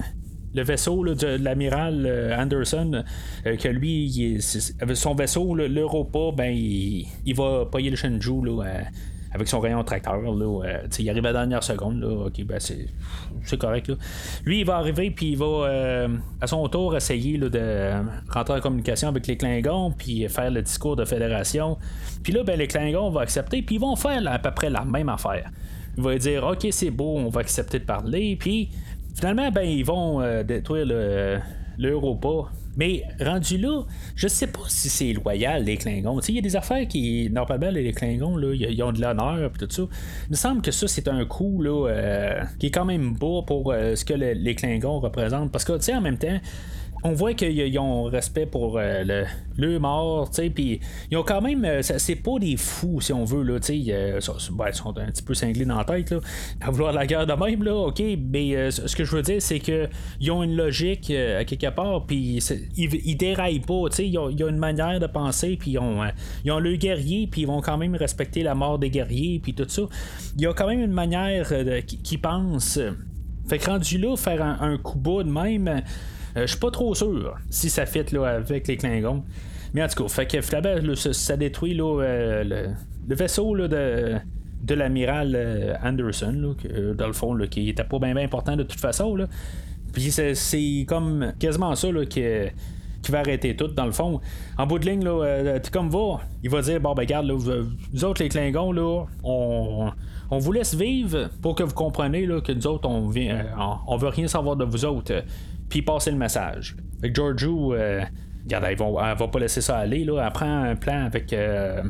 le 0.55 0.63
vaisseau 0.63 1.05
de, 1.15 1.27
l'amiral 1.27 2.05
euh, 2.07 2.37
Anderson, 2.37 3.05
euh, 3.47 3.57
que 3.57 3.69
lui, 3.69 4.39
son 4.41 5.15
vaisseau, 5.15 5.55
l'Europa, 5.55 6.31
ben, 6.37 6.53
il, 6.55 7.35
va 7.35 7.67
payer 7.71 7.91
le 7.91 7.97
Shenzhou 7.97 8.43
là, 8.45 8.65
euh, 8.65 8.81
avec 9.33 9.49
son 9.49 9.61
rayon 9.61 9.83
tracteur. 9.85 10.21
Là, 10.21 10.63
il 10.99 11.11
arrive 11.11 11.27
à 11.27 11.33
la 11.33 11.41
dernière 11.41 11.63
seconde. 11.63 12.01
Là, 12.01 12.27
ok, 12.27 12.45
ben, 12.45 12.59
c'est, 12.61 13.57
correct. 13.59 13.89
Là. 13.89 13.95
Lui, 14.45 14.61
il 14.61 14.67
va 14.67 14.77
arriver, 14.77 15.11
puis 15.11 15.33
il 15.33 15.39
va 15.39 16.09
à 16.41 16.47
son 16.47 16.67
tour 16.69 16.97
essayer 16.97 17.39
de 17.39 17.93
rentrer 18.31 18.59
en 18.59 18.61
communication 18.61 19.09
avec 19.09 19.27
les 19.27 19.37
Klingons, 19.37 19.93
puis 19.93 20.29
faire 20.29 20.51
le 20.51 20.63
discours 20.63 20.97
de 20.97 21.05
fédération. 21.05 21.77
Puis 22.23 22.33
là, 22.33 22.43
ben, 22.45 22.59
les 22.59 22.67
Klingons 22.67 23.11
vont 23.11 23.21
accepter, 23.21 23.63
puis 23.63 23.77
ils 23.77 23.81
vont 23.81 23.97
faire 23.97 24.21
à 24.27 24.39
peu 24.39 24.51
près 24.51 24.71
la 24.71 24.85
même 24.85 25.09
affaire. 25.09 25.51
Il 25.97 26.03
va 26.03 26.17
dire 26.17 26.45
Ok, 26.45 26.67
c'est 26.71 26.91
beau, 26.91 27.17
on 27.17 27.29
va 27.29 27.41
accepter 27.41 27.79
de 27.79 27.85
parler, 27.85 28.37
puis 28.39 28.71
Finalement, 29.19 29.51
ben, 29.51 29.63
ils 29.63 29.85
vont 29.85 30.21
euh, 30.21 30.45
détruire 30.45 30.87
l'Europa. 31.77 32.51
Mais 32.79 33.03
rendu 33.21 33.59
là, 33.59 33.83
je 34.15 34.29
sais 34.29 34.47
pas 34.47 34.63
si 34.69 34.89
c'est 34.89 35.13
loyal, 35.13 35.65
les 35.65 35.77
Klingons. 35.77 36.21
Il 36.21 36.37
y 36.37 36.39
a 36.39 36.43
des 36.43 36.55
affaires 36.55 36.87
qui, 36.87 37.29
normalement, 37.29 37.71
les 37.71 37.93
Klingons, 37.93 38.37
là, 38.37 38.55
ils 38.55 38.83
ont 38.85 38.93
de 38.93 39.01
l'honneur 39.01 39.51
et 39.53 39.59
tout 39.59 39.67
ça. 39.69 39.83
Il 39.83 40.31
me 40.31 40.37
semble 40.37 40.63
que 40.63 40.71
ça, 40.71 40.87
c'est 40.87 41.09
un 41.09 41.25
coup 41.25 41.61
là, 41.61 41.89
euh, 41.89 42.45
qui 42.61 42.67
est 42.67 42.71
quand 42.71 42.85
même 42.85 43.15
beau 43.15 43.43
pour 43.43 43.73
euh, 43.73 43.97
ce 43.97 44.05
que 44.05 44.15
les 44.15 44.55
Klingons 44.55 45.01
représentent. 45.01 45.51
Parce 45.51 45.65
que, 45.65 45.73
tu 45.77 45.83
sais, 45.83 45.95
en 45.95 46.01
même 46.01 46.19
temps, 46.19 46.39
on 47.05 47.13
voit 47.13 47.35
qu'ils 47.35 47.79
ont 47.79 48.05
respect 48.05 48.47
pour 48.47 48.79
euh, 48.79 49.27
le, 49.57 49.79
mort, 49.79 50.31
tu 50.31 50.37
sais, 50.37 50.51
puis 50.51 50.81
ils 51.11 51.17
ont 51.17 51.23
quand 51.23 51.41
même, 51.41 51.65
euh, 51.65 51.83
c'est 51.83 52.17
pas 52.17 52.39
des 52.41 52.57
fous 52.57 53.01
si 53.01 53.13
on 53.13 53.25
veut, 53.25 53.43
là, 53.43 53.61
tu 53.61 53.85
sais, 53.85 53.93
euh, 53.93 54.21
ben, 54.53 54.67
ils 54.69 54.75
sont 54.75 54.97
un 54.99 55.07
petit 55.07 55.23
peu 55.23 55.35
cinglés 55.35 55.65
dans 55.65 55.79
la 55.79 55.85
tête, 55.85 56.11
là, 56.11 56.19
à 56.61 56.71
vouloir 56.71 56.93
la 56.93 57.07
guerre 57.07 57.27
de 57.27 57.33
même, 57.33 57.63
là, 57.63 57.75
ok, 57.77 58.03
mais 58.31 58.71
ce 58.71 58.97
que 58.97 59.05
je 59.05 59.15
veux 59.15 59.23
dire, 59.23 59.41
c'est 59.41 59.61
que 59.61 59.89
ils 60.21 60.31
ont 60.31 60.43
une 60.43 60.57
logique 60.57 61.11
à 61.11 61.45
quelque 61.45 61.71
part, 61.71 62.05
puis 62.07 62.41
ils, 62.77 63.01
ils, 63.05 63.17
déraillent 63.17 63.61
pas, 63.61 63.89
tu 63.91 63.97
sais, 63.97 64.09
ils, 64.09 64.19
ont, 64.19 64.31
une 64.31 64.59
manière 64.59 64.99
de 64.99 65.07
penser, 65.07 65.57
puis 65.59 65.73
ils 65.73 65.79
ont, 65.79 66.03
ils 66.45 66.51
ont 66.51 66.59
le 66.59 66.77
guerrier, 66.77 67.29
puis 67.31 67.43
ils 67.43 67.47
vont 67.47 67.61
quand 67.61 67.79
même 67.79 67.95
respecter 67.95 68.43
la 68.43 68.55
mort 68.55 68.79
des 68.79 68.91
guerriers, 68.91 69.39
puis 69.43 69.55
tout 69.55 69.67
ça. 69.69 69.83
Il 70.37 70.43
y 70.43 70.47
a 70.47 70.53
quand 70.53 70.67
même 70.67 70.81
une 70.81 70.93
manière 70.93 71.53
qui, 71.87 72.19
pense. 72.19 72.79
Fait 73.49 73.59
que 73.59 73.71
rendu 73.71 73.99
là, 73.99 74.17
faire 74.17 74.43
un, 74.43 74.59
un 74.61 74.77
coup 74.77 74.99
bas 74.99 75.23
de 75.23 75.31
même 75.31 75.69
euh, 75.69 75.81
je 76.43 76.47
suis 76.47 76.59
pas 76.59 76.71
trop 76.71 76.95
sûr 76.95 77.37
si 77.51 77.71
ça 77.71 77.87
fit 77.87 78.05
là, 78.13 78.27
avec 78.27 78.67
les 78.69 78.77
Klingons. 78.77 79.23
Mais 79.75 79.83
en 79.83 79.89
tout 79.89 80.03
cas, 80.03 80.09
fait 80.09 80.27
que 80.27 80.41
finalement, 80.41 80.95
ça, 80.95 81.37
détruit 81.37 81.75
là, 81.75 82.03
euh, 82.03 82.45
le, 83.09 83.15
vaisseau 83.15 83.55
là, 83.55 83.69
de, 83.69 84.17
de 84.63 84.75
l'amiral 84.75 85.35
euh, 85.35 85.75
Anderson, 85.83 86.55
dans 86.97 87.07
le 87.07 87.13
fond, 87.13 87.37
qui 87.51 87.69
était 87.69 87.85
pas 87.85 87.99
bien 87.99 88.17
important 88.17 88.57
de 88.57 88.63
toute 88.63 88.81
façon. 88.81 89.15
Là. 89.15 89.27
Puis 89.93 90.11
c'est, 90.11 90.85
comme 90.87 91.33
quasiment 91.39 91.75
ça 91.75 91.89
qui, 92.09 92.23
qui 93.03 93.13
va 93.13 93.19
arrêter 93.19 93.57
tout, 93.57 93.69
dans 93.69 93.87
le 93.87 93.93
fond. 93.93 94.21
En 94.57 94.67
bout 94.67 94.79
de 94.79 94.87
ligne, 94.87 95.05
là, 95.05 95.59
comme 95.71 95.91
va, 95.91 96.21
il 96.43 96.51
va 96.51 96.63
dire 96.63 96.81
Bon, 96.81 96.95
ben, 96.95 97.03
regarde, 97.03 97.31
vous, 97.31 98.05
autres, 98.05 98.23
les 98.23 98.29
Klingons, 98.29 98.73
là, 98.73 99.05
on, 99.23 99.91
on 100.31 100.39
vous 100.39 100.53
laisse 100.53 100.75
vivre 100.75 101.31
pour 101.41 101.55
que 101.55 101.63
vous 101.63 101.75
compreniez 101.75 102.27
là, 102.27 102.41
que 102.41 102.53
nous 102.53 102.67
autres, 102.67 102.89
on, 102.89 103.09
vient, 103.09 103.47
on, 103.87 103.97
veut 103.97 104.09
rien 104.09 104.29
savoir 104.29 104.57
de 104.57 104.65
vous 104.65 104.85
autres 104.85 105.23
puis 105.69 105.83
passer 105.83 106.11
le 106.11 106.17
message. 106.17 106.77
Fait 107.01 107.11
que 107.11 107.15
Giorgio, 107.15 107.75
euh, 107.75 108.03
regarde, 108.45 108.65
elle 108.69 108.77
va 109.19 109.29
pas 109.29 109.39
laisser 109.39 109.61
ça 109.61 109.79
aller. 109.79 110.05
Là. 110.05 110.25
Elle 110.25 110.33
prend 110.33 110.63
un 110.65 110.77
plan 110.77 111.05
avec 111.05 111.33
euh, 111.33 111.83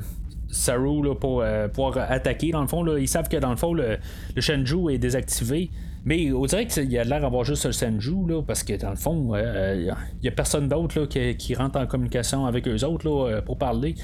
Saru 0.48 1.02
là, 1.02 1.14
pour 1.14 1.42
euh, 1.42 1.68
pouvoir 1.68 1.98
attaquer. 2.10 2.50
Dans 2.50 2.62
le 2.62 2.68
fond, 2.68 2.82
là, 2.82 2.98
ils 2.98 3.08
savent 3.08 3.28
que 3.28 3.36
dans 3.36 3.50
le 3.50 3.56
fond, 3.56 3.72
le, 3.72 3.98
le 4.34 4.40
Shenju 4.40 4.90
est 4.92 4.98
désactivé. 4.98 5.70
Mais 6.04 6.32
on 6.32 6.46
dirait 6.46 6.66
qu'il 6.66 6.96
a 6.98 7.04
l'air 7.04 7.20
d'avoir 7.20 7.44
juste 7.44 7.66
le 7.66 7.72
Senju, 7.72 8.26
là, 8.26 8.42
parce 8.42 8.62
que 8.62 8.74
dans 8.74 8.90
le 8.90 8.96
fond, 8.96 9.34
il 9.36 9.94
n'y 10.22 10.28
a, 10.28 10.32
personne 10.32 10.68
d'autre 10.68 11.04
qui, 11.06 11.36
qui, 11.36 11.54
rentre 11.54 11.78
en 11.78 11.86
communication 11.86 12.46
avec 12.46 12.66
eux 12.68 12.84
autres 12.84 13.08
là, 13.08 13.42
pour 13.42 13.58
parler. 13.58 13.94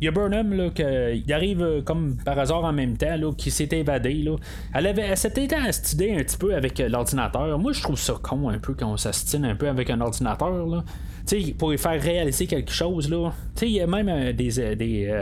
Il 0.00 0.04
y 0.04 0.08
a 0.08 0.12
Burnham 0.12 0.52
là, 0.52 0.70
qui 0.70 1.32
arrive 1.32 1.62
euh, 1.62 1.82
comme 1.82 2.16
par 2.24 2.38
hasard 2.38 2.62
en 2.64 2.72
même 2.72 2.96
temps, 2.96 3.16
là, 3.16 3.32
qui 3.36 3.50
s'est 3.50 3.68
évadé. 3.72 4.14
Là. 4.14 4.36
Elle, 4.72 4.86
avait, 4.86 5.02
elle 5.02 5.16
s'était 5.16 5.52
astidée 5.52 6.14
un 6.14 6.18
petit 6.18 6.36
peu 6.36 6.54
avec 6.54 6.78
euh, 6.78 6.88
l'ordinateur. 6.88 7.58
Moi, 7.58 7.72
je 7.72 7.82
trouve 7.82 7.98
ça 7.98 8.14
con 8.22 8.48
un 8.48 8.58
peu 8.58 8.74
quand 8.74 8.92
on 8.92 8.96
s'astine 8.96 9.44
un 9.44 9.56
peu 9.56 9.68
avec 9.68 9.90
un 9.90 10.00
ordinateur. 10.00 10.66
Là. 10.66 10.84
sais 11.26 11.54
pour 11.58 11.74
y 11.74 11.78
faire 11.78 12.00
réaliser 12.00 12.46
quelque 12.46 12.70
chose. 12.70 13.10
Là. 13.10 13.32
il 13.62 13.68
y 13.70 13.80
a 13.80 13.88
même 13.88 14.08
euh, 14.08 14.32
des, 14.32 14.76
des 14.76 15.12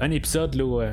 un 0.00 0.10
épisode 0.10 0.54
là, 0.54 0.86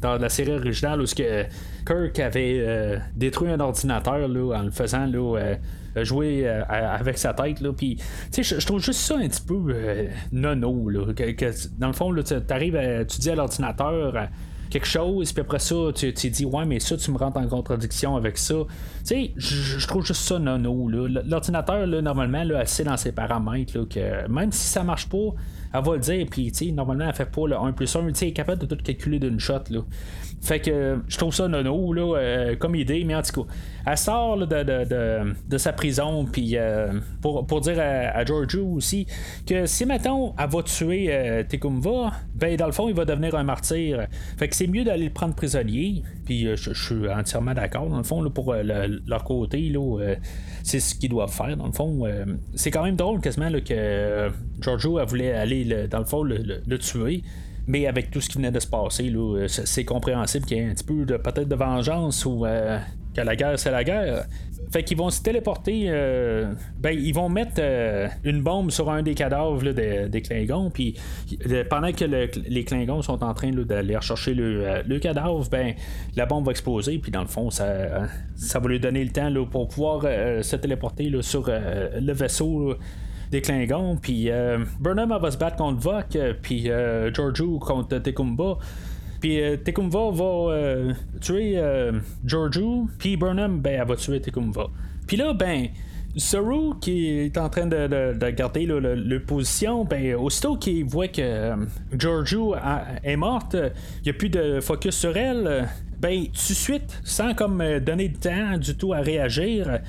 dans 0.00 0.16
la 0.16 0.28
série 0.28 0.52
originale 0.52 1.00
où 1.00 1.04
que 1.04 1.44
Kirk 1.86 2.18
avait 2.18 2.98
détruit 3.14 3.50
un 3.50 3.60
ordinateur 3.60 4.26
là, 4.26 4.58
en 4.58 4.62
le 4.62 4.70
faisant 4.70 5.06
là, 5.06 5.56
jouer 5.96 6.42
euh, 6.46 6.62
avec 6.68 7.18
sa 7.18 7.34
tête. 7.34 7.60
Là, 7.60 7.72
puis, 7.72 7.98
je, 8.36 8.66
trouve 8.66 8.80
juste 8.80 9.00
ça 9.00 9.16
un 9.16 9.28
petit 9.28 9.42
peu 9.42 9.60
euh, 9.68 10.08
nono. 10.32 10.88
Là, 10.88 11.12
que, 11.12 11.50
dans 11.78 11.88
le 11.88 11.92
fond, 11.92 12.14
tu 12.14 12.34
arrives, 12.50 13.06
tu 13.08 13.18
dis 13.18 13.30
à 13.30 13.34
l'ordinateur 13.34 14.16
euh, 14.16 14.24
quelque 14.70 14.86
chose, 14.86 15.32
puis 15.32 15.42
après 15.42 15.58
ça, 15.58 15.74
tu, 15.94 16.12
dis, 16.12 16.44
ouais, 16.46 16.64
mais 16.64 16.80
ça, 16.80 16.96
tu 16.96 17.10
me 17.10 17.18
rentres 17.18 17.38
en 17.38 17.46
contradiction 17.46 18.16
avec 18.16 18.38
ça. 18.38 18.54
Tu 19.06 19.06
sais, 19.06 19.32
je 19.36 19.86
trouve 19.86 20.04
juste 20.04 20.22
ça 20.22 20.38
nono. 20.38 20.88
L'ordinateur, 20.88 21.86
normalement, 21.86 22.44
là, 22.44 22.64
sait 22.64 22.84
dans 22.84 22.96
ses 22.96 23.12
paramètres 23.12 23.76
là, 23.76 23.84
que 23.84 24.28
même 24.28 24.50
si 24.50 24.66
ça 24.66 24.82
marche 24.82 25.08
pas, 25.08 25.34
elle 25.74 25.82
va 25.82 25.92
le 25.94 26.00
dire, 26.00 26.26
puis 26.30 26.52
normalement, 26.72 27.06
elle 27.08 27.14
fait 27.14 27.30
pas 27.30 27.46
le 27.46 27.56
1 27.56 27.72
plus 27.72 27.94
1, 27.94 28.08
elle 28.08 28.28
est 28.28 28.32
capable 28.32 28.66
de 28.66 28.66
tout 28.66 28.82
calculer 28.82 29.18
d'une 29.18 29.40
shot. 29.40 29.64
Là. 29.70 29.80
Fait 30.42 30.58
que 30.58 30.98
je 31.06 31.16
trouve 31.18 31.32
ça 31.32 31.46
nono 31.46 31.92
là, 31.92 32.16
euh, 32.16 32.56
comme 32.56 32.74
idée, 32.74 33.04
mais 33.04 33.14
en 33.14 33.22
tout 33.22 33.44
cas, 33.44 33.52
elle 33.86 33.96
sort 33.96 34.36
de, 34.38 34.44
de, 34.44 35.34
de, 35.48 35.58
sa 35.58 35.72
prison, 35.72 36.24
puis 36.24 36.56
euh, 36.56 36.92
pour, 37.20 37.46
pour, 37.46 37.60
dire 37.60 37.78
à, 37.78 38.18
à, 38.18 38.24
Giorgio 38.24 38.66
aussi 38.66 39.06
que 39.46 39.66
si 39.66 39.86
maintenant 39.86 40.34
elle 40.36 40.50
va 40.50 40.62
tuer 40.64 41.06
euh, 41.10 41.44
Tekumva, 41.44 42.12
ben 42.34 42.56
dans 42.56 42.66
le 42.66 42.72
fond, 42.72 42.88
il 42.88 42.94
va 42.94 43.04
devenir 43.04 43.36
un 43.36 43.44
martyr. 43.44 44.08
Fait 44.36 44.48
que 44.48 44.56
c'est 44.56 44.66
mieux 44.66 44.82
d'aller 44.82 45.04
le 45.04 45.12
prendre 45.12 45.34
prisonnier, 45.36 46.02
puis 46.24 46.48
je, 46.56 46.72
suis 46.72 47.08
entièrement 47.08 47.54
d'accord, 47.54 47.88
dans 47.88 47.98
le 47.98 48.02
fond, 48.02 48.20
là, 48.20 48.30
pour 48.30 48.52
leur 48.54 49.22
côté, 49.22 49.68
là, 49.68 50.16
c'est 50.62 50.80
ce 50.80 50.94
qu'ils 50.94 51.10
doivent 51.10 51.32
faire, 51.32 51.56
dans 51.56 51.66
le 51.66 51.72
fond. 51.72 52.04
c'est 52.54 52.70
quand 52.70 52.84
même 52.84 52.96
drôle 52.96 53.20
quasiment 53.20 53.50
que 53.50 54.30
Giorgio 54.60 54.98
elle 54.98 55.06
voulait 55.06 55.32
aller, 55.32 55.88
dans 55.88 55.98
le 55.98 56.04
fond, 56.04 56.22
le 56.22 56.78
tuer. 56.78 57.22
Mais 57.66 57.86
avec 57.86 58.10
tout 58.10 58.20
ce 58.20 58.28
qui 58.28 58.38
venait 58.38 58.50
de 58.50 58.60
se 58.60 58.66
passer, 58.66 59.08
là, 59.10 59.46
c'est 59.48 59.84
compréhensible 59.84 60.44
qu'il 60.46 60.56
y 60.56 60.60
ait 60.60 60.66
un 60.66 60.74
petit 60.74 60.84
peu 60.84 61.04
de 61.04 61.16
peut-être 61.16 61.48
de 61.48 61.54
vengeance 61.54 62.24
ou 62.24 62.44
euh, 62.44 62.78
que 63.14 63.20
la 63.20 63.36
guerre 63.36 63.58
c'est 63.58 63.70
la 63.70 63.84
guerre. 63.84 64.26
Fait 64.72 64.82
qu'ils 64.82 64.96
vont 64.96 65.10
se 65.10 65.20
téléporter. 65.22 65.84
Euh, 65.88 66.54
ben, 66.78 66.98
ils 66.98 67.12
vont 67.12 67.28
mettre 67.28 67.56
euh, 67.58 68.08
une 68.24 68.40
bombe 68.40 68.70
sur 68.70 68.90
un 68.90 69.02
des 69.02 69.14
cadavres 69.14 69.62
des, 69.62 70.22
Klingons. 70.22 70.70
Puis 70.70 70.94
pendant 71.68 71.92
que 71.92 72.04
les 72.04 72.64
Klingons 72.64 73.02
sont 73.02 73.22
en 73.22 73.34
train 73.34 73.50
d'aller 73.50 73.96
rechercher 73.96 74.32
le, 74.34 74.98
cadavre, 74.98 75.46
ben, 75.50 75.74
la 76.16 76.24
bombe 76.24 76.46
va 76.46 76.52
exploser. 76.52 76.98
Puis 76.98 77.12
dans 77.12 77.20
le 77.20 77.26
fond, 77.26 77.50
ça, 77.50 78.08
ça 78.34 78.60
va 78.60 78.68
lui 78.68 78.80
donner 78.80 79.04
le 79.04 79.10
temps 79.10 79.30
pour 79.50 79.68
pouvoir 79.68 80.02
se 80.02 80.56
téléporter 80.56 81.12
sur 81.20 81.50
le 81.50 82.12
vaisseau 82.12 82.74
des 83.30 83.42
Klingons. 83.42 83.96
Puis 83.96 84.30
Burnham 84.80 85.18
va 85.20 85.30
se 85.30 85.36
battre 85.36 85.56
contre 85.56 85.80
Vok, 85.80 86.16
puis 86.40 86.70
Giorgio 87.12 87.58
contre 87.58 87.98
Tekumba. 87.98 88.56
Puis 89.22 89.40
Tekumva 89.64 90.10
va 90.10 90.94
tuer 91.20 91.58
Giorgio, 92.26 92.88
puis 92.98 93.16
Burnham, 93.16 93.60
ben, 93.60 93.80
elle 93.80 93.88
va 93.88 93.96
tuer 93.96 94.20
Tekumva. 94.20 94.66
Puis 95.06 95.16
là, 95.16 95.32
ben, 95.32 95.68
Saru 96.16 96.78
qui 96.80 97.08
est 97.08 97.38
en 97.38 97.48
train 97.48 97.66
de, 97.66 98.30
garder 98.30 98.66
le, 98.66 99.18
position, 99.20 99.84
ben, 99.84 100.14
aussitôt 100.16 100.56
qu'il 100.56 100.84
voit 100.84 101.08
que 101.08 101.22
euh, 101.22 101.56
est 103.02 103.16
morte, 103.16 103.56
il 103.56 104.02
n'y 104.04 104.10
a 104.10 104.12
plus 104.12 104.28
de 104.28 104.60
focus 104.60 104.94
sur 104.94 105.16
elle, 105.16 105.68
ben 106.00 106.24
tout 106.26 106.32
de 106.32 106.54
suite, 106.54 107.00
sans 107.02 107.34
comme 107.34 107.60
euh, 107.62 107.80
donner 107.80 108.08
de 108.08 108.18
temps 108.18 108.58
du 108.58 108.76
tout 108.76 108.92
à 108.92 108.98
réagir, 108.98 109.80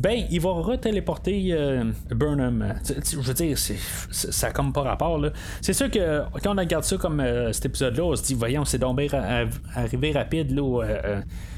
ben 0.00 0.24
il 0.30 0.40
va 0.40 0.50
retéléporter 0.50 1.48
euh, 1.50 1.84
Burnham. 2.10 2.74
Je 2.86 3.16
veux 3.18 3.34
dire, 3.34 3.58
ça 3.58 4.46
n'a 4.46 4.52
comme 4.52 4.72
pas 4.72 4.82
rapport. 4.82 5.20
C'est 5.60 5.74
sûr 5.74 5.90
que 5.90 6.22
quand 6.42 6.54
on 6.54 6.58
regarde 6.58 6.84
ça 6.84 6.96
comme 6.96 7.22
cet 7.52 7.66
épisode-là, 7.66 8.04
on 8.04 8.16
se 8.16 8.22
dit, 8.22 8.34
voyons, 8.34 8.64
c'est 8.64 8.78
donc 8.78 8.98
arrivé 9.74 10.12
rapide 10.12 10.52
là, 10.52 10.82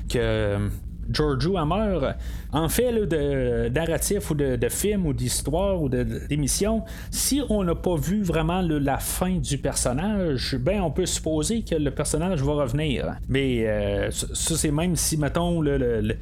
que 0.09 0.71
Giorgio 1.11 1.65
meurt, 1.65 2.17
en 2.53 2.69
fait 2.69 2.93
de 3.07 3.69
narratif 3.69 4.31
ou 4.31 4.35
de, 4.35 4.69
film 4.69 5.07
ou 5.07 5.13
d'histoire 5.13 5.81
ou 5.81 5.89
d'émission, 5.89 6.83
si 7.11 7.43
on 7.49 7.65
n'a 7.65 7.75
pas 7.75 7.97
vu 7.97 8.23
vraiment 8.23 8.63
la 8.63 8.99
fin 8.99 9.37
du 9.37 9.59
personnage, 9.59 10.57
ben 10.61 10.81
on 10.81 10.91
peut 10.91 11.07
supposer 11.07 11.63
que 11.63 11.75
le 11.75 11.91
personnage 11.91 12.43
va 12.43 12.53
revenir. 12.55 13.17
Mais 13.29 13.67
euh, 13.67 14.11
ça, 14.11 14.57
c'est 14.57 14.71
même 14.71 14.97
si, 14.97 15.17
mettons, 15.17 15.61
le, 15.61 16.17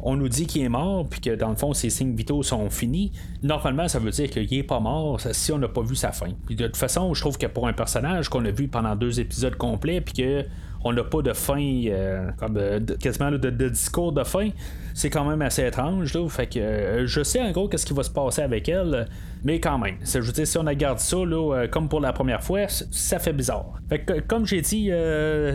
on 0.00 0.16
nous 0.16 0.28
dit 0.28 0.46
qu'il 0.46 0.62
est 0.62 0.68
mort, 0.68 1.08
puis 1.08 1.20
que 1.20 1.34
dans 1.34 1.50
le 1.50 1.56
fond, 1.56 1.72
ses 1.72 1.90
signes 1.90 2.14
vitaux 2.14 2.42
sont 2.42 2.68
finis, 2.70 3.12
normalement, 3.42 3.88
ça 3.88 3.98
veut 3.98 4.10
dire 4.10 4.30
qu'il 4.30 4.52
est 4.54 4.62
pas 4.62 4.80
mort 4.80 5.20
si 5.20 5.52
on 5.52 5.58
n'a 5.58 5.68
pas 5.68 5.82
vu 5.82 5.96
sa 5.96 6.12
fin. 6.12 6.30
Puis 6.46 6.56
de 6.56 6.66
toute 6.66 6.76
façon, 6.76 7.12
je 7.14 7.20
trouve 7.20 7.38
que 7.38 7.46
pour 7.46 7.66
un 7.66 7.72
personnage 7.72 8.28
qu'on 8.28 8.44
a 8.44 8.50
vu 8.50 8.68
pendant 8.68 8.94
deux 8.96 9.20
épisodes 9.20 9.56
complets, 9.56 10.00
puis 10.00 10.14
que 10.14 10.44
on 10.86 10.92
n'a 10.92 11.02
pas 11.02 11.20
de 11.20 11.32
fin, 11.32 11.60
euh, 11.86 12.30
comme 12.38 12.56
euh, 12.56 12.80
quasiment 13.00 13.32
de, 13.32 13.68
discours 13.68 14.12
de 14.12 14.22
fin. 14.22 14.50
C'est 14.94 15.10
quand 15.10 15.24
même 15.28 15.42
assez 15.42 15.66
étrange. 15.66 16.16
Fait 16.28 16.46
que 16.46 16.58
euh, 16.58 17.06
je 17.06 17.22
sais 17.22 17.42
en 17.42 17.50
gros 17.50 17.68
qu'est-ce 17.68 17.84
qui 17.84 17.92
va 17.92 18.02
se 18.02 18.10
passer 18.10 18.42
avec 18.42 18.68
elle, 18.68 19.08
mais 19.46 19.60
quand 19.60 19.78
même. 19.78 19.94
Je 20.04 20.18
veux 20.18 20.32
dire, 20.32 20.44
si 20.44 20.58
on 20.58 20.64
regarde 20.64 20.98
ça 20.98 21.16
là, 21.24 21.66
comme 21.70 21.88
pour 21.88 22.00
la 22.00 22.12
première 22.12 22.42
fois, 22.42 22.66
ça 22.68 23.20
fait 23.20 23.32
bizarre. 23.32 23.78
Fait 23.88 24.00
que 24.00 24.18
comme 24.20 24.44
j'ai 24.44 24.60
dit, 24.60 24.90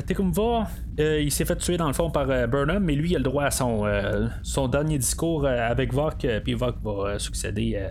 Tekumva, 0.07 0.69
il 0.97 1.29
s'est 1.29 1.43
fait 1.43 1.57
tuer 1.57 1.75
dans 1.75 1.87
le 1.87 1.93
fond 1.93 2.09
par 2.09 2.25
Burnham, 2.47 2.81
mais 2.81 2.95
lui 2.95 3.09
il 3.09 3.15
a 3.15 3.19
le 3.19 3.25
droit 3.25 3.43
à 3.43 3.51
son, 3.51 3.83
son 4.43 4.69
dernier 4.69 4.97
discours 4.97 5.45
avec 5.45 5.93
Vok, 5.93 6.25
puis 6.41 6.53
Vok 6.53 6.75
va 6.81 7.19
succéder 7.19 7.81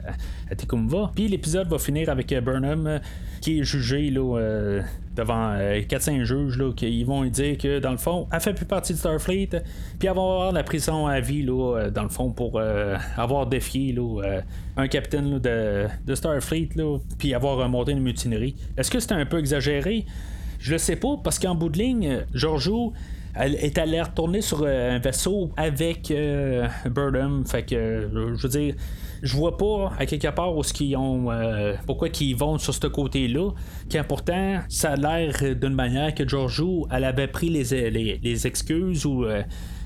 à, 0.50 0.54
Tekumva. 0.54 1.12
Puis 1.14 1.28
l'épisode 1.28 1.68
va 1.68 1.78
finir 1.78 2.08
avec 2.08 2.32
Burnham 2.42 3.00
qui 3.42 3.60
est 3.60 3.64
jugé 3.64 4.10
là, 4.10 4.82
devant 5.14 5.56
4-5 5.56 6.24
juges 6.24 6.56
là, 6.56 6.72
qui 6.72 7.04
vont 7.04 7.24
dire 7.24 7.58
que 7.58 7.78
dans 7.78 7.90
le 7.90 7.98
fond, 7.98 8.26
elle 8.32 8.40
fait 8.40 8.54
plus 8.54 8.66
partie 8.66 8.92
de 8.92 8.98
Starfleet, 8.98 9.50
puis 9.98 10.08
elle 10.08 10.14
va 10.14 10.22
avoir 10.22 10.52
la 10.52 10.62
prison 10.62 11.06
à 11.06 11.20
vie 11.20 11.42
là, 11.42 11.76
euh, 11.76 11.90
dans 11.90 12.02
le 12.02 12.08
fond 12.08 12.30
pour 12.30 12.52
euh, 12.56 12.96
avoir 13.16 13.46
défié 13.46 13.92
là, 13.92 14.22
euh, 14.22 14.40
un 14.76 14.88
capitaine 14.88 15.38
de, 15.38 15.86
de, 16.06 16.14
Starfleet, 16.14 16.70
là, 16.76 16.98
puis 17.18 17.34
avoir 17.34 17.56
remonté 17.56 17.92
une 17.92 18.00
mutinerie. 18.00 18.56
Est-ce 18.76 18.90
que 18.90 19.00
c'est 19.00 19.12
un 19.12 19.26
peu 19.26 19.38
exagéré? 19.38 20.06
Je 20.58 20.72
le 20.72 20.78
sais 20.78 20.96
pas, 20.96 21.16
parce 21.22 21.38
qu'en 21.38 21.54
bout 21.54 21.68
de 21.68 21.78
ligne, 21.78 22.24
Giorgio 22.34 22.92
elle 23.32 23.54
est 23.54 23.78
allée 23.78 24.02
retourner 24.02 24.42
sur 24.42 24.66
un 24.66 24.98
vaisseau 24.98 25.52
avec 25.56 26.12
Burnham. 26.86 27.44
Fait 27.46 27.62
que, 27.62 28.10
je 28.12 28.42
veux 28.42 28.48
dire, 28.48 28.74
je 29.22 29.36
vois 29.36 29.56
pas 29.56 29.92
à 29.98 30.06
quelque 30.06 30.28
part 30.28 30.56
où 30.56 30.62
ce 30.62 30.72
qu'ils 30.72 30.96
ont 30.96 31.30
euh, 31.30 31.74
pourquoi 31.86 32.08
qu'ils 32.08 32.36
vont 32.36 32.58
sur 32.58 32.74
ce 32.74 32.86
côté-là 32.86 33.50
quand 33.90 34.04
pourtant 34.06 34.60
ça 34.68 34.92
a 34.92 34.96
l'air 34.96 35.56
d'une 35.56 35.74
manière 35.74 36.14
que 36.14 36.26
Giorgio 36.26 36.86
elle 36.90 37.04
avait 37.04 37.28
pris 37.28 37.50
les, 37.50 37.90
les, 37.90 38.46
excuses 38.46 39.04
ou 39.04 39.24
euh, 39.24 39.42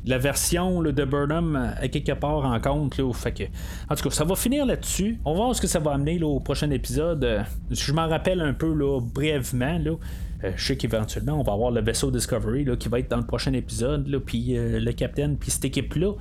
la 0.06 0.18
version 0.18 0.82
de 0.82 1.04
Burnham 1.04 1.74
à 1.80 1.88
quelque 1.88 2.12
part 2.12 2.44
en 2.44 2.60
compte 2.60 2.98
là, 2.98 3.12
fait 3.12 3.32
que, 3.32 3.44
en 3.90 3.94
tout 3.94 4.04
cas 4.04 4.14
ça 4.14 4.24
va 4.24 4.36
finir 4.36 4.66
là-dessus 4.66 5.18
on 5.24 5.32
va 5.32 5.36
voir 5.36 5.54
ce 5.54 5.60
que 5.60 5.66
ça 5.66 5.78
va 5.78 5.92
amener 5.92 6.22
au 6.22 6.40
prochain 6.40 6.70
épisode 6.70 7.44
je 7.70 7.92
m'en 7.92 8.08
rappelle 8.08 8.40
un 8.40 8.52
peu 8.52 8.72
là, 8.72 9.00
brièvement 9.00 9.78
là 9.78 9.92
euh, 10.42 10.52
je 10.56 10.66
sais 10.66 10.76
qu'éventuellement, 10.76 11.40
on 11.40 11.42
va 11.42 11.54
avoir 11.54 11.70
le 11.70 11.80
vaisseau 11.80 12.10
Discovery 12.10 12.64
là, 12.64 12.76
qui 12.76 12.90
va 12.90 12.98
être 12.98 13.08
dans 13.08 13.16
le 13.16 13.24
prochain 13.24 13.54
épisode, 13.54 14.06
puis 14.26 14.56
le 14.58 14.92
capitaine, 14.92 15.38
puis 15.38 15.50
cette 15.50 15.64
équipe-là. 15.64 16.12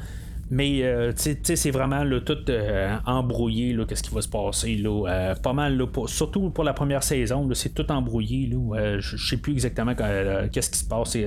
Mais 0.53 0.83
euh, 0.83 1.13
c'est 1.15 1.71
vraiment 1.71 2.03
tout 2.23 2.37
euh, 2.49 2.95
embrouillé, 3.07 3.75
qu'est-ce 3.87 4.03
qui 4.03 4.13
va 4.13 4.21
se 4.21 4.27
passer. 4.27 4.75
Là, 4.75 5.07
euh, 5.07 5.35
pas 5.35 5.53
mal, 5.53 5.81
surtout 6.05 6.51
pour 6.51 6.63
la 6.63 6.73
première 6.73 7.01
saison, 7.01 7.49
c'est 7.53 7.73
tout 7.73 7.89
embrouillé. 7.91 8.47
Là, 8.47 8.99
je 8.99 9.17
sais 9.17 9.37
plus 9.37 9.53
exactement 9.53 9.95
qu'est-ce 9.95 10.69
qui 10.69 10.77
se 10.77 10.85
passe 10.85 11.17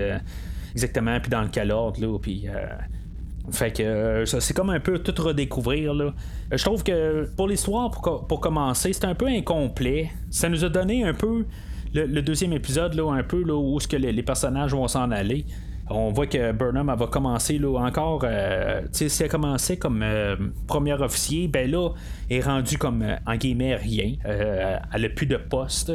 exactement, 0.76 1.18
puis 1.20 1.30
dans 1.30 1.42
le 1.42 1.48
quel 1.48 1.72
ordre. 1.72 2.18
puis, 2.18 2.46
fait 3.50 3.72
que 3.72 4.24
c'est 4.26 4.54
comme 4.54 4.70
un 4.70 4.80
peu 4.80 4.98
tout 4.98 5.22
redécouvrir. 5.22 5.94
Là. 5.94 6.12
Je 6.50 6.62
trouve 6.64 6.82
que 6.82 7.28
pour 7.36 7.48
l'histoire, 7.48 7.90
pour, 7.90 8.40
commencer, 8.40 8.92
c'est 8.92 9.04
un 9.04 9.14
peu 9.14 9.26
incomplet. 9.26 10.10
Ça 10.30 10.48
nous 10.48 10.64
a 10.64 10.68
donné 10.68 11.04
un 11.04 11.14
peu 11.14 11.44
le, 11.94 12.20
deuxième 12.22 12.52
épisode, 12.52 12.94
là, 12.94 13.10
un 13.12 13.22
peu 13.22 13.42
là, 13.44 13.54
où 13.54 13.78
ce 13.78 13.86
que 13.86 13.96
les 13.96 14.22
personnages 14.22 14.72
vont 14.72 14.88
s'en 14.88 15.10
aller 15.12 15.46
on 15.88 16.10
voit 16.10 16.26
que 16.26 16.52
Burnham 16.52 16.92
va 16.96 17.06
commencer 17.06 17.58
là, 17.58 17.78
encore. 17.78 18.22
Euh, 18.24 18.82
si 18.90 19.08
elle 19.20 19.28
commençait 19.28 19.76
comme 19.76 20.02
euh, 20.02 20.36
premier 20.66 20.94
officier, 20.94 21.48
ben 21.48 21.70
là, 21.70 21.90
est 22.28 22.40
rendue 22.40 22.76
comme 22.76 23.02
euh, 23.02 23.16
en 23.26 23.36
guillemets 23.36 23.76
rien. 23.76 24.14
elle 24.24 25.02
n'a 25.02 25.08
plus 25.08 25.26
de 25.26 25.36
poste. 25.36 25.92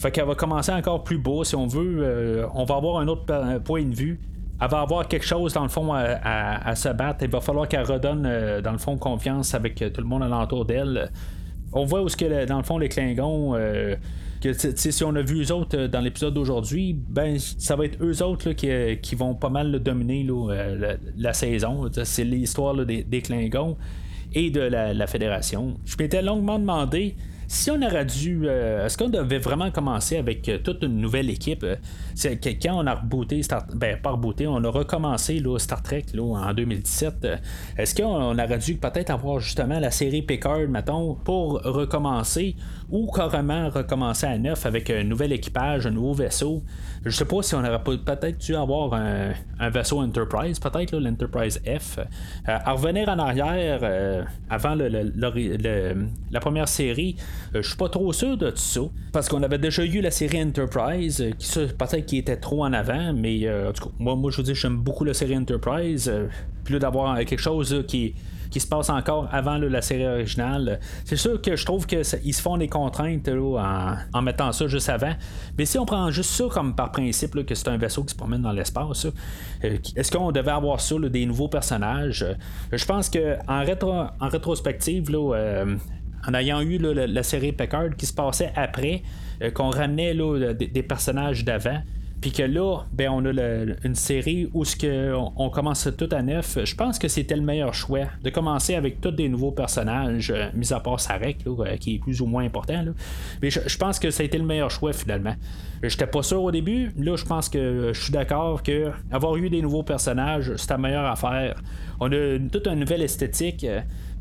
Fait 0.00 0.10
qu'elle 0.10 0.26
va 0.26 0.34
commencer 0.34 0.72
encore 0.72 1.04
plus 1.04 1.18
beau 1.18 1.44
si 1.44 1.54
on 1.54 1.66
veut. 1.66 2.46
on 2.54 2.64
va 2.64 2.76
avoir 2.76 2.98
un 2.98 3.08
autre 3.08 3.58
point 3.64 3.84
de 3.84 3.94
vue. 3.94 4.20
Elle 4.60 4.68
va 4.68 4.80
avoir 4.80 5.06
quelque 5.08 5.26
chose 5.26 5.54
dans 5.54 5.62
le 5.62 5.68
fond 5.68 5.92
à, 5.92 6.74
se 6.74 6.88
battre. 6.88 7.22
Il 7.22 7.30
va 7.30 7.40
falloir 7.40 7.68
qu'elle 7.68 7.84
redonne 7.84 8.22
dans 8.62 8.72
le 8.72 8.78
fond 8.78 8.96
confiance 8.96 9.54
avec 9.54 9.76
tout 9.76 10.00
le 10.00 10.06
monde 10.06 10.22
alentour 10.22 10.64
d'elle. 10.64 11.10
On 11.72 11.84
voit 11.84 12.02
où 12.02 12.06
que 12.06 12.46
dans 12.46 12.56
le 12.56 12.64
fond 12.64 12.78
les 12.78 12.88
Klingons 12.88 13.54
que 14.40 14.52
si 14.54 15.04
on 15.04 15.14
a 15.14 15.22
vu 15.22 15.42
eux 15.42 15.52
autres 15.52 15.76
euh, 15.76 15.88
dans 15.88 16.00
l'épisode 16.00 16.34
d'aujourd'hui, 16.34 16.94
ben 16.94 17.38
ça 17.38 17.76
va 17.76 17.84
être 17.84 18.02
eux 18.02 18.22
autres 18.22 18.50
euh, 18.64 18.94
qui, 18.96 19.14
vont 19.14 19.34
pas 19.34 19.50
mal 19.50 19.78
dominer 19.80 20.26
euh, 20.30 20.96
la, 21.16 21.32
saison. 21.32 21.88
C'est 22.04 22.24
l'histoire 22.24 22.74
des, 22.86 23.22
Klingons 23.22 23.76
et 24.32 24.50
de 24.50 24.60
la 24.60 25.06
Fédération. 25.06 25.76
Je 25.84 25.96
m'étais 25.98 26.22
longuement 26.22 26.58
demandé 26.58 27.16
si 27.50 27.68
on 27.68 27.82
aurait 27.82 28.04
dû. 28.04 28.42
Euh, 28.44 28.86
est-ce 28.86 28.96
qu'on 28.96 29.08
devait 29.08 29.40
vraiment 29.40 29.72
commencer 29.72 30.16
avec 30.16 30.48
euh, 30.48 30.58
toute 30.58 30.84
une 30.84 30.98
nouvelle 30.98 31.28
équipe 31.28 31.64
euh, 31.64 31.74
c'est, 32.14 32.38
Quand 32.62 32.76
on 32.76 32.86
a 32.86 32.94
rebooté, 32.94 33.42
Star, 33.42 33.66
ben 33.74 34.00
pas 34.00 34.10
rebooté, 34.10 34.46
on 34.46 34.62
a 34.62 34.68
recommencé 34.68 35.40
là, 35.40 35.58
Star 35.58 35.82
Trek 35.82 36.04
là, 36.14 36.22
en 36.22 36.54
2017. 36.54 37.26
est-ce 37.76 37.94
qu'on 37.96 38.38
aurait 38.38 38.58
dû 38.58 38.76
peut-être 38.76 39.10
avoir 39.10 39.40
justement 39.40 39.80
la 39.80 39.90
série 39.90 40.22
Picard, 40.22 40.68
mettons, 40.68 41.16
pour 41.16 41.60
recommencer? 41.64 42.54
Ou 42.90 43.10
carrément 43.10 43.68
recommencer 43.68 44.26
à 44.26 44.38
neuf 44.38 44.66
avec 44.66 44.90
un 44.90 45.04
nouvel 45.04 45.32
équipage, 45.32 45.86
un 45.86 45.90
nouveau 45.90 46.12
vaisseau 46.12 46.62
Je 47.04 47.10
sais 47.10 47.24
pas 47.24 47.42
si 47.42 47.54
on 47.54 47.60
aurait 47.60 47.82
peut-être 47.82 48.38
dû 48.38 48.54
avoir 48.54 48.94
un, 48.94 49.32
vaisseau 49.70 50.00
Enterprise, 50.00 50.58
peut-être 50.58 50.96
l'Enterprise 50.96 51.60
F. 51.66 51.98
à 52.46 52.72
revenir 52.72 53.08
en 53.08 53.18
arrière, 53.18 53.80
avant 54.48 54.74
le, 54.74 55.12
la 56.30 56.40
première 56.40 56.68
série, 56.68 57.16
euh, 57.54 57.62
je 57.62 57.68
suis 57.68 57.76
pas 57.76 57.88
trop 57.88 58.12
sûr 58.12 58.36
de 58.36 58.50
tout 58.50 58.56
ça. 58.56 58.80
Parce 59.12 59.28
qu'on 59.28 59.42
avait 59.42 59.58
déjà 59.58 59.84
eu 59.84 60.00
la 60.00 60.10
série 60.10 60.42
Enterprise, 60.42 61.20
euh, 61.20 61.30
qui 61.38 61.50
peut-être 61.50 62.06
qui 62.06 62.18
était 62.18 62.36
trop 62.36 62.64
en 62.64 62.72
avant, 62.72 63.12
mais 63.12 63.46
euh, 63.46 63.70
en 63.70 63.72
tout 63.72 63.84
cas, 63.84 63.90
moi, 63.98 64.16
moi 64.16 64.30
je 64.30 64.36
vous 64.38 64.42
dis, 64.42 64.54
j'aime 64.54 64.78
beaucoup 64.78 65.04
la 65.04 65.14
série 65.14 65.36
Enterprise. 65.36 66.10
Puis 66.64 66.74
là, 66.74 66.80
d'avoir 66.80 67.18
quelque 67.18 67.40
chose 67.40 67.84
qui 67.86 68.14
qui 68.50 68.60
se 68.60 68.66
passe 68.66 68.90
encore 68.90 69.28
avant 69.30 69.58
la 69.58 69.80
série 69.80 70.06
originale. 70.06 70.80
C'est 71.04 71.16
sûr 71.16 71.40
que 71.40 71.56
je 71.56 71.64
trouve 71.64 71.86
qu'ils 71.86 72.04
se 72.04 72.42
font 72.42 72.56
des 72.56 72.68
contraintes 72.68 73.28
en, 73.28 74.22
mettant 74.22 74.52
ça 74.52 74.66
juste 74.66 74.88
avant. 74.88 75.14
Mais 75.56 75.64
si 75.64 75.78
on 75.78 75.86
prend 75.86 76.10
juste 76.10 76.30
ça 76.30 76.44
comme 76.50 76.74
par 76.74 76.90
principe, 76.90 77.46
que 77.46 77.54
c'est 77.54 77.68
un 77.68 77.76
vaisseau 77.76 78.02
qui 78.02 78.10
se 78.10 78.16
promène 78.16 78.42
dans 78.42 78.52
l'espace, 78.52 79.06
est-ce 79.62 80.10
qu'on 80.10 80.32
devait 80.32 80.50
avoir 80.50 80.80
ça, 80.80 80.96
des 80.98 81.26
nouveaux 81.26 81.48
personnages? 81.48 82.26
je 82.72 82.84
pense 82.84 83.08
que 83.08 83.36
en, 83.48 83.64
rétro, 83.64 83.92
en 83.92 84.28
rétrospective, 84.28 85.08
en 85.14 86.34
ayant 86.34 86.60
eu 86.60 86.78
la, 86.78 87.22
série 87.22 87.52
Packard 87.52 87.96
qui 87.96 88.06
se 88.06 88.12
passait 88.12 88.52
après, 88.56 89.02
euh, 89.42 89.50
qu'on 89.50 89.70
ramenait 89.70 90.14
des, 90.54 90.82
personnages 90.82 91.44
d'avant. 91.44 91.80
Puis 92.20 92.32
que 92.32 92.42
là, 92.42 92.82
ben, 92.92 93.08
on 93.10 93.24
a 93.24 93.32
une 93.82 93.94
série 93.94 94.50
où 94.52 94.64
ce 94.64 95.14
on, 95.14 95.48
commence 95.48 95.88
tout 95.96 96.08
à 96.12 96.22
neuf. 96.22 96.58
Je 96.64 96.74
pense 96.74 96.98
que 96.98 97.08
c'était 97.08 97.36
le 97.36 97.42
meilleur 97.42 97.72
choix 97.72 98.06
de 98.22 98.28
commencer 98.28 98.74
avec 98.74 99.00
tous 99.00 99.10
des 99.10 99.28
nouveaux 99.28 99.52
personnages, 99.52 100.30
euh, 100.30 100.48
mis 100.54 100.72
à 100.72 100.80
part 100.80 101.00
Sarek, 101.00 101.38
euh, 101.46 101.76
qui 101.76 101.94
est 101.94 101.98
plus 101.98 102.20
ou 102.20 102.26
moins 102.26 102.44
important. 102.44 102.84
Mais 103.40 103.50
je, 103.50 103.76
pense 103.78 103.98
que 103.98 104.10
ça 104.10 104.22
a 104.22 104.26
été 104.26 104.36
le 104.36 104.44
meilleur 104.44 104.70
choix 104.70 104.92
finalement. 104.92 105.34
J'étais 105.82 106.06
pas 106.06 106.22
sûr 106.22 106.42
au 106.42 106.50
début. 106.50 106.92
Là, 106.98 107.16
je 107.16 107.24
pense 107.24 107.48
que 107.48 107.92
je 107.94 108.00
suis 108.00 108.12
d'accord 108.12 108.62
que 108.62 108.90
avoir 109.10 109.36
eu 109.36 109.48
des 109.48 109.62
nouveaux 109.62 109.82
personnages, 109.82 110.52
c'est 110.56 110.70
la 110.70 110.78
meilleure 110.78 111.06
affaire. 111.06 111.62
On 112.00 112.12
a 112.12 112.38
toute 112.52 112.66
une 112.66 112.80
nouvelle 112.80 113.02
esthétique. 113.02 113.66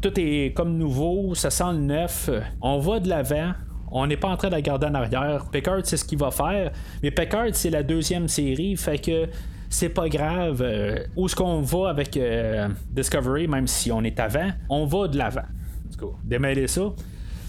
tout 0.02 0.18
est 0.18 0.54
comme 0.56 0.78
nouveau, 0.78 1.36
ça 1.36 1.50
sent 1.50 1.74
le 1.74 1.80
neuf. 1.80 2.30
On 2.62 2.80
va 2.80 3.02
de 3.02 3.10
l'avant. 3.10 3.52
On 3.92 4.08
n'est 4.08 4.18
pas 4.18 4.30
en 4.30 4.38
train 4.38 4.50
de 4.50 4.54
la 4.54 4.62
garder 4.62 4.88
en 4.88 4.94
arrière. 4.94 5.46
Picard, 5.52 5.82
c'est 5.84 5.98
ce 5.98 6.06
qu'il 6.06 6.18
va 6.18 6.32
faire. 6.32 6.72
Mais 7.02 7.12
Picard, 7.12 7.50
c'est 7.54 7.70
la 7.70 7.84
deuxième 7.84 8.28
série. 8.28 8.76
Fait 8.76 9.00
que 9.00 9.28
c'est 9.70 9.90
pas 9.90 10.10
grave. 10.10 10.62
Euh, 10.62 11.06
où 11.16 11.26
est-ce 11.26 11.36
qu'on 11.36 11.62
va 11.62 11.90
avec 11.90 12.16
euh, 12.18 12.68
Discovery, 12.90 13.48
même 13.48 13.68
si 13.68 13.92
on 13.92 14.04
est 14.04 14.20
avant, 14.20 14.50
on 14.70 14.86
va 14.86 15.08
de 15.08 15.18
l'avant. 15.18 15.46
Démêler 16.24 16.68
ça. 16.68 16.94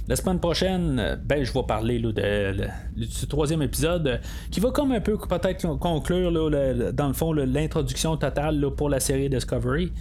La 0.08 0.16
semaine 0.16 0.40
prochaine, 0.40 1.20
ben, 1.24 1.44
je 1.44 1.52
vais 1.52 1.62
parler 1.62 2.00
de, 2.00 2.66
du 2.96 3.26
troisième 3.28 3.62
épisode 3.62 4.20
qui 4.50 4.58
va 4.58 4.72
comme 4.72 4.90
un 4.90 5.00
peu 5.00 5.16
peut-être 5.16 5.78
conclure 5.78 6.32
dans 6.32 7.06
le 7.06 7.12
fond 7.12 7.32
l'introduction 7.32 8.16
totale 8.16 8.70
pour 8.76 8.88
la 8.88 8.98
série 8.98 9.28
Discovery. 9.28 9.92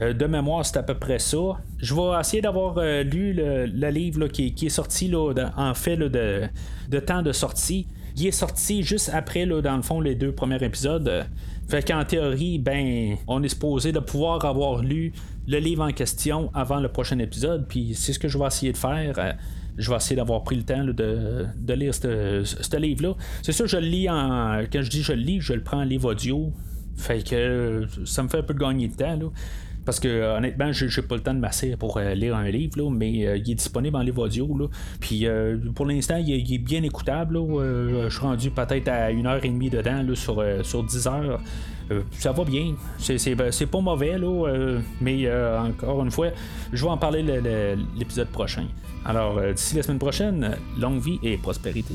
De 0.00 0.26
mémoire, 0.26 0.66
c'est 0.66 0.76
à 0.76 0.82
peu 0.82 0.94
près 0.94 1.18
ça. 1.18 1.38
Je 1.78 1.94
vais 1.94 2.20
essayer 2.20 2.42
d'avoir 2.42 2.78
lu 3.04 3.32
le, 3.32 3.90
livre 3.90 4.26
qui, 4.28 4.54
est 4.60 4.68
sorti 4.68 5.12
en 5.14 5.74
fait 5.74 5.96
de, 5.96 7.00
temps 7.00 7.22
de 7.22 7.32
sortie. 7.32 7.86
Il 8.16 8.26
est 8.26 8.32
sorti 8.32 8.82
juste 8.82 9.10
après, 9.12 9.46
dans 9.46 9.76
le 9.76 9.82
fond, 9.82 10.00
les 10.00 10.14
deux 10.14 10.32
premiers 10.32 10.62
épisodes. 10.62 11.26
Fait 11.68 11.82
qu'en 11.82 12.04
théorie, 12.04 12.58
ben, 12.58 13.16
on 13.26 13.42
est 13.42 13.48
supposé 13.48 13.92
de 13.92 13.98
pouvoir 13.98 14.44
avoir 14.44 14.82
lu 14.82 15.12
le 15.46 15.58
livre 15.58 15.82
en 15.82 15.92
question 15.92 16.50
avant 16.54 16.80
le 16.80 16.88
prochain 16.88 17.18
épisode. 17.18 17.66
Puis 17.68 17.94
c'est 17.94 18.12
ce 18.12 18.18
que 18.18 18.28
je 18.28 18.38
vais 18.38 18.46
essayer 18.46 18.72
de 18.72 18.76
faire. 18.76 19.14
Euh, 19.18 19.32
je 19.76 19.90
vais 19.90 19.96
essayer 19.96 20.16
d'avoir 20.16 20.44
pris 20.44 20.56
le 20.56 20.62
temps 20.62 20.84
de, 20.84 21.72
lire 21.72 21.94
ce 21.94 22.76
livre-là. 22.76 23.14
C'est 23.42 23.52
sûr, 23.52 23.66
je 23.66 23.78
le 23.78 23.86
lis 23.86 24.08
en. 24.08 24.62
Quand 24.72 24.82
je 24.82 24.90
dis 24.90 25.02
je 25.02 25.12
le 25.12 25.20
lis, 25.20 25.40
je 25.40 25.54
le 25.54 25.62
prends 25.62 25.80
en 25.80 25.84
livre 25.84 26.10
audio. 26.10 26.52
Fait 26.96 27.28
que 27.28 27.86
ça 28.04 28.22
me 28.22 28.28
fait 28.28 28.38
un 28.38 28.42
peu 28.42 28.54
gagner 28.54 28.88
de 28.88 28.94
temps. 28.94 29.18
Parce 29.84 30.00
que 30.00 30.36
honnêtement, 30.36 30.72
j'ai 30.72 31.02
pas 31.02 31.14
le 31.14 31.20
temps 31.20 31.34
de 31.34 31.40
masser 31.40 31.76
pour 31.76 31.96
euh, 31.96 32.14
lire 32.14 32.36
un 32.36 32.48
livre, 32.48 32.90
mais 32.90 33.26
euh, 33.26 33.36
il 33.36 33.50
est 33.50 33.54
disponible 33.54 33.96
en 33.96 34.00
livre 34.00 34.24
audio. 34.24 34.70
Puis 35.00 35.26
pour 35.74 35.86
l'instant, 35.86 36.16
il, 36.16 36.54
est 36.54 36.58
bien 36.58 36.82
écoutable. 36.82 37.38
je 37.38 38.08
suis 38.10 38.20
rendu 38.20 38.50
peut-être 38.50 38.88
à 38.88 39.10
une 39.10 39.26
heure 39.26 39.44
et 39.44 39.48
demie 39.48 39.70
dedans 39.70 40.02
sur, 40.14 40.42
sur 40.62 40.84
10 40.84 41.06
heures. 41.06 41.40
Euh, 41.90 42.00
ça 42.12 42.32
va 42.32 42.44
bien. 42.44 42.74
Ben, 43.36 43.52
c'est 43.52 43.66
pas 43.66 43.80
mauvais, 43.80 44.18
là, 44.18 44.78
mais 45.00 45.30
encore 45.30 46.02
une 46.02 46.10
fois, 46.10 46.28
je 46.72 46.84
vais 46.84 46.90
en 46.90 46.98
parler 46.98 47.22
l'épisode 47.96 48.28
prochain. 48.28 48.66
Alors, 49.04 49.40
d'ici 49.52 49.76
la 49.76 49.82
semaine 49.82 49.98
prochaine, 49.98 50.56
longue 50.78 51.00
vie 51.00 51.18
et 51.22 51.36
prospérité. 51.36 51.94